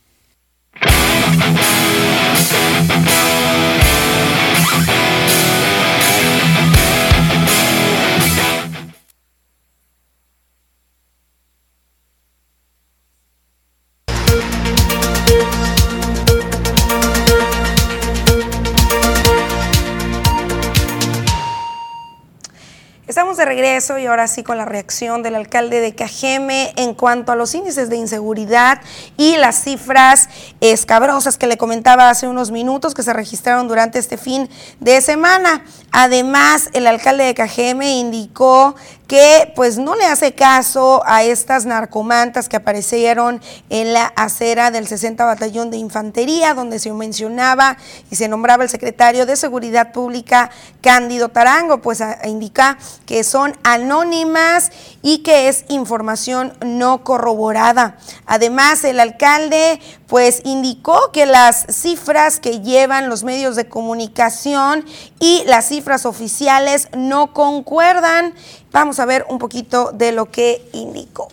Estamos 23.12 23.36
de 23.36 23.44
regreso 23.44 23.98
y 23.98 24.06
ahora 24.06 24.26
sí 24.30 24.42
con 24.42 24.58
la 24.58 24.64
reacción 24.64 25.22
del 25.22 25.36
alcalde 25.36 25.82
de 25.82 25.94
Cajeme 25.94 26.72
en 26.78 26.94
cuanto 26.94 27.34
a 27.34 27.36
los 27.36 27.54
índices 27.54 27.90
de 27.90 27.98
inseguridad 27.98 28.80
y 29.18 29.36
las 29.36 29.66
cifras 29.66 30.30
escabrosas 30.62 31.38
que 31.38 31.46
le 31.46 31.58
comentaba 31.58 32.10
hace 32.10 32.30
unos 32.30 32.52
minutos 32.52 32.94
que 32.94 33.04
se 33.04 33.12
registraron 33.12 33.68
durante 33.68 34.00
este 34.00 34.16
fin 34.16 34.50
de 34.80 35.02
semana. 35.02 35.66
Además, 35.92 36.70
el 36.72 36.88
alcalde 36.88 37.26
de 37.26 37.34
Cajeme 37.34 37.98
indicó 37.98 38.76
que 39.12 39.52
pues 39.58 39.78
no 39.78 39.98
le 39.98 40.06
hace 40.06 40.34
caso 40.34 41.04
a 41.06 41.24
estas 41.24 41.66
narcomantas 41.66 42.48
que 42.48 42.56
aparecieron 42.56 43.42
en 43.70 43.92
la 43.92 44.06
acera 44.16 44.72
del 44.72 44.88
60 44.88 45.26
Batallón 45.26 45.70
de 45.70 45.76
Infantería, 45.76 46.54
donde 46.54 46.80
se 46.80 46.94
mencionaba 46.94 47.76
y 48.10 48.16
se 48.16 48.30
nombraba 48.30 48.64
el 48.64 48.70
secretario 48.70 49.26
de 49.26 49.36
Seguridad 49.36 49.92
Pública, 49.92 50.50
Cándido 50.80 51.28
Tarango, 51.28 51.82
pues 51.82 52.02
indica 52.24 52.78
que 53.06 53.24
son 53.24 53.56
anónimas 53.64 54.72
y 55.02 55.20
que 55.20 55.48
es 55.48 55.66
información 55.70 56.54
no 56.66 57.04
corroborada. 57.04 57.98
Además, 58.26 58.84
el 58.84 59.00
alcalde 59.00 59.80
pues 60.08 60.42
indicó 60.46 61.12
que 61.12 61.26
las 61.26 61.66
cifras 61.70 62.40
que 62.40 62.62
llevan 62.62 63.10
los 63.10 63.24
medios 63.24 63.56
de 63.56 63.68
comunicación 63.68 64.86
y 65.20 65.44
las 65.46 65.68
cifras 65.68 66.06
oficiales 66.06 66.90
no 66.94 67.34
concuerdan 67.34 68.34
Vamos 68.72 69.02
a 69.02 69.06
ver 69.06 69.26
un 69.30 69.38
poquito 69.38 69.92
de 69.94 70.14
lo 70.14 70.32
que 70.32 70.62
indicó. 70.72 71.28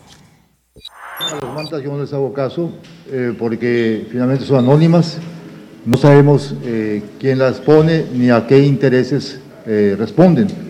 A 1.21 1.35
las 1.45 1.55
mantas 1.55 1.83
yo 1.83 1.93
no 1.93 2.01
les 2.01 2.13
hago 2.13 2.33
caso 2.33 2.73
eh, 3.11 3.33
porque 3.39 4.07
finalmente 4.11 4.45
son 4.45 4.59
anónimas. 4.59 5.19
No 5.85 5.97
sabemos 5.97 6.55
eh, 6.65 7.03
quién 7.21 7.39
las 7.39 7.61
pone 7.61 8.07
ni 8.13 8.31
a 8.31 8.47
qué 8.47 8.59
intereses 8.59 9.39
eh, 9.67 9.95
responden. 9.97 10.68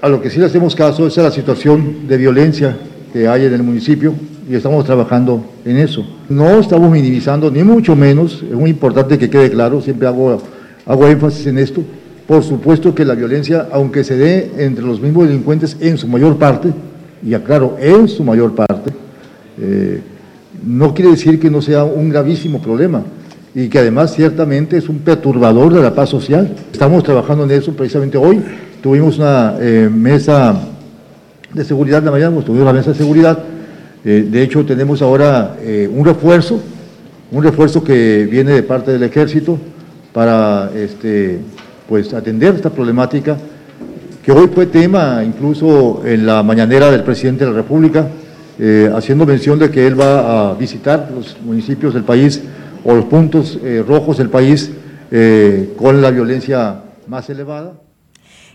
A 0.00 0.08
lo 0.08 0.22
que 0.22 0.30
sí 0.30 0.38
le 0.38 0.46
hacemos 0.46 0.76
caso 0.76 1.08
es 1.08 1.18
a 1.18 1.24
la 1.24 1.30
situación 1.32 2.06
de 2.06 2.16
violencia 2.16 2.76
que 3.12 3.26
hay 3.26 3.46
en 3.46 3.52
el 3.52 3.64
municipio 3.64 4.14
y 4.48 4.54
estamos 4.54 4.84
trabajando 4.84 5.44
en 5.64 5.76
eso. 5.76 6.06
No 6.28 6.60
estamos 6.60 6.88
minimizando, 6.88 7.50
ni 7.50 7.64
mucho 7.64 7.96
menos, 7.96 8.44
es 8.48 8.54
muy 8.54 8.70
importante 8.70 9.18
que 9.18 9.28
quede 9.28 9.50
claro, 9.50 9.80
siempre 9.80 10.06
hago, 10.06 10.40
hago 10.86 11.06
énfasis 11.08 11.48
en 11.48 11.58
esto, 11.58 11.82
por 12.28 12.44
supuesto 12.44 12.94
que 12.94 13.04
la 13.04 13.14
violencia, 13.14 13.68
aunque 13.72 14.04
se 14.04 14.16
dé 14.16 14.52
entre 14.58 14.84
los 14.84 15.00
mismos 15.00 15.26
delincuentes 15.26 15.76
en 15.80 15.98
su 15.98 16.06
mayor 16.06 16.36
parte, 16.36 16.72
y 17.26 17.34
aclaro, 17.34 17.76
en 17.80 18.06
su 18.06 18.22
mayor 18.22 18.54
parte, 18.54 18.92
eh, 19.60 20.00
no 20.64 20.94
quiere 20.94 21.10
decir 21.10 21.40
que 21.40 21.50
no 21.50 21.60
sea 21.60 21.82
un 21.82 22.08
gravísimo 22.08 22.62
problema 22.62 23.02
y 23.52 23.68
que 23.68 23.80
además 23.80 24.14
ciertamente 24.14 24.76
es 24.76 24.88
un 24.88 24.98
perturbador 24.98 25.74
de 25.74 25.82
la 25.82 25.92
paz 25.92 26.10
social. 26.10 26.54
Estamos 26.70 27.02
trabajando 27.02 27.42
en 27.44 27.50
eso 27.50 27.72
precisamente 27.72 28.16
hoy. 28.16 28.40
Tuvimos 28.82 29.18
una 29.18 29.56
eh, 29.60 29.88
mesa 29.92 30.54
de 31.52 31.64
seguridad 31.64 32.02
la 32.02 32.10
mañana, 32.10 32.40
tuvimos 32.42 32.66
la 32.66 32.72
mesa 32.72 32.90
de 32.92 32.96
seguridad. 32.96 33.38
Eh, 34.04 34.28
de 34.30 34.42
hecho, 34.42 34.64
tenemos 34.64 35.02
ahora 35.02 35.56
un 35.90 36.04
refuerzo, 36.04 36.60
un 37.32 37.42
refuerzo 37.42 37.82
que 37.82 38.28
viene 38.30 38.52
de 38.52 38.62
parte 38.62 38.92
del 38.92 39.02
ejército 39.02 39.58
para 40.12 40.70
este, 40.74 41.38
pues 41.88 42.12
atender 42.14 42.54
esta 42.54 42.70
problemática 42.70 43.36
que 44.28 44.32
hoy 44.32 44.46
fue 44.48 44.66
tema 44.66 45.24
incluso 45.24 46.02
en 46.04 46.26
la 46.26 46.42
mañanera 46.42 46.90
del 46.90 47.02
presidente 47.02 47.46
de 47.46 47.50
la 47.50 47.56
República, 47.56 48.08
eh, 48.58 48.92
haciendo 48.94 49.24
mención 49.24 49.58
de 49.58 49.70
que 49.70 49.86
él 49.86 49.98
va 49.98 50.50
a 50.50 50.54
visitar 50.54 51.08
los 51.14 51.40
municipios 51.40 51.94
del 51.94 52.04
país 52.04 52.42
o 52.84 52.94
los 52.94 53.06
puntos 53.06 53.58
eh, 53.64 53.82
rojos 53.88 54.18
del 54.18 54.28
país 54.28 54.70
eh, 55.10 55.72
con 55.78 56.02
la 56.02 56.10
violencia 56.10 56.82
más 57.06 57.30
elevada. 57.30 57.72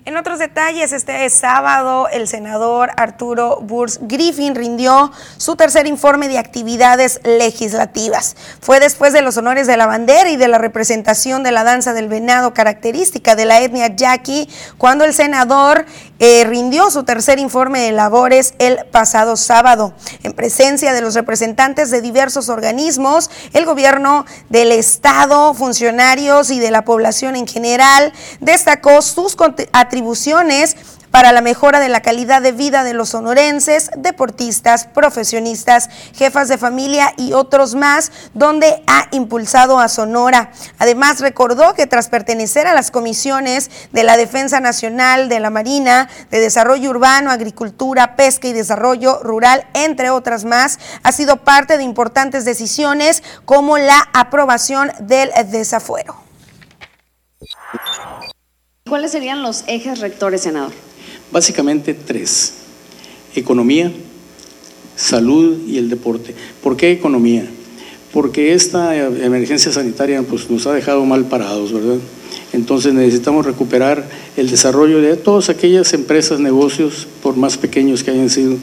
En 0.05 0.17
otros 0.17 0.37
detalles, 0.37 0.91
este 0.91 1.29
sábado 1.29 2.09
el 2.09 2.27
senador 2.27 2.91
Arturo 2.97 3.59
Burs 3.61 3.99
Griffin 4.01 4.53
rindió 4.53 5.13
su 5.37 5.55
tercer 5.55 5.87
informe 5.87 6.27
de 6.27 6.37
actividades 6.37 7.21
legislativas. 7.23 8.35
Fue 8.59 8.81
después 8.81 9.13
de 9.13 9.21
los 9.21 9.37
honores 9.37 9.65
de 9.65 9.77
la 9.77 9.85
bandera 9.85 10.29
y 10.29 10.35
de 10.35 10.49
la 10.49 10.57
representación 10.57 11.41
de 11.41 11.53
la 11.53 11.63
danza 11.63 11.93
del 11.93 12.09
venado 12.09 12.53
característica 12.53 13.37
de 13.37 13.45
la 13.45 13.61
etnia 13.61 13.95
yaqui, 13.95 14.49
cuando 14.77 15.05
el 15.05 15.13
senador 15.13 15.85
eh, 16.19 16.43
rindió 16.43 16.91
su 16.91 17.05
tercer 17.05 17.39
informe 17.39 17.79
de 17.79 17.93
labores 17.93 18.55
el 18.59 18.85
pasado 18.91 19.37
sábado. 19.37 19.93
En 20.23 20.33
presencia 20.33 20.91
de 20.91 20.99
los 20.99 21.15
representantes 21.15 21.91
de 21.91 22.01
diversos 22.01 22.49
organismos, 22.49 23.31
el 23.53 23.65
gobierno 23.65 24.25
del 24.49 24.73
Estado, 24.73 25.53
funcionarios 25.53 26.51
y 26.51 26.59
de 26.59 26.71
la 26.71 26.83
población 26.83 27.37
en 27.37 27.47
general, 27.47 28.11
destacó 28.41 29.01
sus 29.01 29.37
atribuciones 29.71 29.92
para 31.13 31.31
la 31.31 31.41
mejora 31.41 31.79
de 31.79 31.89
la 31.89 32.01
calidad 32.01 32.41
de 32.41 32.51
vida 32.51 32.83
de 32.83 32.95
los 32.95 33.09
sonorenses, 33.09 33.91
deportistas, 33.95 34.85
profesionistas, 34.85 35.87
jefas 36.13 36.47
de 36.47 36.57
familia 36.57 37.13
y 37.17 37.33
otros 37.33 37.75
más, 37.75 38.11
donde 38.33 38.81
ha 38.87 39.09
impulsado 39.11 39.77
a 39.77 39.89
Sonora. 39.89 40.49
Además, 40.79 41.19
recordó 41.19 41.75
que 41.75 41.85
tras 41.85 42.09
pertenecer 42.09 42.65
a 42.65 42.73
las 42.73 42.89
comisiones 42.89 43.69
de 43.91 44.03
la 44.03 44.17
Defensa 44.17 44.59
Nacional, 44.59 45.29
de 45.29 45.39
la 45.39 45.51
Marina, 45.51 46.09
de 46.31 46.39
Desarrollo 46.39 46.89
Urbano, 46.89 47.29
Agricultura, 47.29 48.15
Pesca 48.15 48.47
y 48.47 48.53
Desarrollo 48.53 49.19
Rural, 49.21 49.67
entre 49.75 50.09
otras 50.09 50.45
más, 50.45 50.79
ha 51.03 51.11
sido 51.11 51.37
parte 51.37 51.77
de 51.77 51.83
importantes 51.83 52.43
decisiones 52.43 53.21
como 53.45 53.77
la 53.77 54.09
aprobación 54.13 54.91
del 54.99 55.29
desafuero. 55.51 56.23
¿Cuáles 58.93 59.09
serían 59.09 59.41
los 59.41 59.63
ejes 59.65 60.01
rectores, 60.01 60.41
senador? 60.41 60.71
Básicamente 61.31 61.95
tres. 61.95 62.53
Economía, 63.33 63.91
salud 64.95 65.67
y 65.67 65.79
el 65.79 65.89
deporte. 65.89 66.35
¿Por 66.61 66.77
qué 66.77 66.91
economía? 66.91 67.43
Porque 68.11 68.53
esta 68.53 68.95
emergencia 68.95 69.71
sanitaria 69.71 70.21
pues, 70.21 70.47
nos 70.51 70.67
ha 70.67 70.73
dejado 70.73 71.03
mal 71.05 71.25
parados, 71.25 71.73
¿verdad? 71.73 71.97
Entonces 72.53 72.93
necesitamos 72.93 73.47
recuperar 73.47 74.07
el 74.37 74.51
desarrollo 74.51 75.01
de 75.01 75.17
todas 75.17 75.49
aquellas 75.49 75.91
empresas, 75.95 76.39
negocios, 76.39 77.07
por 77.23 77.35
más 77.35 77.57
pequeños 77.57 78.03
que 78.03 78.11
hayan 78.11 78.29
sido 78.29 78.57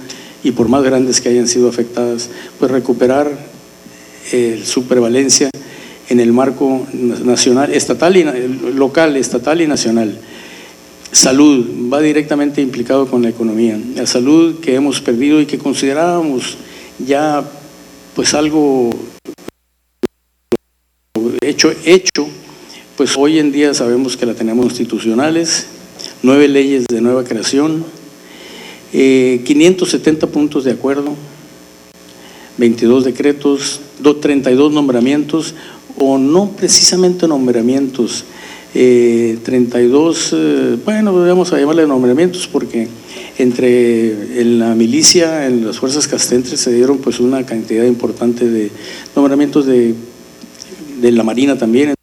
y 0.44 0.52
por 0.52 0.68
más 0.68 0.84
grandes 0.84 1.20
que 1.20 1.30
hayan 1.30 1.48
sido 1.48 1.68
afectadas, 1.68 2.30
pues 2.60 2.70
recuperar 2.70 3.36
eh, 4.30 4.62
su 4.64 4.84
prevalencia 4.84 5.50
en 6.10 6.20
el 6.20 6.32
marco 6.32 6.86
nacional, 6.92 7.72
estatal 7.72 8.16
y 8.16 8.24
local, 8.74 9.16
estatal 9.16 9.60
y 9.60 9.68
nacional. 9.68 10.18
Salud 11.12 11.88
va 11.92 12.00
directamente 12.00 12.60
implicado 12.60 13.06
con 13.06 13.22
la 13.22 13.28
economía. 13.28 13.80
La 13.94 14.06
salud 14.06 14.60
que 14.60 14.74
hemos 14.74 15.00
perdido 15.00 15.40
y 15.40 15.46
que 15.46 15.58
considerábamos 15.58 16.58
ya 16.98 17.44
pues 18.14 18.34
algo 18.34 18.90
hecho, 21.40 21.72
hecho, 21.84 22.28
pues 22.96 23.16
hoy 23.16 23.38
en 23.38 23.52
día 23.52 23.72
sabemos 23.72 24.16
que 24.16 24.26
la 24.26 24.34
tenemos 24.34 24.66
institucionales, 24.66 25.66
nueve 26.22 26.48
leyes 26.48 26.86
de 26.88 27.00
nueva 27.00 27.22
creación, 27.22 27.84
570 28.92 30.26
puntos 30.26 30.64
de 30.64 30.72
acuerdo, 30.72 31.14
22 32.58 33.04
decretos, 33.04 33.80
32 34.20 34.72
nombramientos, 34.72 35.54
o 36.00 36.18
no 36.18 36.50
precisamente 36.50 37.28
nombramientos, 37.28 38.24
32, 38.72 40.36
bueno, 40.84 41.12
vamos 41.12 41.52
a 41.52 41.58
llamarle 41.58 41.86
nombramientos 41.86 42.46
porque 42.46 42.88
entre 43.38 44.40
en 44.40 44.58
la 44.58 44.74
milicia, 44.74 45.46
en 45.46 45.66
las 45.66 45.78
fuerzas 45.78 46.06
castrenses 46.06 46.60
se 46.60 46.72
dieron 46.72 46.98
pues 46.98 47.20
una 47.20 47.44
cantidad 47.44 47.84
importante 47.84 48.48
de 48.48 48.70
nombramientos 49.16 49.66
de, 49.66 49.94
de 51.00 51.12
la 51.12 51.24
Marina 51.24 51.58
también. 51.58 51.94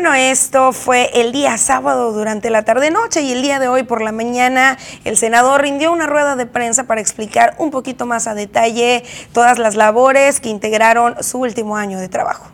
Bueno, 0.00 0.14
esto 0.14 0.72
fue 0.72 1.10
el 1.20 1.30
día 1.30 1.58
sábado 1.58 2.12
durante 2.12 2.48
la 2.48 2.62
tarde-noche 2.62 3.20
y 3.20 3.32
el 3.32 3.42
día 3.42 3.58
de 3.58 3.68
hoy 3.68 3.82
por 3.82 4.00
la 4.00 4.12
mañana 4.12 4.78
el 5.04 5.18
senador 5.18 5.60
rindió 5.60 5.92
una 5.92 6.06
rueda 6.06 6.36
de 6.36 6.46
prensa 6.46 6.84
para 6.84 7.02
explicar 7.02 7.54
un 7.58 7.70
poquito 7.70 8.06
más 8.06 8.26
a 8.26 8.34
detalle 8.34 9.04
todas 9.34 9.58
las 9.58 9.74
labores 9.74 10.40
que 10.40 10.48
integraron 10.48 11.22
su 11.22 11.40
último 11.40 11.76
año 11.76 11.98
de 11.98 12.08
trabajo. 12.08 12.46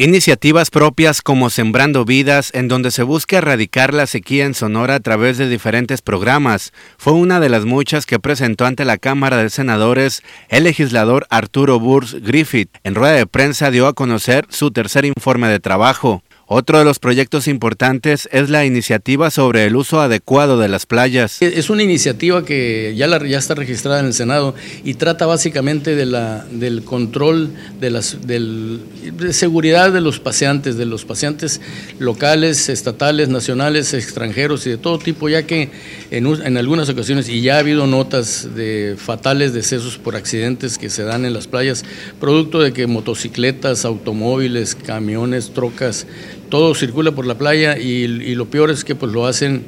Iniciativas 0.00 0.70
propias 0.70 1.22
como 1.22 1.50
Sembrando 1.50 2.04
Vidas, 2.04 2.52
en 2.54 2.68
donde 2.68 2.92
se 2.92 3.02
busca 3.02 3.38
erradicar 3.38 3.92
la 3.92 4.06
sequía 4.06 4.44
en 4.44 4.54
Sonora 4.54 4.94
a 4.94 5.00
través 5.00 5.38
de 5.38 5.48
diferentes 5.48 6.02
programas, 6.02 6.72
fue 6.98 7.14
una 7.14 7.40
de 7.40 7.48
las 7.48 7.64
muchas 7.64 8.06
que 8.06 8.20
presentó 8.20 8.64
ante 8.64 8.84
la 8.84 8.98
Cámara 8.98 9.38
de 9.38 9.50
Senadores 9.50 10.22
el 10.50 10.62
legislador 10.62 11.26
Arturo 11.30 11.80
Burs 11.80 12.14
Griffith. 12.22 12.70
En 12.84 12.94
rueda 12.94 13.14
de 13.14 13.26
prensa 13.26 13.72
dio 13.72 13.88
a 13.88 13.92
conocer 13.92 14.46
su 14.50 14.70
tercer 14.70 15.04
informe 15.04 15.48
de 15.48 15.58
trabajo. 15.58 16.22
Otro 16.50 16.78
de 16.78 16.84
los 16.86 16.98
proyectos 16.98 17.46
importantes 17.46 18.26
es 18.32 18.48
la 18.48 18.64
iniciativa 18.64 19.30
sobre 19.30 19.66
el 19.66 19.76
uso 19.76 20.00
adecuado 20.00 20.58
de 20.58 20.68
las 20.68 20.86
playas. 20.86 21.42
Es 21.42 21.68
una 21.68 21.82
iniciativa 21.82 22.42
que 22.42 22.94
ya, 22.96 23.06
la, 23.06 23.22
ya 23.26 23.36
está 23.36 23.54
registrada 23.54 24.00
en 24.00 24.06
el 24.06 24.14
Senado 24.14 24.54
y 24.82 24.94
trata 24.94 25.26
básicamente 25.26 25.94
de 25.94 26.06
la, 26.06 26.46
del 26.50 26.84
control 26.84 27.50
de, 27.78 27.90
las, 27.90 28.16
seguridad 29.32 29.92
de 29.92 30.00
los 30.00 30.20
paseantes, 30.20 30.78
de 30.78 30.86
los 30.86 31.04
paseantes 31.04 31.60
locales, 31.98 32.70
estatales, 32.70 33.28
nacionales, 33.28 33.92
extranjeros 33.92 34.66
y 34.66 34.70
de 34.70 34.78
todo 34.78 34.98
tipo, 34.98 35.28
ya 35.28 35.42
que 35.42 35.68
en 36.10 36.56
algunas 36.56 36.88
ocasiones, 36.88 37.28
y 37.28 37.42
ya 37.42 37.56
ha 37.56 37.58
habido 37.58 37.86
notas 37.86 38.54
de 38.54 38.96
fatales 38.96 39.52
decesos 39.52 39.98
por 39.98 40.16
accidentes 40.16 40.78
que 40.78 40.88
se 40.88 41.02
dan 41.02 41.26
en 41.26 41.34
las 41.34 41.46
playas, 41.46 41.84
producto 42.18 42.60
de 42.60 42.72
que 42.72 42.86
motocicletas, 42.86 43.84
automóviles, 43.84 44.74
camiones, 44.74 45.50
trocas, 45.52 46.06
todo 46.48 46.74
circula 46.74 47.12
por 47.12 47.26
la 47.26 47.36
playa 47.36 47.78
y, 47.78 48.34
lo 48.34 48.46
peor 48.46 48.70
es 48.70 48.84
que 48.84 48.94
pues 48.94 49.12
lo 49.12 49.26
hacen 49.26 49.64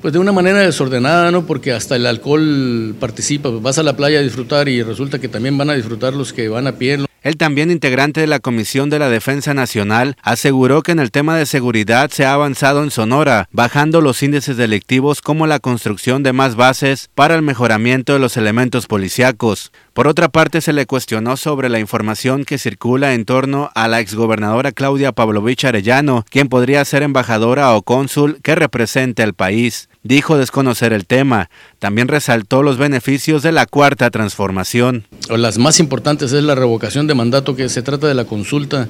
pues 0.00 0.12
de 0.12 0.18
una 0.18 0.32
manera 0.32 0.58
desordenada, 0.60 1.30
¿no? 1.30 1.46
Porque 1.46 1.72
hasta 1.72 1.94
el 1.94 2.06
alcohol 2.06 2.96
participa, 2.98 3.50
vas 3.50 3.78
a 3.78 3.84
la 3.84 3.96
playa 3.96 4.18
a 4.18 4.22
disfrutar 4.22 4.68
y 4.68 4.82
resulta 4.82 5.20
que 5.20 5.28
también 5.28 5.56
van 5.56 5.70
a 5.70 5.74
disfrutar 5.74 6.12
los 6.14 6.32
que 6.32 6.48
van 6.48 6.66
a 6.66 6.72
pie. 6.72 6.98
El 7.22 7.36
también 7.36 7.70
integrante 7.70 8.20
de 8.20 8.26
la 8.26 8.40
Comisión 8.40 8.90
de 8.90 8.98
la 8.98 9.08
Defensa 9.08 9.54
Nacional 9.54 10.16
aseguró 10.22 10.82
que 10.82 10.90
en 10.90 10.98
el 10.98 11.12
tema 11.12 11.36
de 11.36 11.46
seguridad 11.46 12.10
se 12.10 12.24
ha 12.24 12.32
avanzado 12.32 12.82
en 12.82 12.90
Sonora, 12.90 13.48
bajando 13.52 14.00
los 14.00 14.24
índices 14.24 14.56
delictivos 14.56 15.22
como 15.22 15.46
la 15.46 15.60
construcción 15.60 16.24
de 16.24 16.32
más 16.32 16.56
bases 16.56 17.10
para 17.14 17.36
el 17.36 17.42
mejoramiento 17.42 18.12
de 18.12 18.18
los 18.18 18.36
elementos 18.36 18.88
policíacos. 18.88 19.70
Por 19.92 20.08
otra 20.08 20.30
parte, 20.30 20.60
se 20.60 20.72
le 20.72 20.86
cuestionó 20.86 21.36
sobre 21.36 21.68
la 21.68 21.78
información 21.78 22.44
que 22.44 22.58
circula 22.58 23.14
en 23.14 23.24
torno 23.24 23.70
a 23.76 23.86
la 23.86 24.00
exgobernadora 24.00 24.72
Claudia 24.72 25.12
Pavlovich 25.12 25.64
Arellano, 25.64 26.24
quien 26.28 26.48
podría 26.48 26.84
ser 26.84 27.04
embajadora 27.04 27.72
o 27.74 27.82
cónsul 27.82 28.40
que 28.42 28.56
represente 28.56 29.22
al 29.22 29.34
país. 29.34 29.88
Dijo 30.04 30.36
desconocer 30.36 30.92
el 30.92 31.06
tema. 31.06 31.48
También 31.78 32.08
resaltó 32.08 32.64
los 32.64 32.76
beneficios 32.76 33.42
de 33.42 33.52
la 33.52 33.66
cuarta 33.66 34.10
transformación. 34.10 35.04
Las 35.28 35.58
más 35.58 35.78
importantes 35.78 36.32
es 36.32 36.42
la 36.42 36.56
revocación 36.56 37.06
de 37.06 37.14
mandato, 37.14 37.54
que 37.54 37.68
se 37.68 37.82
trata 37.82 38.08
de 38.08 38.14
la 38.14 38.24
consulta, 38.24 38.88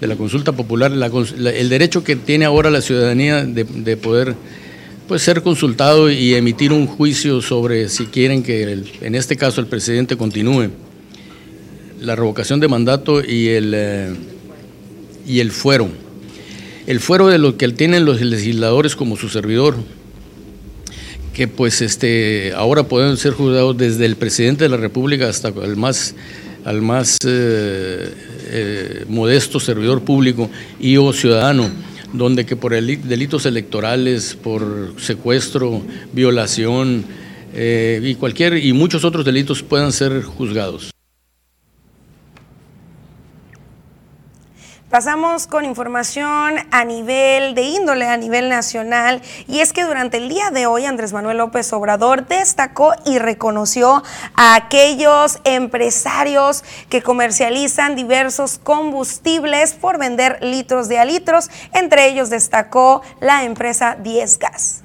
de 0.00 0.06
la 0.06 0.14
consulta 0.14 0.52
popular, 0.52 0.92
el 0.92 1.68
derecho 1.68 2.04
que 2.04 2.14
tiene 2.14 2.44
ahora 2.44 2.70
la 2.70 2.80
ciudadanía 2.80 3.44
de, 3.44 3.96
poder 3.96 4.36
pues, 5.08 5.22
ser 5.22 5.42
consultado 5.42 6.08
y 6.12 6.34
emitir 6.34 6.72
un 6.72 6.86
juicio 6.86 7.42
sobre 7.42 7.88
si 7.88 8.06
quieren 8.06 8.44
que, 8.44 8.84
en 9.00 9.14
este 9.16 9.36
caso, 9.36 9.60
el 9.60 9.66
presidente 9.66 10.16
continúe. 10.16 10.70
La 12.00 12.14
revocación 12.14 12.60
de 12.60 12.68
mandato 12.68 13.20
y 13.24 13.48
el, 13.48 13.72
eh, 13.74 14.14
y 15.26 15.40
el 15.40 15.50
fuero. 15.50 15.88
El 16.86 17.00
fuero 17.00 17.26
de 17.28 17.38
lo 17.38 17.56
que 17.56 17.68
tienen 17.70 18.04
los 18.04 18.20
legisladores 18.20 18.96
como 18.96 19.16
su 19.16 19.28
servidor, 19.28 19.76
que 21.32 21.48
pues 21.48 21.80
este 21.80 22.52
ahora 22.54 22.84
pueden 22.84 23.16
ser 23.16 23.32
juzgados 23.32 23.76
desde 23.76 24.06
el 24.06 24.16
presidente 24.16 24.64
de 24.64 24.70
la 24.70 24.76
República 24.76 25.28
hasta 25.28 25.48
el 25.48 25.76
más 25.76 26.14
al 26.64 26.82
más 26.82 27.18
eh, 27.26 28.14
eh, 28.46 29.04
modesto 29.08 29.58
servidor 29.58 30.02
público 30.02 30.50
y 30.78 30.96
o 30.96 31.12
ciudadano, 31.12 31.70
donde 32.12 32.46
que 32.46 32.56
por 32.56 32.72
delitos 32.72 33.46
electorales, 33.46 34.36
por 34.40 34.94
secuestro, 34.98 35.82
violación 36.12 37.04
eh, 37.54 38.00
y 38.02 38.14
cualquier 38.14 38.58
y 38.58 38.72
muchos 38.72 39.04
otros 39.04 39.24
delitos 39.24 39.62
puedan 39.62 39.92
ser 39.92 40.22
juzgados. 40.22 40.92
Pasamos 44.92 45.46
con 45.46 45.64
información 45.64 46.56
a 46.70 46.84
nivel 46.84 47.54
de 47.54 47.62
índole, 47.62 48.04
a 48.04 48.18
nivel 48.18 48.50
nacional, 48.50 49.22
y 49.48 49.60
es 49.60 49.72
que 49.72 49.84
durante 49.84 50.18
el 50.18 50.28
día 50.28 50.50
de 50.50 50.66
hoy 50.66 50.84
Andrés 50.84 51.14
Manuel 51.14 51.38
López 51.38 51.72
Obrador 51.72 52.26
destacó 52.28 52.92
y 53.06 53.18
reconoció 53.18 54.02
a 54.34 54.54
aquellos 54.54 55.38
empresarios 55.44 56.62
que 56.90 57.00
comercializan 57.00 57.96
diversos 57.96 58.58
combustibles 58.58 59.72
por 59.72 59.98
vender 59.98 60.36
litros 60.42 60.90
de 60.90 60.98
a 60.98 61.06
litros, 61.06 61.48
entre 61.72 62.10
ellos 62.10 62.28
destacó 62.28 63.00
la 63.18 63.44
empresa 63.44 63.96
10 63.98 64.38
Gas. 64.40 64.82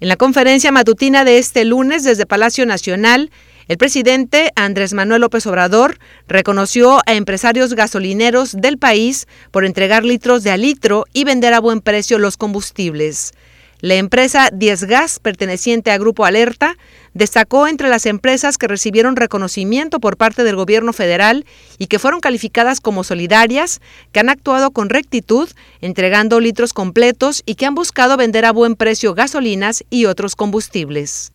En 0.00 0.08
la 0.08 0.16
conferencia 0.16 0.72
matutina 0.72 1.24
de 1.24 1.38
este 1.38 1.64
lunes 1.64 2.02
desde 2.02 2.26
Palacio 2.26 2.66
Nacional, 2.66 3.30
el 3.66 3.78
presidente 3.78 4.52
Andrés 4.56 4.92
Manuel 4.92 5.22
López 5.22 5.46
Obrador 5.46 5.98
reconoció 6.28 6.98
a 7.06 7.14
empresarios 7.14 7.74
gasolineros 7.74 8.52
del 8.52 8.78
país 8.78 9.26
por 9.50 9.64
entregar 9.64 10.04
litros 10.04 10.42
de 10.42 10.50
a 10.50 10.56
litro 10.56 11.04
y 11.12 11.24
vender 11.24 11.54
a 11.54 11.60
buen 11.60 11.80
precio 11.80 12.18
los 12.18 12.36
combustibles. 12.36 13.32
La 13.80 13.96
empresa 13.96 14.48
10 14.50 14.84
Gas, 14.84 15.18
perteneciente 15.18 15.90
a 15.90 15.98
Grupo 15.98 16.24
Alerta, 16.24 16.78
destacó 17.12 17.68
entre 17.68 17.88
las 17.88 18.06
empresas 18.06 18.56
que 18.56 18.68
recibieron 18.68 19.14
reconocimiento 19.14 20.00
por 20.00 20.16
parte 20.16 20.42
del 20.42 20.56
gobierno 20.56 20.94
federal 20.94 21.44
y 21.76 21.88
que 21.88 21.98
fueron 21.98 22.20
calificadas 22.20 22.80
como 22.80 23.04
solidarias, 23.04 23.82
que 24.12 24.20
han 24.20 24.30
actuado 24.30 24.70
con 24.70 24.88
rectitud, 24.88 25.50
entregando 25.82 26.40
litros 26.40 26.72
completos 26.72 27.42
y 27.44 27.56
que 27.56 27.66
han 27.66 27.74
buscado 27.74 28.16
vender 28.16 28.46
a 28.46 28.52
buen 28.52 28.74
precio 28.74 29.12
gasolinas 29.12 29.84
y 29.90 30.06
otros 30.06 30.34
combustibles. 30.34 31.33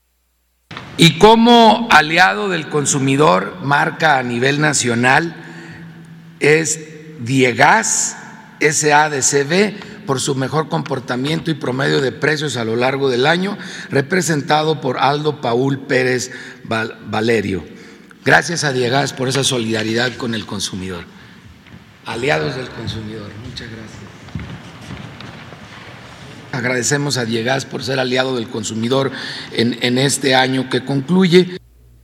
Y 1.00 1.18
como 1.18 1.88
aliado 1.92 2.50
del 2.50 2.68
consumidor, 2.68 3.60
marca 3.64 4.20
a 4.20 4.24
nivel 4.24 4.60
nacional, 4.60 5.34
es 6.42 6.78
Diegas 7.22 8.18
SADCB 8.60 10.06
por 10.06 10.20
su 10.20 10.36
mejor 10.36 10.68
comportamiento 10.68 11.52
y 11.52 11.54
promedio 11.54 12.02
de 12.02 12.12
precios 12.12 12.58
a 12.58 12.66
lo 12.66 12.76
largo 12.76 13.10
del 13.10 13.28
año, 13.28 13.58
representado 13.90 14.82
por 14.82 14.98
Aldo 14.98 15.40
Paul 15.40 15.80
Pérez 15.80 16.32
Valerio. 16.66 17.64
Gracias 18.26 18.66
a 18.66 18.74
Diegas 18.74 19.14
por 19.14 19.30
esa 19.30 19.46
solidaridad 19.46 20.18
con 20.18 20.36
el 20.36 20.46
consumidor. 20.46 21.06
Aliados 22.06 22.58
del 22.58 22.68
consumidor, 22.68 23.32
muchas 23.46 23.70
gracias. 23.72 24.09
Agradecemos 26.52 27.18
a 27.18 27.26
Diegas 27.26 27.66
por 27.66 27.84
ser 27.84 28.00
aliado 28.00 28.36
del 28.36 28.50
consumidor 28.50 29.12
en, 29.52 29.98
este 29.98 30.36
año 30.36 30.70
que 30.70 30.84
concluye. 30.84 31.58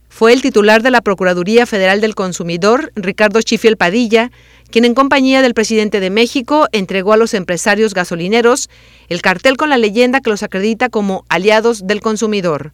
Fue 0.08 0.32
el 0.32 0.40
titular 0.40 0.82
de 0.82 0.90
la 0.90 1.02
Procuraduría 1.02 1.66
Federal 1.66 2.00
del 2.00 2.14
Consumidor, 2.14 2.92
Ricardo 2.94 3.42
Chifiel 3.42 3.76
Padilla, 3.76 4.30
quien 4.70 4.84
en 4.84 4.94
compañía 4.94 5.42
del 5.42 5.52
presidente 5.52 6.00
de 6.00 6.10
México 6.10 6.68
entregó 6.72 7.12
a 7.12 7.16
los 7.16 7.34
empresarios 7.34 7.92
gasolineros 7.92 8.70
el 9.08 9.20
cartel 9.20 9.56
con 9.56 9.68
la 9.68 9.78
leyenda 9.78 10.20
que 10.20 10.30
los 10.30 10.42
acredita 10.42 10.88
como 10.88 11.24
aliados 11.28 11.86
del 11.86 12.00
consumidor. 12.00 12.72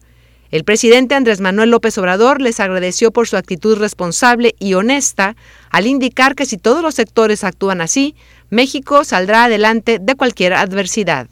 El 0.51 0.63
presidente 0.63 1.15
Andrés 1.15 1.41
Manuel 1.41 1.71
López 1.71 1.97
Obrador 1.97 2.39
les 2.39 2.59
agradeció 2.59 3.11
por 3.11 3.27
su 3.27 3.37
actitud 3.37 3.77
responsable 3.79 4.53
y 4.59 4.75
honesta 4.75 5.35
al 5.71 5.87
indicar 5.87 6.35
que 6.35 6.45
si 6.45 6.57
todos 6.59 6.83
los 6.83 6.93
sectores 6.93 7.43
actúan 7.43 7.81
así, 7.81 8.15
México 8.51 9.03
saldrá 9.03 9.45
adelante 9.45 9.97
de 9.99 10.15
cualquier 10.15 10.53
adversidad. 10.53 11.27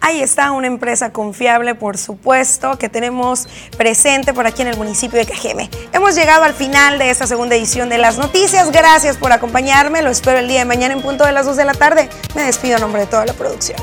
Ahí 0.00 0.22
está 0.22 0.52
una 0.52 0.66
empresa 0.66 1.12
confiable, 1.12 1.74
por 1.74 1.98
supuesto, 1.98 2.78
que 2.78 2.88
tenemos 2.88 3.48
presente 3.76 4.32
por 4.32 4.46
aquí 4.46 4.62
en 4.62 4.68
el 4.68 4.76
municipio 4.76 5.18
de 5.18 5.26
Cajeme. 5.26 5.68
Hemos 5.92 6.14
llegado 6.14 6.44
al 6.44 6.54
final 6.54 6.98
de 6.98 7.10
esta 7.10 7.26
segunda 7.26 7.54
edición 7.54 7.90
de 7.90 7.98
las 7.98 8.16
noticias. 8.16 8.72
Gracias 8.72 9.16
por 9.18 9.32
acompañarme. 9.32 10.00
Lo 10.02 10.10
espero 10.10 10.38
el 10.38 10.48
día 10.48 10.60
de 10.60 10.64
mañana 10.64 10.94
en 10.94 11.02
punto 11.02 11.24
de 11.24 11.32
las 11.32 11.44
2 11.44 11.56
de 11.56 11.64
la 11.66 11.74
tarde. 11.74 12.08
Me 12.34 12.44
despido 12.44 12.76
a 12.76 12.78
nombre 12.78 13.02
de 13.02 13.06
toda 13.08 13.26
la 13.26 13.34
producción. 13.34 13.78